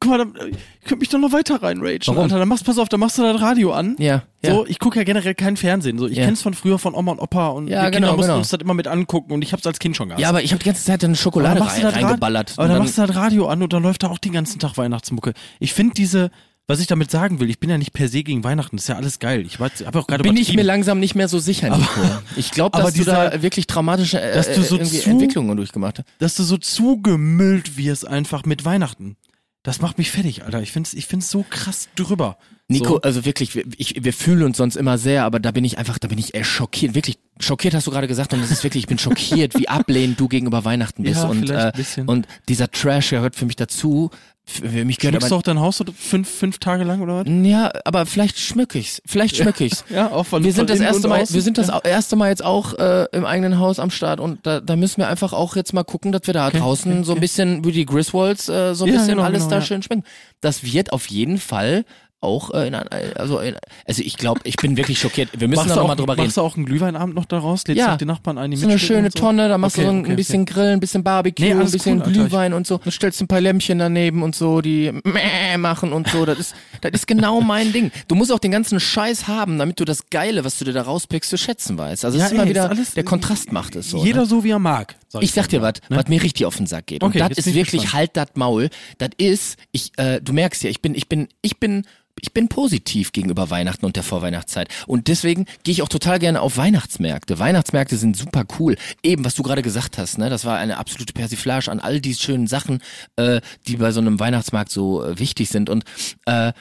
guck 0.00 0.10
mal, 0.10 0.18
dann, 0.18 0.34
ich 0.50 0.88
könnte 0.88 1.00
mich 1.00 1.08
doch 1.08 1.18
noch 1.18 1.32
weiter 1.32 1.62
reinragen, 1.62 2.00
Warum? 2.06 2.24
Alter. 2.24 2.38
Dann 2.38 2.48
machst, 2.48 2.64
pass 2.64 2.78
auf, 2.78 2.88
dann 2.88 3.00
machst 3.00 3.18
du 3.18 3.22
das 3.22 3.40
Radio 3.40 3.72
an. 3.72 3.96
Ja, 3.98 4.22
ja. 4.44 4.52
So, 4.54 4.66
ich 4.66 4.78
gucke 4.78 4.98
ja 4.98 5.04
generell 5.04 5.34
kein 5.34 5.56
Fernsehen. 5.56 5.98
So, 5.98 6.06
ich 6.06 6.16
Ja. 6.16 6.24
kenn's 6.26 6.42
von 6.42 6.54
früher 6.54 6.78
von 6.78 6.94
Oma 6.94 7.12
und 7.12 7.18
Opa 7.20 7.48
und 7.48 7.68
Ja, 7.68 7.82
wir 7.82 7.90
Kinder 7.90 8.00
genau, 8.08 8.12
mussten 8.16 8.28
genau. 8.28 8.38
uns 8.38 8.48
das 8.50 8.60
immer 8.60 8.74
mit 8.74 8.86
angucken 8.86 9.32
und 9.32 9.42
ich 9.42 9.52
hab's 9.52 9.66
als 9.66 9.78
Kind 9.78 9.96
schon 9.96 10.08
gehabt. 10.08 10.20
Ja, 10.20 10.28
aber 10.28 10.42
ich 10.42 10.52
habe 10.52 10.58
die 10.60 10.66
ganze 10.66 10.84
Zeit 10.84 11.02
eine 11.04 11.16
Schokolade 11.16 11.60
Aber 11.60 11.70
du 11.70 11.82
rein, 11.86 11.86
reingeballert. 12.04 12.52
Aber 12.56 12.68
dann 12.68 12.76
dann- 12.76 12.82
machst 12.84 12.98
du 12.98 13.06
das 13.06 13.16
Radio 13.16 13.46
an 13.48 13.62
und 13.62 13.72
dann 13.72 13.82
läuft 13.82 14.02
da 14.02 14.08
auch 14.08 14.18
den 14.18 14.32
ganzen 14.32 14.58
Tag 14.58 14.76
Weihnachtsmucke. 14.76 15.32
Ich 15.60 15.72
finde 15.74 15.94
diese, 15.94 16.30
was 16.66 16.80
ich 16.80 16.86
damit 16.86 17.10
sagen 17.10 17.40
will, 17.40 17.50
ich 17.50 17.60
bin 17.60 17.68
ja 17.68 17.76
nicht 17.76 17.92
per 17.92 18.08
se 18.08 18.22
gegen 18.22 18.42
Weihnachten, 18.42 18.76
das 18.76 18.84
ist 18.84 18.88
ja 18.88 18.96
alles 18.96 19.18
geil. 19.18 19.44
Ich 19.46 19.58
habe 19.58 19.98
auch 19.98 20.06
gerade 20.06 20.22
bin 20.22 20.36
ich 20.36 20.54
mir 20.54 20.62
langsam 20.62 20.98
nicht 20.98 21.14
mehr 21.14 21.28
so 21.28 21.38
sicher, 21.38 21.68
Nico. 21.76 22.00
ich 22.36 22.50
glaube, 22.52 22.74
aber 22.78 22.84
dass 22.84 22.94
du 22.94 23.00
dieser- 23.00 23.30
da 23.30 23.42
wirklich 23.42 23.66
traumatische 23.66 24.20
äh, 24.20 24.34
dass 24.34 24.50
du 24.52 24.62
so 24.62 24.78
zu- 24.78 25.10
Entwicklungen 25.10 25.56
durchgemacht 25.56 25.98
hast. 25.98 26.06
dass 26.20 26.34
du 26.36 26.42
so 26.42 26.56
zugemüllt 26.56 27.76
wirst 27.76 28.06
einfach 28.08 28.44
mit 28.46 28.64
Weihnachten. 28.64 29.16
Das 29.64 29.80
macht 29.80 29.96
mich 29.96 30.10
fertig, 30.10 30.44
Alter. 30.44 30.60
Ich 30.60 30.72
find's, 30.72 30.92
ich 30.92 31.06
find's 31.06 31.30
so 31.30 31.42
krass 31.48 31.88
drüber. 31.96 32.36
Nico, 32.68 32.94
so. 32.94 33.00
also 33.00 33.24
wirklich, 33.24 33.54
wir, 33.54 33.64
ich, 33.78 34.04
wir 34.04 34.12
fühlen 34.12 34.42
uns 34.42 34.58
sonst 34.58 34.76
immer 34.76 34.98
sehr, 34.98 35.24
aber 35.24 35.40
da 35.40 35.52
bin 35.52 35.64
ich 35.64 35.78
einfach, 35.78 35.98
da 35.98 36.06
bin 36.06 36.18
ich 36.18 36.34
eher 36.34 36.44
schockiert. 36.44 36.94
Wirklich 36.94 37.18
schockiert 37.40 37.72
hast 37.72 37.86
du 37.86 37.90
gerade 37.90 38.06
gesagt 38.06 38.34
und 38.34 38.40
es 38.40 38.50
ist 38.50 38.62
wirklich, 38.62 38.84
ich 38.84 38.88
bin 38.88 38.98
schockiert, 38.98 39.58
wie 39.58 39.68
ablehnend 39.70 40.20
du 40.20 40.28
gegenüber 40.28 40.66
Weihnachten 40.66 41.02
bist. 41.02 41.22
Ja, 41.22 41.28
und, 41.28 41.48
äh, 41.48 41.56
ein 41.56 41.72
bisschen. 41.72 42.06
und 42.06 42.28
dieser 42.46 42.70
Trash 42.70 43.10
gehört 43.10 43.36
für 43.36 43.46
mich 43.46 43.56
dazu. 43.56 44.10
Für 44.46 44.84
mich 44.84 44.98
gehört 44.98 45.14
Schmückst 45.14 45.30
du 45.30 45.34
aber, 45.34 45.38
auch 45.38 45.42
dein 45.42 45.58
Haus 45.58 45.78
so 45.78 45.84
fünf, 45.96 46.28
fünf 46.28 46.58
Tage 46.58 46.84
lang 46.84 47.00
oder 47.00 47.16
was? 47.16 47.24
ja, 47.26 47.72
aber 47.86 48.04
vielleicht 48.04 48.38
schmück 48.38 48.74
ich's. 48.74 49.00
Vielleicht 49.06 49.36
schmück 49.36 49.58
ich's. 49.60 49.84
Ja, 49.90 50.10
auch 50.12 50.24
von 50.26 50.44
Wir 50.44 50.52
sind 50.52 50.68
von 50.68 50.78
das 50.78 50.80
erste 50.86 51.08
Mal, 51.08 51.22
außen. 51.22 51.34
wir 51.34 51.40
sind 51.42 51.56
das 51.56 51.70
au- 51.70 51.80
erste 51.82 52.14
Mal 52.16 52.28
jetzt 52.28 52.44
auch 52.44 52.74
äh, 52.74 53.06
im 53.12 53.24
eigenen 53.24 53.58
Haus 53.58 53.78
am 53.78 53.90
Start 53.90 54.20
und 54.20 54.46
da, 54.46 54.60
da 54.60 54.76
müssen 54.76 54.98
wir 54.98 55.08
einfach 55.08 55.32
auch 55.32 55.56
jetzt 55.56 55.72
mal 55.72 55.82
gucken, 55.82 56.12
dass 56.12 56.22
wir 56.26 56.34
da 56.34 56.50
draußen 56.50 56.92
okay, 56.92 57.02
so 57.04 57.12
ein 57.12 57.16
okay. 57.16 57.20
bisschen 57.20 57.64
wie 57.64 57.72
die 57.72 57.86
Griswolds 57.86 58.48
äh, 58.50 58.74
so 58.74 58.84
ein 58.84 58.88
Ja, 58.92 58.98
bisschen 58.98 59.14
genau, 59.16 59.22
alles 59.22 59.44
genau, 59.44 59.50
da 59.50 59.56
ja. 59.56 59.62
schön 59.62 59.82
schmecken. 59.82 60.04
Das 60.42 60.62
wird 60.62 60.92
auf 60.92 61.06
jeden 61.06 61.38
Fall 61.38 61.86
auch 62.24 62.52
äh, 62.52 62.66
in 62.68 62.74
also 62.74 63.38
in, 63.38 63.54
also 63.86 64.02
ich 64.02 64.16
glaube, 64.16 64.40
ich 64.44 64.56
bin 64.56 64.76
wirklich 64.76 64.98
schockiert. 64.98 65.28
Wir 65.38 65.46
müssen 65.48 65.60
Machst 65.60 65.70
da 65.70 65.74
du, 65.74 65.80
noch 65.80 65.84
auch, 65.84 65.88
mal 65.88 65.94
drüber 65.96 66.12
reden. 66.14 66.24
machst 66.24 66.36
du 66.36 66.40
auch 66.40 66.56
einen 66.56 66.66
Glühweinabend 66.66 67.14
noch 67.14 67.26
daraus? 67.26 67.66
Lädst 67.68 67.78
Ja. 67.78 67.96
die 67.96 68.04
Nachbarn 68.04 68.38
ein, 68.38 68.50
die 68.50 68.56
So 68.56 68.66
eine 68.68 68.78
schöne 68.78 69.10
so? 69.10 69.18
Tonne, 69.20 69.48
da 69.48 69.58
machst 69.58 69.76
Okay, 69.76 69.86
du 69.86 69.90
so 69.92 69.96
ein, 69.98 70.04
okay, 70.04 70.14
bisschen 70.16 70.44
Grillen, 70.46 70.72
ein 70.74 70.80
bisschen 70.80 71.04
Barbecue, 71.04 71.44
Nee, 71.44 71.52
ein 71.52 71.70
bisschen 71.70 71.96
cool, 71.98 72.02
Alter. 72.02 72.12
Glühwein 72.12 72.52
und 72.54 72.66
so. 72.66 72.78
Dann 72.78 72.90
stellst 72.92 73.20
du 73.20 73.24
ein 73.24 73.28
paar 73.28 73.40
Lämpchen 73.40 73.78
daneben 73.78 74.22
und 74.22 74.34
so, 74.34 74.60
die 74.60 74.90
mäh 75.04 75.56
machen 75.58 75.92
und 75.92 76.08
so. 76.08 76.24
Das 76.24 76.38
ist, 76.38 76.54
das 76.80 76.92
ist 76.92 77.06
genau 77.06 77.40
mein 77.40 77.72
Ding. 77.72 77.90
Du 78.08 78.14
musst 78.14 78.32
auch 78.32 78.38
den 78.38 78.50
ganzen 78.50 78.80
Scheiß 78.80 79.28
haben, 79.28 79.58
damit 79.58 79.78
du 79.78 79.84
das 79.84 80.10
Geile, 80.10 80.44
was 80.44 80.58
du 80.58 80.64
dir 80.64 80.72
da 80.72 80.82
rauspickst, 80.82 81.30
zu 81.30 81.38
schätzen 81.38 81.76
weißt. 81.78 82.04
Also 82.04 82.16
es 82.16 82.22
Ja, 82.22 82.26
ist 82.28 82.32
immer 82.32 82.44
ey, 82.44 82.48
wieder, 82.50 82.64
ist 82.64 82.70
alles- 82.70 82.94
der 82.94 83.04
Kontrast 83.04 83.52
macht 83.52 83.76
es 83.76 83.90
so. 83.90 84.04
Jeder 84.04 84.20
ne? 84.20 84.26
so, 84.26 84.44
wie 84.44 84.50
er 84.50 84.58
mag. 84.58 84.96
Ich 85.20 85.32
sag 85.32 85.48
dir 85.48 85.62
was, 85.62 85.74
Ne? 85.88 85.96
was 85.96 86.08
mir 86.08 86.22
richtig 86.22 86.44
auf 86.46 86.56
den 86.56 86.66
Sack 86.66 86.86
geht. 86.86 87.02
Okay, 87.04 87.20
und 87.22 87.30
das 87.30 87.38
ist 87.38 87.46
ich 87.46 87.54
wirklich 87.54 87.82
gespannt. 87.82 87.94
halt 87.94 88.16
das 88.16 88.28
Maul. 88.34 88.68
Das 88.98 89.10
ist, 89.16 89.58
ich, 89.70 89.92
äh, 89.96 90.20
du 90.20 90.32
merkst 90.32 90.62
ja, 90.64 90.70
ich 90.70 90.80
bin, 90.82 90.94
ich 90.94 91.08
bin, 91.08 91.28
ich 91.42 91.58
bin, 91.58 91.84
ich 92.20 92.32
bin 92.32 92.48
positiv 92.48 93.12
gegenüber 93.12 93.50
Weihnachten 93.50 93.84
und 93.84 93.96
der 93.96 94.02
Vorweihnachtszeit. 94.02 94.68
Und 94.86 95.08
deswegen 95.08 95.46
gehe 95.62 95.72
ich 95.72 95.82
auch 95.82 95.88
total 95.88 96.18
gerne 96.18 96.40
auf 96.40 96.56
Weihnachtsmärkte. 96.56 97.38
Weihnachtsmärkte 97.38 97.96
sind 97.96 98.16
super 98.16 98.44
cool. 98.58 98.76
Eben, 99.02 99.24
was 99.24 99.34
du 99.34 99.42
gerade 99.42 99.62
gesagt 99.62 99.98
hast, 99.98 100.18
ne, 100.18 100.30
das 100.30 100.44
war 100.44 100.58
eine 100.58 100.78
absolute 100.78 101.12
Persiflage 101.12 101.70
an 101.70 101.80
all 101.80 102.00
die 102.00 102.14
schönen 102.14 102.46
Sachen, 102.46 102.80
äh, 103.16 103.40
die 103.66 103.76
bei 103.76 103.90
so 103.90 104.00
einem 104.00 104.20
Weihnachtsmarkt 104.20 104.70
so 104.70 105.04
äh, 105.04 105.18
wichtig 105.18 105.48
sind. 105.48 105.68
Und 105.68 105.84
äh, 106.26 106.52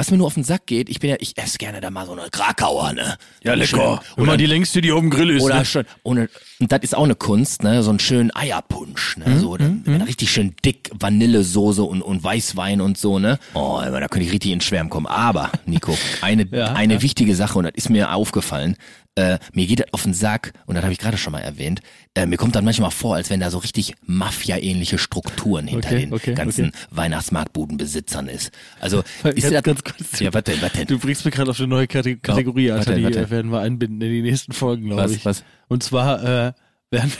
was 0.00 0.10
mir 0.10 0.16
nur 0.16 0.28
auf 0.28 0.34
den 0.34 0.44
Sack 0.44 0.64
geht, 0.64 0.88
ich 0.88 0.98
bin 0.98 1.10
ja, 1.10 1.16
ich 1.20 1.36
esse 1.36 1.58
gerne 1.58 1.82
da 1.82 1.90
mal 1.90 2.06
so 2.06 2.12
eine 2.12 2.30
Krakauer, 2.30 2.94
ne? 2.94 3.18
Ja, 3.44 3.52
lecker. 3.52 4.00
Oder 4.16 4.22
Immer 4.24 4.36
die 4.38 4.46
längste, 4.46 4.80
die 4.80 4.92
auf 4.92 5.00
dem 5.00 5.10
Grill 5.10 5.28
ist. 5.28 5.42
oder 5.42 5.58
ne? 5.58 5.64
schön, 5.66 5.84
ohne, 6.04 6.30
und 6.58 6.72
das 6.72 6.80
ist 6.80 6.96
auch 6.96 7.04
eine 7.04 7.14
Kunst, 7.16 7.62
ne, 7.62 7.82
so 7.82 7.90
einen 7.90 7.98
schönen 7.98 8.34
Eierpunsch, 8.34 9.18
ne, 9.18 9.28
Mhm, 9.28 9.38
so, 9.40 9.58
dann, 9.58 9.84
dann 9.84 10.00
richtig 10.00 10.30
schön 10.30 10.54
dick 10.64 10.90
Vanillesoße 10.98 11.82
und, 11.82 12.00
und 12.00 12.24
Weißwein 12.24 12.80
und 12.80 12.96
so, 12.96 13.18
ne. 13.18 13.38
Oh, 13.52 13.78
da 13.84 14.08
könnte 14.08 14.26
ich 14.26 14.32
richtig 14.32 14.52
ins 14.52 14.64
Schwärmen 14.64 14.88
kommen. 14.88 15.04
Aber, 15.06 15.50
Nico, 15.66 15.94
eine, 16.22 16.46
Ja, 16.50 16.72
eine 16.72 17.02
wichtige 17.02 17.34
Sache, 17.34 17.58
und 17.58 17.64
das 17.64 17.74
ist 17.74 17.90
mir 17.90 18.14
aufgefallen, 18.14 18.76
äh, 19.20 19.38
mir 19.52 19.66
geht 19.66 19.80
das 19.80 19.92
auf 19.92 20.02
den 20.04 20.14
Sack, 20.14 20.52
und 20.66 20.74
das 20.74 20.82
habe 20.84 20.92
ich 20.92 20.98
gerade 20.98 21.16
schon 21.18 21.32
mal 21.32 21.40
erwähnt, 21.40 21.80
äh, 22.14 22.26
mir 22.26 22.36
kommt 22.36 22.54
dann 22.56 22.64
manchmal 22.64 22.90
vor, 22.90 23.14
als 23.16 23.30
wenn 23.30 23.40
da 23.40 23.50
so 23.50 23.58
richtig 23.58 23.94
Mafia-ähnliche 24.06 24.98
Strukturen 24.98 25.66
hinter 25.66 25.88
Okay, 25.88 26.00
den 26.06 26.12
okay, 26.12 26.34
ganzen 26.34 26.68
okay. 26.68 26.76
Weihnachtsmarktbudenbesitzern 26.90 28.28
ist. 28.28 28.50
Also, 28.80 29.02
Ganz- 29.22 29.36
ist 29.36 29.50
das, 29.52 29.62
ganz 29.62 29.84
kurz. 29.84 30.20
ja, 30.20 30.32
was 30.32 30.44
denn, 30.44 30.60
was 30.62 30.72
denn? 30.72 30.86
Du 30.86 30.98
bringst 30.98 31.24
mir 31.24 31.30
gerade 31.30 31.50
auf 31.50 31.58
eine 31.58 31.68
neue 31.68 31.86
Kate- 31.86 32.16
Kategorie, 32.16 32.70
Alter, 32.70 32.86
warte, 32.88 32.98
die 32.98 33.04
warte. 33.04 33.20
äh, 33.20 33.30
werden 33.30 33.52
wir 33.52 33.60
einbinden 33.60 34.00
in 34.00 34.10
die 34.12 34.22
nächsten 34.22 34.52
Folgen, 34.52 34.86
glaube 34.88 35.12
ich. 35.12 35.24
was? 35.24 35.44
Und 35.68 35.82
zwar 35.82 36.46
äh, 36.48 36.52
werden 36.90 37.12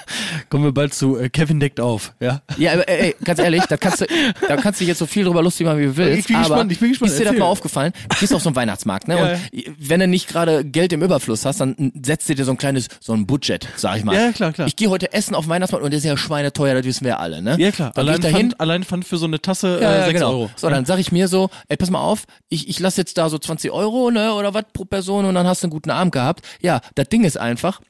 kommen 0.48 0.64
wir 0.64 0.72
bald 0.72 0.94
zu 0.94 1.18
äh, 1.18 1.28
Kevin 1.28 1.60
deckt 1.60 1.78
auf, 1.80 2.12
ja? 2.20 2.40
Ja, 2.56 2.72
aber 2.72 2.88
ey, 2.88 3.14
ganz 3.22 3.38
ehrlich, 3.38 3.62
da 3.66 3.76
kannst 3.76 4.00
du, 4.00 4.06
da 4.48 4.56
kannst 4.56 4.80
du 4.80 4.84
jetzt 4.84 4.98
so 4.98 5.06
viel 5.06 5.24
drüber 5.24 5.42
lustig 5.42 5.66
machen, 5.66 5.78
wie 5.78 5.86
du 5.86 5.96
willst. 5.96 6.20
Ich 6.20 6.26
bin 6.26 6.36
aber 6.36 6.46
gespannt, 6.48 6.72
ich 6.72 6.80
bin 6.80 6.88
gespannt, 6.90 7.12
Ist 7.12 7.20
dir 7.20 7.24
das 7.24 7.36
mal 7.36 7.44
aufgefallen? 7.44 7.92
Du 8.08 8.16
gehst 8.18 8.32
auf 8.32 8.42
so 8.42 8.48
einen 8.48 8.56
Weihnachtsmarkt, 8.56 9.08
ne? 9.08 9.16
Ja, 9.52 9.66
und 9.68 9.74
wenn 9.78 10.00
du 10.00 10.06
nicht 10.08 10.28
gerade 10.28 10.64
Geld 10.64 10.92
im 10.92 11.02
Überfluss 11.02 11.44
hast, 11.44 11.60
dann 11.60 11.92
setzt 12.02 12.28
du 12.28 12.34
dir 12.34 12.44
so 12.44 12.52
ein 12.52 12.56
kleines, 12.56 12.88
so 13.00 13.12
ein 13.12 13.26
Budget, 13.26 13.68
sag 13.76 13.98
ich 13.98 14.04
mal. 14.04 14.14
Ja, 14.14 14.32
klar, 14.32 14.52
klar. 14.52 14.66
Ich 14.66 14.76
gehe 14.76 14.88
heute 14.88 15.12
essen 15.12 15.34
auf 15.34 15.44
den 15.44 15.50
Weihnachtsmarkt 15.50 15.84
und 15.84 15.90
der 15.90 15.98
ist 15.98 16.04
ja 16.04 16.16
schweineteuer, 16.16 16.74
das 16.74 16.84
wissen 16.84 17.04
wir 17.04 17.18
alle, 17.20 17.42
ne? 17.42 17.56
Ja 17.58 17.70
klar, 17.72 17.92
Dann 17.94 18.06
allein 18.08 18.20
ich 18.20 18.22
da 18.22 18.28
hin. 18.28 18.36
fand, 18.50 18.60
allein 18.60 18.84
fand 18.84 19.04
für 19.04 19.18
so 19.18 19.26
eine 19.26 19.40
Tasse 19.42 19.80
Ja, 19.82 19.92
äh, 19.92 19.98
ja, 19.98 20.04
6 20.06 20.14
genau. 20.14 20.30
Euro. 20.30 20.50
So, 20.56 20.70
dann 20.70 20.84
sag 20.86 20.98
ich 20.98 21.12
mir 21.12 21.28
so, 21.28 21.50
ey, 21.68 21.76
pass 21.76 21.90
mal 21.90 22.00
auf, 22.00 22.24
ich, 22.48 22.68
ich 22.68 22.78
lass 22.78 22.96
jetzt 22.96 23.18
da 23.18 23.28
so 23.28 23.38
20 23.38 23.70
Euro, 23.70 24.10
ne, 24.10 24.32
oder 24.32 24.54
was 24.54 24.64
pro 24.72 24.84
Person 24.84 25.24
und 25.26 25.34
dann 25.34 25.46
hast 25.46 25.62
du 25.62 25.66
einen 25.66 25.72
guten 25.72 25.90
Abend 25.90 26.12
gehabt. 26.12 26.46
Ja, 26.62 26.80
das 26.94 27.08
Ding 27.08 27.24
ist 27.24 27.36
einfach, 27.36 27.80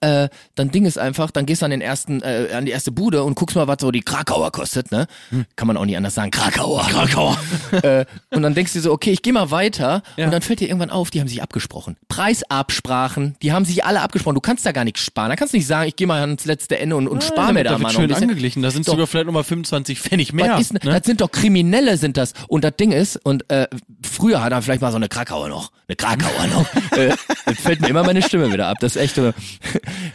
äh, 0.00 0.28
dann 0.54 0.70
Ding 0.70 0.84
ist 0.84 0.98
einfach, 0.98 1.30
dann 1.30 1.46
gehst 1.46 1.62
du 1.62 1.66
an 1.66 1.70
den 1.70 1.80
ersten, 1.80 2.22
äh, 2.22 2.48
an 2.54 2.64
die 2.66 2.72
erste 2.72 2.92
Bude 2.92 3.22
und 3.22 3.34
guckst 3.34 3.56
mal, 3.56 3.66
was 3.68 3.78
so 3.80 3.90
die 3.90 4.02
Krakauer 4.02 4.52
kostet, 4.52 4.92
ne? 4.92 5.06
Hm. 5.30 5.44
Kann 5.56 5.66
man 5.66 5.76
auch 5.76 5.84
nicht 5.84 5.96
anders 5.96 6.14
sagen, 6.14 6.30
Krakauer. 6.30 6.86
Krakauer. 6.88 7.36
äh, 7.82 8.04
und 8.30 8.42
dann 8.42 8.54
denkst 8.54 8.72
du 8.72 8.78
dir 8.78 8.82
so, 8.82 8.92
okay, 8.92 9.10
ich 9.10 9.22
gehe 9.22 9.32
mal 9.32 9.50
weiter 9.50 10.02
Ja. 10.16 10.26
und 10.26 10.32
dann 10.32 10.42
fällt 10.42 10.60
dir 10.60 10.68
irgendwann 10.68 10.90
auf, 10.90 11.10
die 11.10 11.20
haben 11.20 11.28
sich 11.28 11.42
abgesprochen. 11.42 11.96
Preisabsprachen, 12.08 13.36
die 13.42 13.52
haben 13.52 13.64
sich 13.64 13.84
alle 13.84 14.00
abgesprochen. 14.00 14.34
Du 14.34 14.40
kannst 14.40 14.64
da 14.66 14.72
gar 14.72 14.84
nichts 14.84 15.00
sparen. 15.00 15.30
Da 15.30 15.36
kannst 15.36 15.54
du 15.54 15.58
nicht 15.58 15.66
sagen, 15.66 15.88
ich 15.88 15.96
gehe 15.96 16.06
mal 16.06 16.20
ans 16.20 16.44
letzte 16.44 16.78
Ende 16.78 16.96
und, 16.96 17.08
und 17.08 17.24
spar 17.24 17.52
mir 17.52 17.64
da, 17.64 17.72
mal 17.72 17.80
wird 17.80 17.92
noch 17.92 18.00
schön 18.00 18.12
angeglichen. 18.12 18.62
Da 18.62 18.70
sind 18.70 18.86
Doch. 18.86 18.92
sogar 18.92 19.06
vielleicht 19.06 19.26
nochmal 19.26 19.44
25 19.44 20.00
Pfennig 20.00 20.32
mehr. 20.32 20.58
Ist, 20.58 20.72
ne? 20.72 20.80
Das 20.82 21.04
sind 21.04 21.20
doch 21.20 21.30
Kriminelle, 21.30 21.96
sind 21.96 22.16
das. 22.16 22.34
Und 22.48 22.64
das 22.64 22.76
Ding 22.76 22.92
ist, 22.92 23.16
und 23.24 23.50
äh, 23.50 23.66
früher 24.02 24.42
hat 24.42 24.52
er 24.52 24.62
vielleicht 24.62 24.82
mal 24.82 24.90
so 24.90 24.96
eine 24.96 25.08
Krakauer 25.08 25.48
noch. 25.48 25.72
Eine 25.88 25.96
Krakauer 25.96 26.46
noch. 26.48 26.66
äh, 26.98 27.14
fällt 27.54 27.80
mir 27.80 27.88
immer 27.88 28.04
meine 28.04 28.22
Stimme 28.22 28.52
wieder 28.52 28.68
ab. 28.68 28.78
Das 28.80 28.96
ist 28.96 29.02
echt. 29.02 29.20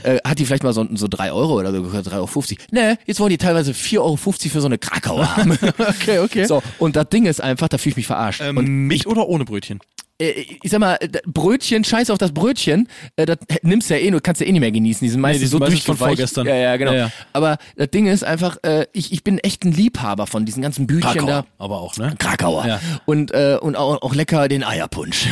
Äh, 0.04 0.20
hat 0.24 0.38
die 0.40 0.46
vielleicht 0.46 0.64
mal 0.64 0.74
so, 0.74 0.88
so 0.94 1.08
drei 1.08 1.32
Euro 1.32 1.60
oder 1.60 1.72
so, 1.72 1.80
3,50 1.80 2.14
Euro. 2.14 2.30
Ne, 2.72 2.98
jetzt 3.06 3.20
wollen 3.20 3.32
die 3.32 3.38
teilweise 3.38 3.72
4,50 3.72 3.98
Euro 4.00 4.18
für 4.18 4.62
so 4.62 4.68
eine 4.68 4.78
Krakauer 4.78 5.36
haben. 5.36 5.52
okay, 5.78 6.20
okay. 6.20 6.46
so, 6.46 6.62
und 6.78 6.96
das 6.96 7.10
Ding 7.10 7.26
ist 7.26 7.42
einfach, 7.42 7.68
da 7.68 7.78
fühle 7.78 7.92
ich 7.92 7.98
mich 7.98 8.08
verarscht. 8.08 8.42
und 8.42 8.58
ähm, 8.58 8.88
mit 8.88 9.08
oder 9.08 9.28
ohne 9.28 9.46
Brötchen? 9.46 9.80
Äh, 10.20 10.32
ich 10.62 10.72
sag 10.72 10.80
mal, 10.80 10.98
äh, 11.00 11.10
Brötchen, 11.26 11.84
scheiß 11.84 12.10
auf 12.10 12.18
das 12.18 12.32
Brötchen, 12.32 12.88
äh, 13.16 13.26
das 13.26 13.38
nimmst 13.62 13.90
du 13.90 13.96
ja 13.96 14.00
eh 14.00 14.12
nur, 14.12 14.22
kannst 14.22 14.42
du 14.42 14.46
ja 14.46 14.50
eh 14.50 14.52
nicht 14.52 14.62
mehr 14.62 14.72
genießen. 14.72 15.06
Die 15.06 15.10
sind 15.10 15.22
meistens 15.22 15.50
sind 15.50 15.60
so 15.60 15.60
meistens 15.60 15.84
von 15.84 15.98
vorgestern. 15.98 16.48
Ja, 16.48 16.56
ja, 16.56 16.78
genau. 16.78 16.92
Ja, 16.92 16.98
ja. 16.98 17.12
Aber 17.34 17.58
das 17.76 17.90
Ding 17.92 18.08
ist 18.08 18.24
einfach, 18.24 18.58
äh, 18.64 18.88
ich, 18.94 19.12
ich 19.12 19.24
bin 19.24 19.40
echt 19.40 19.64
ein 19.64 19.72
Liebhaber 19.72 20.28
von 20.28 20.46
diesen 20.46 20.62
ganzen 20.62 20.88
Bütchen 20.88 21.28
da. 21.28 21.46
aber 21.58 21.82
auch, 21.82 21.98
ne? 21.98 22.16
Krakauer. 22.18 22.66
Ja. 22.68 22.80
Und, 23.06 23.32
äh, 23.32 23.58
und 23.62 23.76
auch, 23.76 24.02
auch 24.02 24.16
lecker 24.16 24.48
den 24.48 24.64
Eierpunsch. 24.64 25.28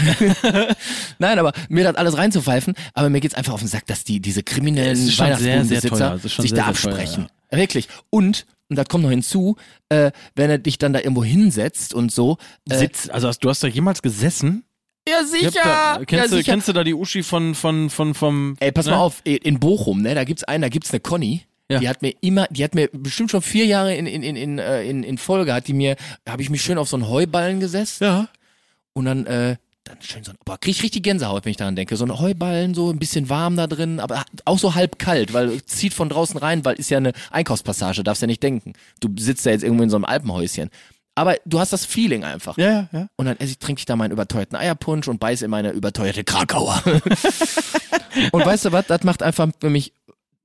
Nein, 1.20 1.40
aber 1.40 1.54
mir 1.70 1.84
das 1.84 1.96
alles 1.96 2.18
reinzupfeifen, 2.18 2.76
aber 2.94 3.10
mir 3.10 3.22
geht's 3.22 3.36
einfach 3.36 3.54
auf 3.54 3.62
den 3.62 3.70
Sack, 3.70 3.86
dass 3.88 4.04
die, 4.04 4.20
diese 4.20 4.44
kriminellen 4.44 4.98
Weihnachtsbudenbesitzer 5.18 6.20
schon 6.30 6.44
sich 6.44 6.52
sehr, 6.52 6.64
da 6.64 6.74
sehr 6.74 6.92
teuer, 6.92 6.96
absprechen. 6.96 7.28
Wirklich. 7.52 7.88
Und, 8.10 8.46
und 8.70 8.76
das 8.78 8.88
kommt 8.88 9.04
noch 9.04 9.12
hinzu, 9.12 9.56
äh, 9.90 10.12
wenn 10.36 10.50
er 10.50 10.58
dich 10.58 10.78
dann 10.78 10.94
da 10.94 11.00
irgendwo 11.00 11.24
hinsetzt 11.24 11.94
und 11.94 12.12
so. 12.12 12.38
Äh, 12.70 12.78
Sitz, 12.78 13.10
also 13.10 13.28
hast, 13.28 13.40
du 13.40 13.50
hast 13.50 13.64
da 13.64 13.68
jemals 13.68 14.02
gesessen? 14.02 14.64
Ja, 15.08 15.22
Ich 15.34 15.46
hab 15.58 16.00
Da, 16.00 16.06
kennst, 16.06 16.12
ja, 16.12 16.22
du, 16.30 16.38
sicher. 16.38 16.52
kennst 16.52 16.68
du 16.68 16.74
da 16.74 16.84
die 16.84 16.94
Uschi 16.94 17.24
von, 17.24 17.56
von, 17.56 17.90
von, 17.90 18.14
vom. 18.14 18.56
Ey, 18.60 18.72
pass 18.72 18.86
ne? 18.86 18.92
mal 18.94 19.00
auf, 19.00 19.22
in 19.24 19.60
Bochum, 19.60 20.02
ne, 20.02 20.16
da 20.16 20.24
gibt's 20.24 20.44
einen, 20.44 20.62
da 20.62 20.70
gibt's 20.70 20.92
eine 20.92 21.00
Conny. 21.00 21.44
Ja. 21.70 21.80
Die 21.80 21.90
hat 21.90 22.02
mir 22.04 22.14
immer, 22.22 22.48
die 22.52 22.64
hat 22.64 22.76
mir 22.76 22.90
bestimmt 22.94 23.32
schon 23.32 23.42
vier 23.42 23.66
Jahre 23.66 23.96
in, 23.96 24.06
in, 24.06 24.22
in, 24.22 24.36
in, 24.36 24.60
äh, 24.60 24.84
in, 24.84 25.02
in 25.04 25.18
Folge, 25.18 25.52
hat 25.54 25.68
die 25.68 25.74
mir, 25.74 25.96
habe 26.28 26.44
ich 26.44 26.52
mich 26.52 26.62
schön 26.62 26.78
auf 26.78 26.88
so 26.88 26.96
einen 26.96 27.10
Heuballen 27.10 27.60
gesetzt 27.60 28.02
Ja. 28.02 28.28
und 28.94 29.06
dann, 29.06 29.26
äh, 29.26 29.56
dann 29.84 29.98
schön 30.02 30.24
so 30.24 30.32
ein, 30.32 30.38
boah, 30.46 30.60
krieg 30.60 30.76
ich 30.76 30.84
richtig 30.84 31.02
Gänsehaut, 31.04 31.44
wenn 31.46 31.50
ich 31.52 31.58
daran 31.58 31.76
denke. 31.76 31.96
So 31.96 32.06
ein 32.06 32.20
Heuballen, 32.20 32.76
so 32.76 32.92
ein 32.92 33.00
bisschen 33.00 33.30
warm 33.30 33.56
da 33.56 33.66
drin, 33.66 34.00
aber 34.00 34.24
auch 34.46 34.60
so 34.60 34.76
halb 34.76 35.00
kalt, 35.00 35.34
weil 35.34 35.64
zieht 35.66 35.96
von 35.96 36.10
draußen 36.10 36.38
rein, 36.38 36.64
weil 36.66 36.76
ist 36.76 36.90
ja 36.92 36.98
eine 36.98 37.14
Einkaufspassage, 37.32 38.04
darfst 38.04 38.22
ja 38.22 38.28
nicht 38.28 38.44
denken. 38.44 38.74
Du 39.00 39.10
sitzt 39.18 39.44
ja 39.46 39.52
jetzt 39.52 39.64
irgendwo 39.64 39.84
in 39.84 39.90
so 39.90 39.96
einem 39.96 40.06
Alpenhäuschen. 40.06 40.70
Aber 41.16 41.38
du 41.46 41.60
hast 41.60 41.72
das 41.72 41.86
Feeling 41.86 42.26
einfach. 42.26 42.58
Ja, 42.58 42.70
ja, 42.70 42.88
ja. 42.92 43.08
Und 43.16 43.26
dann 43.26 43.38
esse 43.38 43.54
ich, 43.54 43.60
trinke 43.60 43.80
ich 43.80 43.86
da 43.86 43.96
meinen 43.96 44.12
überteuerten 44.12 44.58
Eierpunsch 44.58 45.08
und 45.08 45.20
beiß 45.20 45.42
in 45.44 45.50
meine 45.50 45.72
überteuerte 45.72 46.26
Krakauer. 46.26 46.84
und 48.32 48.46
weißt 48.46 48.66
du 48.66 48.72
was, 48.74 48.88
das 48.88 49.04
macht 49.04 49.24
einfach 49.24 49.48
für 49.62 49.70
mich 49.70 49.94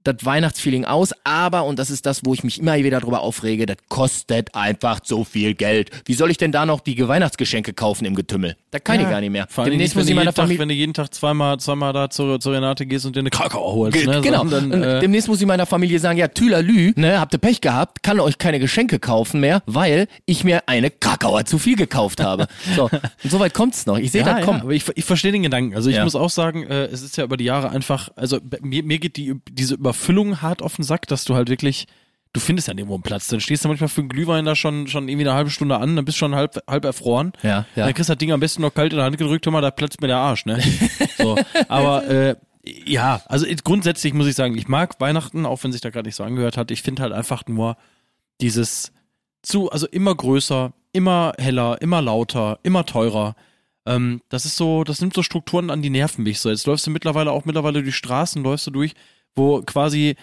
das 0.04 0.16
Weihnachtsfeeling 0.24 0.84
aus, 0.84 1.12
aber, 1.24 1.64
und 1.64 1.78
das 1.78 1.90
ist 1.90 2.06
das, 2.06 2.22
wo 2.24 2.32
ich 2.34 2.42
mich 2.44 2.58
immer 2.60 2.76
wieder 2.76 3.00
drüber 3.00 3.20
aufrege, 3.20 3.66
das 3.66 3.76
kostet 3.88 4.54
einfach 4.54 5.00
so 5.04 5.24
viel 5.24 5.54
Geld. 5.54 5.90
Wie 6.06 6.14
soll 6.14 6.30
ich 6.30 6.36
denn 6.38 6.52
da 6.52 6.64
noch 6.66 6.80
die 6.80 7.06
Weihnachtsgeschenke 7.06 7.72
kaufen 7.74 8.04
im 8.06 8.14
Getümmel? 8.14 8.56
Da 8.70 8.78
kann 8.78 9.00
ich 9.00 9.08
gar 9.08 9.20
nicht 9.20 9.30
mehr. 9.30 9.46
Vor 9.50 9.64
allem 9.64 9.72
Demnächst 9.72 9.96
nicht, 9.96 10.00
muss 10.02 10.06
wenn, 10.06 10.10
ich 10.10 10.14
du 10.14 10.16
meiner 10.16 10.30
jeden 10.30 10.34
Tag, 10.36 10.42
Familie... 10.44 10.58
wenn 10.60 10.68
du 10.68 10.74
jeden 10.74 10.94
Tag 10.94 11.12
zweimal, 11.14 11.58
zweimal 11.60 11.92
da 11.92 12.08
zur, 12.08 12.40
zur 12.40 12.52
Renate 12.54 12.86
gehst 12.86 13.04
und 13.04 13.16
dir 13.16 13.20
eine 13.20 13.30
Kakao 13.30 13.72
holst. 13.74 13.98
Ge- 13.98 14.06
ne? 14.06 14.20
Genau. 14.20 14.42
Und 14.42 14.52
äh, 14.72 15.00
demnächst 15.00 15.28
muss 15.28 15.40
ich 15.40 15.46
meiner 15.46 15.66
Familie 15.66 15.98
sagen, 15.98 16.18
ja, 16.18 16.28
Tülalü, 16.28 16.92
ne, 16.96 17.20
habt 17.20 17.34
ihr 17.34 17.38
Pech 17.38 17.60
gehabt, 17.60 18.02
kann 18.02 18.20
euch 18.20 18.38
keine 18.38 18.58
Geschenke 18.60 18.98
kaufen 19.00 19.40
mehr, 19.40 19.62
weil 19.66 20.06
ich 20.24 20.44
mir 20.44 20.62
eine 20.68 20.90
Krakauer 20.90 21.44
zu 21.44 21.58
viel 21.58 21.76
gekauft 21.76 22.20
habe. 22.22 22.46
So, 22.76 22.84
und 22.84 23.30
soweit 23.30 23.52
kommt's 23.54 23.86
noch. 23.86 23.98
Ich 23.98 24.12
sehe 24.12 24.24
ja, 24.24 24.34
das 24.34 24.44
kommen. 24.44 24.58
Ja, 24.58 24.64
aber 24.64 24.72
ich, 24.72 24.84
ich 24.94 25.04
verstehe 25.04 25.32
den 25.32 25.42
Gedanken. 25.42 25.74
Also 25.74 25.90
ich 25.90 25.96
Ja. 25.96 26.04
muss 26.04 26.14
auch 26.14 26.30
sagen, 26.30 26.62
äh, 26.64 26.84
es 26.84 27.02
ist 27.02 27.16
ja 27.16 27.24
über 27.24 27.36
die 27.36 27.44
Jahre 27.44 27.70
einfach, 27.70 28.10
also 28.14 28.38
mir, 28.60 28.84
mir 28.84 28.98
geht 29.00 29.16
die, 29.16 29.34
diese 29.50 29.76
Überfüllung 29.90 30.42
hart 30.42 30.62
auf 30.62 30.76
den 30.76 30.84
Sack, 30.84 31.06
dass 31.06 31.24
du 31.24 31.34
halt 31.34 31.48
wirklich, 31.48 31.86
du 32.32 32.40
findest 32.40 32.68
ja 32.68 32.74
nirgendwo 32.74 32.94
einen 32.94 33.02
Platz. 33.02 33.28
Dann 33.28 33.40
stehst 33.40 33.64
du 33.64 33.68
manchmal 33.68 33.88
für 33.88 34.00
einen 34.00 34.08
Glühwein 34.08 34.44
da 34.44 34.54
schon, 34.54 34.86
schon 34.86 35.08
irgendwie 35.08 35.26
eine 35.26 35.36
halbe 35.36 35.50
Stunde 35.50 35.78
an, 35.78 35.96
dann 35.96 36.04
bist 36.04 36.16
du 36.16 36.20
schon 36.20 36.34
halb, 36.34 36.58
halb 36.68 36.84
erfroren. 36.84 37.32
Ja, 37.42 37.66
ja. 37.74 37.84
Dann 37.84 37.94
kriegst 37.94 38.08
du 38.08 38.12
das 38.12 38.18
Ding 38.18 38.32
am 38.32 38.40
besten 38.40 38.62
noch 38.62 38.74
kalt 38.74 38.92
in 38.92 38.96
der 38.96 39.06
Hand 39.06 39.18
gedrückt, 39.18 39.46
hör 39.46 39.52
mal, 39.52 39.60
da 39.60 39.70
platzt 39.70 40.00
mir 40.00 40.08
der 40.08 40.18
Arsch, 40.18 40.46
ne? 40.46 40.62
so. 41.18 41.36
Aber 41.68 42.06
äh, 42.08 42.36
ja, 42.64 43.22
also 43.26 43.46
grundsätzlich 43.64 44.12
muss 44.12 44.26
ich 44.26 44.34
sagen, 44.34 44.56
ich 44.56 44.68
mag 44.68 45.00
Weihnachten, 45.00 45.46
auch 45.46 45.64
wenn 45.64 45.72
sich 45.72 45.80
da 45.80 45.90
gerade 45.90 46.08
nicht 46.08 46.16
so 46.16 46.24
angehört 46.24 46.56
hat. 46.56 46.70
Ich 46.70 46.82
finde 46.82 47.02
halt 47.02 47.12
einfach 47.12 47.44
nur 47.46 47.76
dieses 48.40 48.92
zu, 49.42 49.70
also 49.70 49.86
immer 49.86 50.14
größer, 50.14 50.72
immer 50.92 51.32
heller, 51.38 51.80
immer 51.80 52.02
lauter, 52.02 52.58
immer 52.62 52.84
teurer. 52.84 53.34
Ähm, 53.86 54.20
das 54.28 54.44
ist 54.44 54.56
so, 54.56 54.84
das 54.84 55.00
nimmt 55.00 55.14
so 55.14 55.22
Strukturen 55.22 55.70
an 55.70 55.82
die 55.82 55.90
Nerven 55.90 56.24
mich 56.24 56.40
so. 56.40 56.50
Jetzt 56.50 56.66
läufst 56.66 56.86
du 56.86 56.90
mittlerweile 56.90 57.32
auch 57.32 57.44
mittlerweile 57.44 57.82
durch 57.82 57.96
Straßen, 57.96 58.42
läufst 58.42 58.66
du 58.66 58.70
durch, 58.70 58.94
wo 59.36 59.62
quasi 59.62 60.16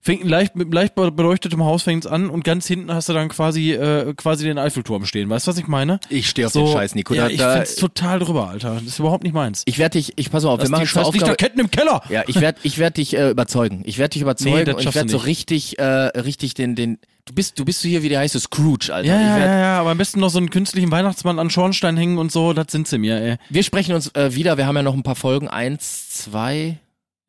fängt 0.00 0.24
ein 0.24 0.28
leicht, 0.28 0.56
mit 0.56 0.72
leicht 0.72 0.94
beleuchtetem 0.94 1.62
Haus 1.62 1.82
fängt's 1.82 2.06
an 2.06 2.30
und 2.30 2.44
ganz 2.44 2.66
hinten 2.66 2.92
hast 2.94 3.10
du 3.10 3.12
dann 3.12 3.28
quasi 3.28 3.72
äh, 3.72 4.14
quasi 4.14 4.44
den 4.44 4.56
Eiffelturm 4.56 5.04
stehen. 5.04 5.28
Weißt 5.28 5.46
du, 5.46 5.50
was 5.50 5.58
ich 5.58 5.66
meine? 5.66 6.00
Ich 6.08 6.30
stehe 6.30 6.46
auf 6.46 6.52
so, 6.54 6.64
den 6.64 6.72
Scheiß, 6.72 6.94
Nico. 6.94 7.12
Ja, 7.12 7.24
Da- 7.24 7.28
ich 7.28 7.36
da- 7.38 7.54
find's 7.56 7.76
total 7.76 8.20
drüber, 8.20 8.48
Alter. 8.48 8.74
Das 8.76 8.84
ist 8.84 8.98
überhaupt 8.98 9.22
nicht 9.22 9.34
meins. 9.34 9.62
Ich 9.66 9.78
werde 9.78 9.98
dich, 9.98 10.14
ich 10.16 10.30
pass 10.30 10.44
mal 10.44 10.50
auf, 10.50 10.62
wir 10.62 10.70
machen 10.70 10.82
die 10.82 10.86
scheiß. 10.86 11.12
Lichterketten 11.12 11.60
im 11.60 11.70
Keller. 11.70 12.00
Ja, 12.08 12.22
ich 12.26 12.40
werde 12.40 12.58
ich 12.62 12.78
werd 12.78 12.96
dich 12.96 13.14
äh, 13.14 13.30
überzeugen. 13.30 13.82
Ich 13.84 13.98
werde 13.98 14.14
dich 14.14 14.22
überzeugen 14.22 14.64
Nee, 14.64 14.72
und 14.72 14.80
ich 14.80 14.94
werde 14.94 15.10
so 15.10 15.18
richtig, 15.18 15.78
äh, 15.78 15.84
richtig 15.84 16.54
den, 16.54 16.74
den. 16.74 16.98
Du 17.26 17.34
bist, 17.34 17.58
du 17.58 17.66
bist 17.66 17.82
so 17.82 17.88
hier 17.88 18.02
wie 18.02 18.08
der 18.08 18.20
heiße 18.20 18.40
Scrooge, 18.40 18.92
Alter. 18.94 19.08
Ja, 19.08 19.36
werd, 19.36 19.46
ja, 19.46 19.58
ja, 19.60 19.80
aber 19.80 19.90
am 19.90 19.98
besten 19.98 20.20
noch 20.20 20.30
so 20.30 20.38
einen 20.38 20.48
künstlichen 20.48 20.90
Weihnachtsmann 20.90 21.38
an 21.38 21.50
Schornstein 21.50 21.98
hängen 21.98 22.16
und 22.16 22.32
so, 22.32 22.54
das 22.54 22.68
sind 22.70 22.88
sie 22.88 22.96
mir, 22.96 23.20
ey. 23.20 23.36
Wir 23.50 23.62
sprechen 23.62 23.94
uns 23.94 24.08
äh, 24.14 24.34
wieder. 24.34 24.56
Wir 24.56 24.66
haben 24.66 24.76
ja 24.76 24.82
noch 24.82 24.94
ein 24.94 25.02
paar 25.02 25.16
Folgen. 25.16 25.46
Eins, 25.48 26.08
zwei. 26.08 26.78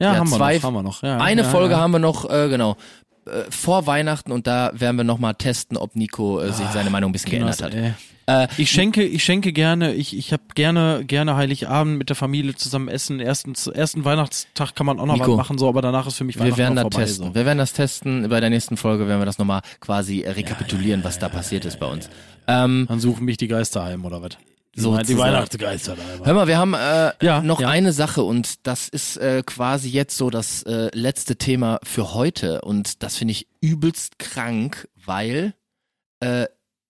Ja, 0.01 0.13
Ja, 0.13 0.19
haben, 0.19 0.27
zwei- 0.27 0.53
wir 0.53 0.57
noch, 0.57 0.63
haben 0.63 0.73
wir 0.73 0.83
noch. 0.83 1.03
Ja, 1.03 1.17
Eine 1.19 1.41
ja, 1.43 1.47
Folge 1.47 1.77
haben 1.77 1.91
wir 1.91 1.99
noch, 1.99 2.29
äh, 2.29 2.49
genau. 2.49 2.75
Äh, 3.25 3.43
vor 3.51 3.85
Weihnachten 3.85 4.31
und 4.31 4.47
da 4.47 4.71
werden 4.73 4.97
wir 4.97 5.03
nochmal 5.03 5.35
testen, 5.35 5.77
ob 5.77 5.95
Nico 5.95 6.39
äh, 6.41 6.51
sich 6.51 6.65
seine 6.73 6.89
Meinung 6.89 7.09
ein 7.09 7.13
bisschen 7.13 7.29
geändert 7.31 7.61
hat. 7.61 7.71
Äh, 7.73 8.47
Ich 8.57 8.71
schenke, 8.71 9.03
ich 9.03 9.23
schenke 9.23 9.53
gerne, 9.53 9.93
ich, 9.93 10.17
ich 10.17 10.33
habe 10.33 10.41
gerne, 10.55 11.03
gerne 11.05 11.35
Heiligabend 11.35 11.97
mit 11.99 12.09
der 12.09 12.15
Familie 12.15 12.55
zusammen 12.55 12.87
essen. 12.87 13.19
Ersten, 13.19 13.53
ersten 13.73 14.05
Weihnachtstag 14.05 14.73
kann 14.75 14.85
man 14.87 14.99
auch 14.99 15.05
noch 15.05 15.13
Nico, 15.15 15.31
was 15.33 15.37
machen, 15.37 15.57
so, 15.59 15.67
aber 15.69 15.81
danach 15.83 16.07
ist 16.07 16.15
für 16.17 16.23
mich 16.23 16.39
wir 16.39 16.57
werden 16.57 16.75
das 16.75 16.81
vorbei, 16.83 17.03
testen. 17.03 17.27
So. 17.27 17.35
Wir 17.35 17.45
werden 17.45 17.57
das 17.59 17.73
testen. 17.73 18.27
Bei 18.29 18.39
der 18.39 18.49
nächsten 18.49 18.77
Folge 18.77 19.07
werden 19.07 19.21
wir 19.21 19.25
das 19.25 19.37
nochmal 19.37 19.61
quasi 19.81 20.21
rekapitulieren, 20.21 21.03
was 21.03 21.19
da 21.19 21.29
passiert 21.29 21.65
ist 21.65 21.79
bei 21.79 21.85
uns. 21.87 22.09
Ähm, 22.47 22.85
Dann 22.89 22.99
suchen 22.99 23.25
mich 23.25 23.37
die 23.37 23.47
Geister 23.47 23.83
heim 23.83 24.03
oder 24.05 24.21
was? 24.23 24.31
So 24.75 24.97
die. 24.97 25.17
Weihnachtsgeister 25.17 25.95
da. 25.95 26.25
Hör 26.25 26.33
mal, 26.33 26.47
wir 26.47 26.57
haben 26.57 26.73
äh, 26.73 27.11
Ja, 27.21 27.41
noch 27.41 27.59
ja. 27.59 27.67
eine 27.67 27.91
Sache 27.91 28.23
und 28.23 28.65
das 28.65 28.87
ist 28.87 29.17
äh, 29.17 29.43
quasi 29.45 29.89
jetzt 29.89 30.15
so 30.15 30.29
das 30.29 30.63
äh, 30.63 30.89
letzte 30.93 31.35
Thema 31.35 31.79
für 31.83 32.13
heute 32.13 32.61
und 32.61 33.03
das 33.03 33.17
finde 33.17 33.33
ich 33.33 33.47
übelst 33.59 34.17
krank, 34.17 34.87
weil 34.95 35.53
äh, 36.21 36.45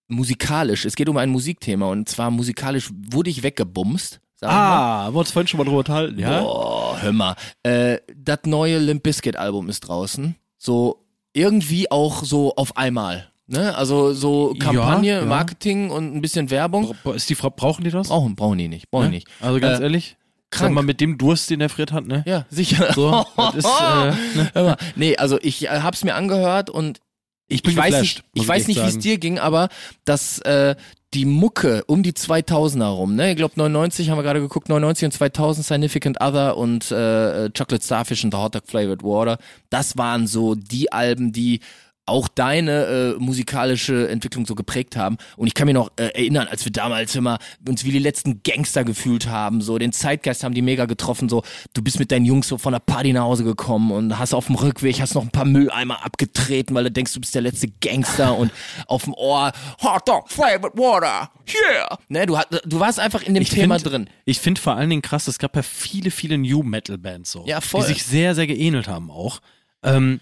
musikalisch, 0.07 0.85
es 0.85 0.95
geht 0.95 1.09
um 1.09 1.17
ein 1.17 1.29
Musikthema 1.29 1.87
und 1.87 2.07
zwar 2.07 2.29
musikalisch 2.29 2.89
wurde 3.11 3.29
ich 3.29 3.41
weggebumst. 3.43 4.19
Ah, 4.43 5.05
haben 5.05 5.15
wir 5.15 5.19
uns 5.19 5.31
vorhin 5.31 5.47
schon 5.47 5.59
mal 5.59 5.65
drüber 5.65 5.79
unterhalten, 5.79 6.17
ja? 6.17 6.41
Boah, 6.41 6.99
hör 6.99 7.13
mal. 7.13 7.35
Äh, 7.61 7.99
das 8.15 8.39
neue 8.45 8.79
Limp 8.79 9.03
Bizkit 9.03 9.37
Album 9.37 9.69
ist 9.69 9.81
draußen. 9.81 10.35
So 10.57 11.05
irgendwie 11.33 11.91
auch 11.91 12.23
so 12.23 12.55
auf 12.55 12.75
einmal. 12.75 13.30
Ne? 13.51 13.75
Also 13.75 14.13
so 14.13 14.53
Kampagne, 14.59 15.19
ja. 15.19 15.25
Marketing 15.25 15.89
und 15.91 16.15
ein 16.15 16.21
bisschen 16.21 16.49
Werbung. 16.49 16.95
Bra- 17.03 17.13
Ist 17.13 17.29
die 17.29 17.35
Fra 17.35 17.49
brauchen 17.49 17.83
die 17.83 17.91
das? 17.91 18.07
Brauchen, 18.07 18.35
brauchen 18.35 18.57
die 18.57 18.67
nicht. 18.67 18.89
Brauchen 18.89 19.05
die 19.11 19.17
nicht. 19.17 19.27
Also 19.41 19.59
ganz 19.59 19.79
Äh, 19.79 19.83
ehrlich, 19.83 20.17
krank. 20.49 20.69
sag 20.69 20.73
mal 20.73 20.83
mit 20.83 21.01
dem 21.01 21.17
Durst, 21.17 21.49
den 21.49 21.59
der 21.59 21.69
Fred 21.69 21.91
hat, 21.91 22.07
ne? 22.07 22.23
Ja, 22.25 22.45
sicher. 22.49 22.93
So, 22.93 23.25
ist, 23.55 23.65
äh, 23.65 24.11
ne? 24.63 24.77
Nee, 24.95 25.17
also 25.17 25.37
ich 25.41 25.65
äh, 25.65 25.81
hab's 25.81 26.03
mir 26.03 26.15
angehört 26.15 26.69
und 26.69 26.99
Ich 27.47 27.63
bin 27.63 27.71
ich 27.71 27.77
weiß 27.77 27.99
nicht, 28.01 28.23
ich 28.33 28.47
weiß 28.47 28.67
nicht, 28.67 28.81
wie 28.81 28.87
es 28.87 28.97
dir 28.99 29.17
ging, 29.17 29.37
aber 29.39 29.67
dass 30.05 30.39
äh, 30.39 30.75
die 31.13 31.25
Mucke 31.25 31.83
um 31.87 32.03
die 32.03 32.13
2000er 32.13 32.85
rum, 32.85 33.15
ne? 33.15 33.31
Ich 33.31 33.35
glaube 33.35 33.55
99 33.57 34.09
haben 34.09 34.17
wir 34.17 34.23
gerade 34.23 34.39
geguckt, 34.39 34.69
99 34.69 35.05
und 35.07 35.11
2000 35.11 35.65
Significant 35.65 36.21
Other 36.21 36.55
und 36.55 36.89
äh, 36.89 37.49
Chocolate 37.49 37.83
Starfish 37.83 38.23
und 38.23 38.33
The 38.33 38.37
Hot 38.39 38.55
Dog 38.55 38.63
Flavored 38.65 39.03
Water. 39.03 39.37
Das 39.69 39.97
waren 39.97 40.25
so 40.27 40.55
die 40.55 40.93
Alben, 40.93 41.33
die 41.33 41.59
auch 42.07 42.27
deine 42.27 43.15
äh, 43.17 43.19
musikalische 43.19 44.09
Entwicklung 44.09 44.45
so 44.45 44.55
geprägt 44.55 44.95
haben. 44.97 45.17
Und 45.37 45.47
ich 45.47 45.53
kann 45.53 45.67
mir 45.67 45.73
noch 45.73 45.91
äh, 45.97 46.05
erinnern, 46.07 46.47
als 46.49 46.65
wir 46.65 46.71
damals 46.71 47.15
immer 47.15 47.37
uns 47.67 47.85
wie 47.85 47.91
die 47.91 47.99
letzten 47.99 48.41
Gangster 48.43 48.83
gefühlt 48.83 49.27
haben, 49.27 49.61
so 49.61 49.77
den 49.77 49.93
Zeitgeist 49.93 50.43
haben 50.43 50.53
die 50.55 50.61
mega 50.63 50.85
getroffen, 50.85 51.29
so 51.29 51.43
du 51.73 51.81
bist 51.81 51.99
mit 51.99 52.11
deinen 52.11 52.25
Jungs 52.25 52.47
so 52.47 52.57
von 52.57 52.73
der 52.73 52.79
Party 52.79 53.13
nach 53.13 53.21
Hause 53.23 53.43
gekommen 53.43 53.91
und 53.91 54.17
hast 54.17 54.33
auf 54.33 54.47
dem 54.47 54.55
Rückweg 54.55 54.99
hast 54.99 55.13
noch 55.13 55.21
ein 55.21 55.29
paar 55.31 55.45
Mülleimer 55.45 56.03
abgetreten, 56.03 56.73
weil 56.73 56.85
du 56.85 56.91
denkst, 56.91 57.13
du 57.13 57.21
bist 57.21 57.35
der 57.35 57.43
letzte 57.43 57.67
Gangster 57.81 58.35
und 58.35 58.51
auf 58.87 59.03
dem 59.03 59.13
Ohr 59.13 59.51
Hot 59.83 60.07
Dog 60.07 60.29
Flavored 60.31 60.75
Water, 60.77 61.29
yeah. 61.47 61.97
Ne, 62.09 62.25
du, 62.25 62.37
du 62.65 62.79
warst 62.79 62.99
einfach 62.99 63.21
in 63.21 63.35
dem 63.35 63.43
Ich 63.43 63.49
Thema 63.49 63.79
find- 63.79 63.91
drin. 63.93 64.09
Ich 64.25 64.39
finde 64.39 64.59
vor 64.59 64.75
allen 64.75 64.89
Dingen 64.89 65.01
krass, 65.03 65.27
es 65.27 65.37
gab 65.39 65.55
ja 65.55 65.61
viele, 65.61 66.09
viele 66.11 66.37
New 66.37 66.63
Metal 66.63 66.97
Bands 66.97 67.31
so, 67.31 67.43
Ja, 67.45 67.61
voll. 67.61 67.81
die 67.81 67.93
sich 67.93 68.03
sehr, 68.03 68.33
sehr 68.35 68.47
geähnelt 68.47 68.87
haben 68.87 69.11
auch. 69.11 69.39
Ähm, 69.83 70.19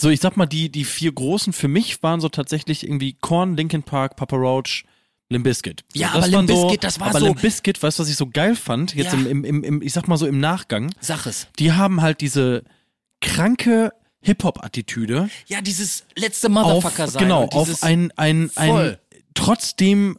so, 0.00 0.10
ich 0.10 0.20
sag 0.20 0.36
mal, 0.36 0.46
die, 0.46 0.70
die 0.70 0.84
vier 0.84 1.12
großen 1.12 1.52
für 1.52 1.68
mich 1.68 2.02
waren 2.02 2.20
so 2.20 2.28
tatsächlich 2.28 2.84
irgendwie 2.84 3.14
Korn, 3.20 3.56
Linkin 3.56 3.82
Park, 3.82 4.16
Papa 4.16 4.36
Roach, 4.36 4.84
Limp 5.30 5.44
Bizkit. 5.44 5.84
So, 5.94 6.00
Ja, 6.00 6.08
das 6.08 6.16
aber 6.16 6.26
Limp 6.28 6.48
waren 6.50 6.70
so, 6.70 6.76
das 6.76 7.00
war 7.00 7.08
aber 7.08 7.20
so- 7.20 7.26
Limp 7.26 7.40
Bizkit, 7.42 7.82
weißt 7.82 7.98
du, 7.98 8.02
was 8.02 8.10
ich 8.10 8.16
so 8.16 8.26
geil 8.26 8.56
fand? 8.56 8.94
Jetzt 8.94 9.12
Ja. 9.12 9.18
im, 9.20 9.44
im, 9.44 9.64
im, 9.64 9.82
ich 9.82 9.92
sag 9.92 10.06
mal 10.08 10.16
so 10.16 10.26
im 10.26 10.38
Nachgang. 10.40 10.90
Sag 11.00 11.26
es. 11.26 11.46
Die 11.58 11.72
haben 11.72 12.02
halt 12.02 12.20
diese 12.20 12.64
kranke 13.20 13.92
Hip-Hop-Attitüde 14.20 15.28
Ja, 15.46 15.60
dieses 15.60 16.04
letzte 16.16 16.46
auf, 16.48 16.52
Motherfucker 16.52 17.08
sein. 17.08 17.22
genau, 17.22 17.44
auf 17.46 17.82
ein, 17.82 18.10
ein, 18.16 18.50
ein, 18.56 18.68
Voll. 18.70 18.98
trotzdem 19.34 20.18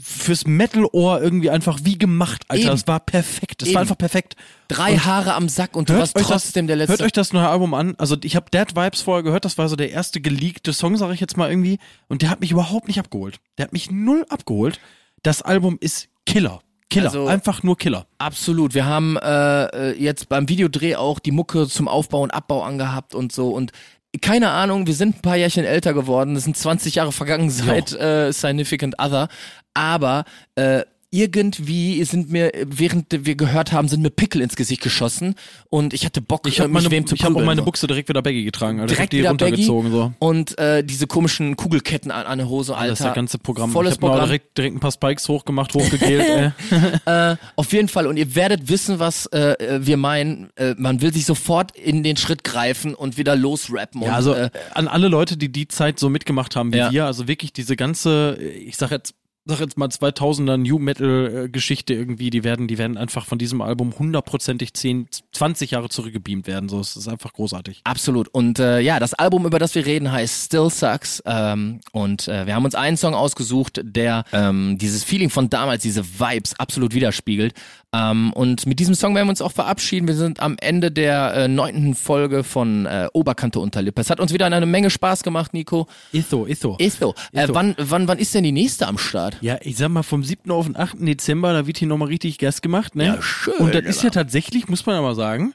fürs 0.00 0.46
Metal-Ohr 0.46 1.20
irgendwie 1.20 1.50
einfach 1.50 1.80
wie 1.82 1.98
gemacht, 1.98 2.44
Alter. 2.48 2.62
Eben. 2.62 2.70
Das 2.70 2.86
war 2.86 3.00
perfekt. 3.00 3.62
Das 3.62 3.74
war 3.74 3.82
einfach 3.82 3.98
perfekt. 3.98 4.36
drei 4.68 4.96
Haare 4.96 5.34
am 5.34 5.48
Sack 5.48 5.76
und 5.76 5.90
du 5.90 5.98
warst 5.98 6.16
trotzdem 6.16 6.66
das, 6.66 6.68
der 6.68 6.76
letzte. 6.76 6.92
Hört 6.92 7.02
euch 7.02 7.12
das 7.12 7.32
neue 7.32 7.48
Album 7.48 7.74
an. 7.74 7.94
Also 7.98 8.16
ich 8.22 8.36
habe 8.36 8.46
Dead 8.50 8.74
Vibes 8.74 9.02
vorher 9.02 9.22
gehört, 9.22 9.44
das 9.44 9.58
war 9.58 9.68
so 9.68 9.76
der 9.76 9.90
erste 9.90 10.20
geleakte 10.20 10.72
Song, 10.72 10.96
sage 10.96 11.12
ich 11.14 11.20
jetzt 11.20 11.36
mal 11.36 11.50
irgendwie. 11.50 11.78
Und 12.08 12.22
der 12.22 12.30
hat 12.30 12.40
mich 12.40 12.50
überhaupt 12.50 12.88
nicht 12.88 12.98
abgeholt. 12.98 13.38
Der 13.58 13.66
hat 13.66 13.72
mich 13.72 13.90
null 13.90 14.24
abgeholt. 14.30 14.80
Das 15.22 15.42
Album 15.42 15.76
ist 15.80 16.08
Killer. 16.24 16.62
Killer. 16.88 17.06
Also- 17.06 17.26
einfach 17.26 17.62
nur 17.62 17.76
Killer. 17.76 18.06
Absolut. 18.18 18.74
Wir 18.74 18.86
haben 18.86 19.16
äh, 19.18 19.64
äh, 19.90 20.02
jetzt 20.02 20.28
beim 20.28 20.48
Videodreh 20.48 20.96
auch 20.96 21.18
die 21.18 21.32
Mucke 21.32 21.68
zum 21.68 21.88
Aufbau 21.88 22.22
und 22.22 22.30
Abbau 22.30 22.62
angehabt 22.62 23.14
und 23.14 23.32
so 23.32 23.50
und 23.50 23.72
keine 24.20 24.50
Ahnung, 24.50 24.86
wir 24.86 24.94
sind 24.94 25.16
ein 25.16 25.22
paar 25.22 25.36
Jährchen 25.36 25.64
älter 25.64 25.94
geworden, 25.94 26.36
es 26.36 26.44
sind 26.44 26.54
20 26.54 26.96
Jahre 26.96 27.12
vergangen 27.12 27.48
seit 27.48 27.92
äh, 27.92 28.30
Significant 28.30 28.96
Other, 28.98 29.28
aber 29.74 30.24
äh, 30.54 30.82
irgendwie 31.14 32.02
sind 32.04 32.30
mir, 32.32 32.52
während 32.64 33.04
wir 33.10 33.34
gehört 33.34 33.70
haben, 33.70 33.86
sind 33.86 34.00
mir 34.00 34.08
Pickel 34.08 34.40
ins 34.40 34.56
Gesicht 34.56 34.80
geschossen 34.80 35.34
und 35.68 35.92
ich 35.92 36.06
hatte 36.06 36.22
Bock, 36.22 36.48
Ich 36.48 36.58
mich 36.58 36.68
meine, 36.68 36.90
wem 36.90 37.06
zu 37.06 37.14
ich 37.14 37.22
hab 37.22 37.36
auch 37.36 37.44
meine 37.44 37.60
so. 37.60 37.66
Buchse 37.66 37.86
direkt 37.86 38.08
wieder 38.08 38.22
Baggy 38.22 38.44
getragen. 38.44 38.80
Alter. 38.80 38.94
direkt 38.94 39.12
ich 39.12 39.26
hab 39.26 39.36
die 39.36 39.44
runtergezogen. 39.44 39.90
So. 39.92 40.12
und 40.20 40.58
äh, 40.58 40.82
diese 40.82 41.06
komischen 41.06 41.54
Kugelketten 41.56 42.10
an, 42.10 42.24
an 42.24 42.38
der 42.38 42.48
Hose, 42.48 42.74
Alter. 42.74 42.88
Das 42.92 43.00
ist 43.00 43.06
das 43.06 43.14
ganze 43.14 43.36
Programm. 43.38 43.70
Volles 43.72 43.90
ich 43.92 43.98
habe 43.98 44.06
Programm. 44.06 44.24
direkt, 44.24 44.56
direkt 44.56 44.74
ein 44.76 44.80
paar 44.80 44.90
Spikes 44.90 45.28
hochgemacht, 45.28 45.74
hochgegelt. 45.74 46.52
Äh, 47.04 47.36
auf 47.56 47.72
jeden 47.72 47.88
Fall. 47.88 48.06
Und 48.06 48.16
ihr 48.16 48.34
werdet 48.34 48.68
wissen, 48.68 48.98
was 48.98 49.26
äh, 49.26 49.80
wir 49.82 49.96
meinen. 49.96 50.50
Äh, 50.56 50.74
man 50.78 51.00
will 51.02 51.12
sich 51.12 51.26
sofort 51.26 51.76
in 51.76 52.02
den 52.02 52.16
Schritt 52.16 52.44
greifen 52.44 52.94
und 52.94 53.18
wieder 53.18 53.36
losrappen. 53.36 54.00
Ja, 54.02 54.08
und, 54.08 54.14
also 54.14 54.34
äh, 54.34 54.50
an 54.72 54.88
alle 54.88 55.08
Leute, 55.08 55.36
die 55.36 55.50
die 55.50 55.68
Zeit 55.68 55.98
so 55.98 56.08
mitgemacht 56.08 56.56
haben 56.56 56.72
wie 56.72 56.78
Ja. 56.78 56.90
wir, 56.92 57.06
also 57.06 57.28
wirklich 57.28 57.52
diese 57.52 57.76
ganze, 57.76 58.36
ich 58.40 58.76
sag 58.76 58.90
jetzt, 58.92 59.14
sag 59.44 59.60
jetzt 59.60 59.76
mal 59.76 59.88
2000er 59.88 60.56
New 60.56 60.78
Metal 60.78 61.44
äh, 61.44 61.48
Geschichte 61.48 61.94
irgendwie, 61.94 62.30
die 62.30 62.44
werden, 62.44 62.68
die 62.68 62.78
werden 62.78 62.96
einfach 62.96 63.26
von 63.26 63.38
diesem 63.38 63.60
Album 63.60 63.92
hundertprozentig 63.98 64.74
10, 64.74 65.08
20 65.32 65.72
Jahre 65.72 65.88
zurückgebeamt 65.88 66.46
werden. 66.46 66.68
So, 66.68 66.78
es 66.78 66.96
ist 66.96 67.08
einfach 67.08 67.32
großartig. 67.32 67.80
Absolut. 67.84 68.28
Und 68.28 68.60
äh, 68.60 68.80
ja, 68.80 69.00
das 69.00 69.14
Album, 69.14 69.44
über 69.44 69.58
das 69.58 69.74
wir 69.74 69.84
reden, 69.84 70.12
heißt 70.12 70.46
Still 70.46 70.70
Sucks. 70.70 71.22
Ähm, 71.26 71.80
und 71.90 72.28
äh, 72.28 72.46
wir 72.46 72.54
haben 72.54 72.64
uns 72.64 72.74
einen 72.76 72.96
Song 72.96 73.14
ausgesucht, 73.14 73.80
der 73.82 74.24
ähm, 74.32 74.78
dieses 74.78 75.02
Feeling 75.02 75.30
von 75.30 75.50
damals, 75.50 75.82
diese 75.82 76.04
Vibes 76.20 76.58
absolut 76.58 76.94
widerspiegelt. 76.94 77.54
Ähm, 77.94 78.32
und 78.32 78.66
mit 78.66 78.78
diesem 78.78 78.94
Song 78.94 79.14
werden 79.14 79.26
wir 79.26 79.30
uns 79.30 79.42
auch 79.42 79.52
verabschieden. 79.52 80.06
Wir 80.08 80.14
sind 80.14 80.40
am 80.40 80.56
Ende 80.60 80.90
der 80.90 81.34
äh, 81.34 81.48
neunten 81.48 81.94
Folge 81.94 82.44
von 82.44 82.86
äh, 82.86 83.08
Oberkante 83.12 83.60
Unterlippe. 83.60 84.00
Es 84.00 84.08
hat 84.08 84.20
uns 84.20 84.32
wieder 84.32 84.46
eine 84.46 84.64
Menge 84.66 84.88
Spaß 84.88 85.22
gemacht, 85.22 85.52
Nico. 85.52 85.88
Ist 86.12 86.30
so, 86.30 86.44
ist 86.44 86.62
so. 86.62 86.76
Ist 86.78 87.00
so. 87.00 87.14
Äh, 87.32 87.40
Ist 87.40 87.48
so. 87.48 87.54
Wann, 87.54 87.74
wann, 87.78 88.08
wann 88.08 88.18
ist 88.18 88.34
denn 88.34 88.44
die 88.44 88.52
nächste 88.52 88.86
am 88.86 88.98
Start? 88.98 89.31
Ja, 89.40 89.58
ich 89.62 89.76
sag 89.76 89.88
mal, 89.88 90.02
vom 90.02 90.22
7. 90.22 90.50
auf 90.50 90.66
den 90.66 90.76
8. 90.76 90.96
Dezember, 91.00 91.52
da 91.52 91.66
wird 91.66 91.78
hier 91.78 91.88
nochmal 91.88 92.08
richtig 92.08 92.38
Gas 92.38 92.62
gemacht, 92.62 92.94
ne? 92.94 93.06
Ja, 93.06 93.22
schön, 93.22 93.54
Und 93.58 93.74
das 93.74 93.84
ist 93.84 94.02
ja 94.02 94.08
aber. 94.08 94.14
tatsächlich, 94.14 94.68
muss 94.68 94.84
man 94.86 94.96
aber 94.96 95.14
sagen, 95.14 95.54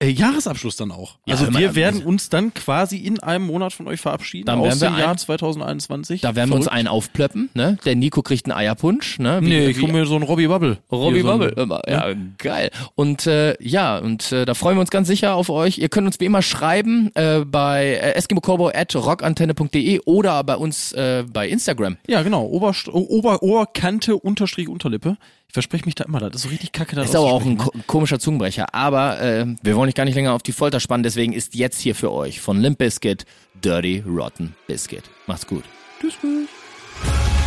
äh, 0.00 0.08
Jahresabschluss 0.08 0.76
dann 0.76 0.92
auch. 0.92 1.16
Ja, 1.26 1.34
also 1.34 1.52
wir 1.58 1.74
werden 1.74 2.02
uns 2.04 2.28
dann 2.28 2.54
quasi 2.54 2.98
in 2.98 3.18
einem 3.20 3.46
Monat 3.46 3.72
von 3.72 3.88
euch 3.88 4.00
verabschieden 4.00 4.46
Dann 4.46 4.60
aus 4.60 4.66
werden 4.66 4.80
wir 4.80 4.90
dem 4.90 4.98
Jahr 5.00 5.10
ein- 5.10 5.18
2021. 5.18 6.20
Da 6.20 6.36
werden 6.36 6.50
wir 6.50 6.56
uns 6.56 6.66
Verrückt. 6.66 6.78
einen 6.78 6.88
aufplöppen, 6.88 7.50
ne? 7.54 7.78
Der 7.84 7.96
Nico 7.96 8.22
kriegt 8.22 8.46
einen 8.46 8.56
Eierpunsch, 8.56 9.18
ne? 9.18 9.40
Wie- 9.42 9.48
Nee, 9.48 9.66
ich 9.68 9.78
wie- 9.78 9.82
hol 9.82 9.90
mir 9.92 10.06
so 10.06 10.14
einen 10.14 10.22
Robbie 10.24 10.46
Bubble. 10.46 10.78
Robbie 10.92 11.20
so 11.22 11.30
ein- 11.30 11.38
Bubble 11.40 11.62
immer. 11.62 11.82
Ja, 11.88 12.06
geil. 12.38 12.70
Und 12.94 13.26
äh, 13.26 13.56
ja, 13.60 13.98
und 13.98 14.30
äh, 14.32 14.44
da 14.44 14.54
freuen 14.54 14.76
wir 14.76 14.82
uns 14.82 14.90
ganz 14.90 15.08
sicher 15.08 15.34
auf 15.34 15.50
euch. 15.50 15.78
Ihr 15.78 15.88
könnt 15.88 16.06
uns 16.06 16.20
wie 16.20 16.26
immer 16.26 16.42
schreiben 16.42 17.10
äh, 17.16 17.44
bei 17.44 17.86
äh, 17.86 18.12
eskimokobo 18.14 18.68
at 18.68 18.94
rockantenne.de 18.94 20.00
oder 20.04 20.44
bei 20.44 20.56
uns 20.56 20.92
äh, 20.92 21.24
bei 21.32 21.48
Instagram. 21.48 21.96
Ja, 22.06 22.22
genau. 22.22 22.44
Oberst 22.46 22.88
Ober 22.88 23.42
Oberkante 23.42 24.16
Unterstrich 24.16 24.68
Unterlippe. 24.68 25.16
Ich 25.48 25.54
verspreche 25.54 25.86
mich 25.86 25.94
da 25.94 26.04
immer, 26.04 26.20
das 26.20 26.34
ist 26.34 26.42
so 26.42 26.48
richtig 26.50 26.72
kacke. 26.72 26.94
Das 26.94 27.08
Ist 27.08 27.16
aber 27.16 27.32
auch 27.32 27.42
ein 27.42 27.56
ko 27.56 27.72
komischer 27.86 28.18
Zungenbrecher. 28.18 28.74
Aber 28.74 29.18
äh, 29.18 29.46
wir 29.62 29.76
wollen 29.76 29.88
euch 29.88 29.94
gar 29.94 30.04
nicht 30.04 30.14
länger 30.14 30.34
auf 30.34 30.42
die 30.42 30.52
Folter 30.52 30.78
spannen, 30.78 31.02
deswegen 31.02 31.32
ist 31.32 31.54
jetzt 31.54 31.80
hier 31.80 31.94
für 31.94 32.12
euch 32.12 32.40
von 32.42 32.60
Limp 32.60 32.76
Bizkit 32.76 33.24
Dirty 33.64 34.04
Rotten 34.06 34.54
Biscuit. 34.66 35.04
Macht's 35.26 35.46
gut. 35.46 35.64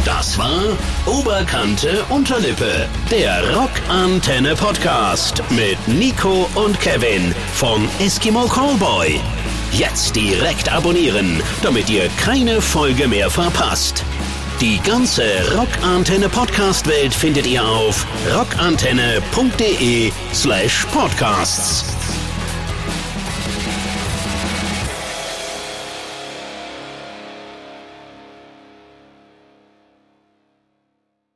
Das 0.03 0.35
war 0.39 0.75
Oberkante 1.05 2.03
Unterlippe, 2.09 2.87
der 3.11 3.55
Rockantenne 3.55 4.55
Podcast 4.55 5.43
mit 5.51 5.77
Nico 5.87 6.49
und 6.55 6.79
Kevin 6.79 7.35
von 7.53 7.87
Eskimo 7.99 8.45
Callboy. 8.47 9.19
Jetzt 9.73 10.15
direkt 10.15 10.71
abonnieren, 10.73 11.41
damit 11.61 11.87
ihr 11.87 12.09
keine 12.17 12.61
Folge 12.61 13.07
mehr 13.07 13.29
verpasst. 13.29 14.03
Die 14.61 14.79
ganze 14.83 15.23
Rockantenne 15.57 16.29
Podcast 16.29 16.87
Welt 16.87 17.15
findet 17.15 17.47
ihr 17.47 17.65
auf 17.65 18.05
rockantenne.de 18.31 20.11
slash 20.33 20.85
podcasts. 20.93 21.83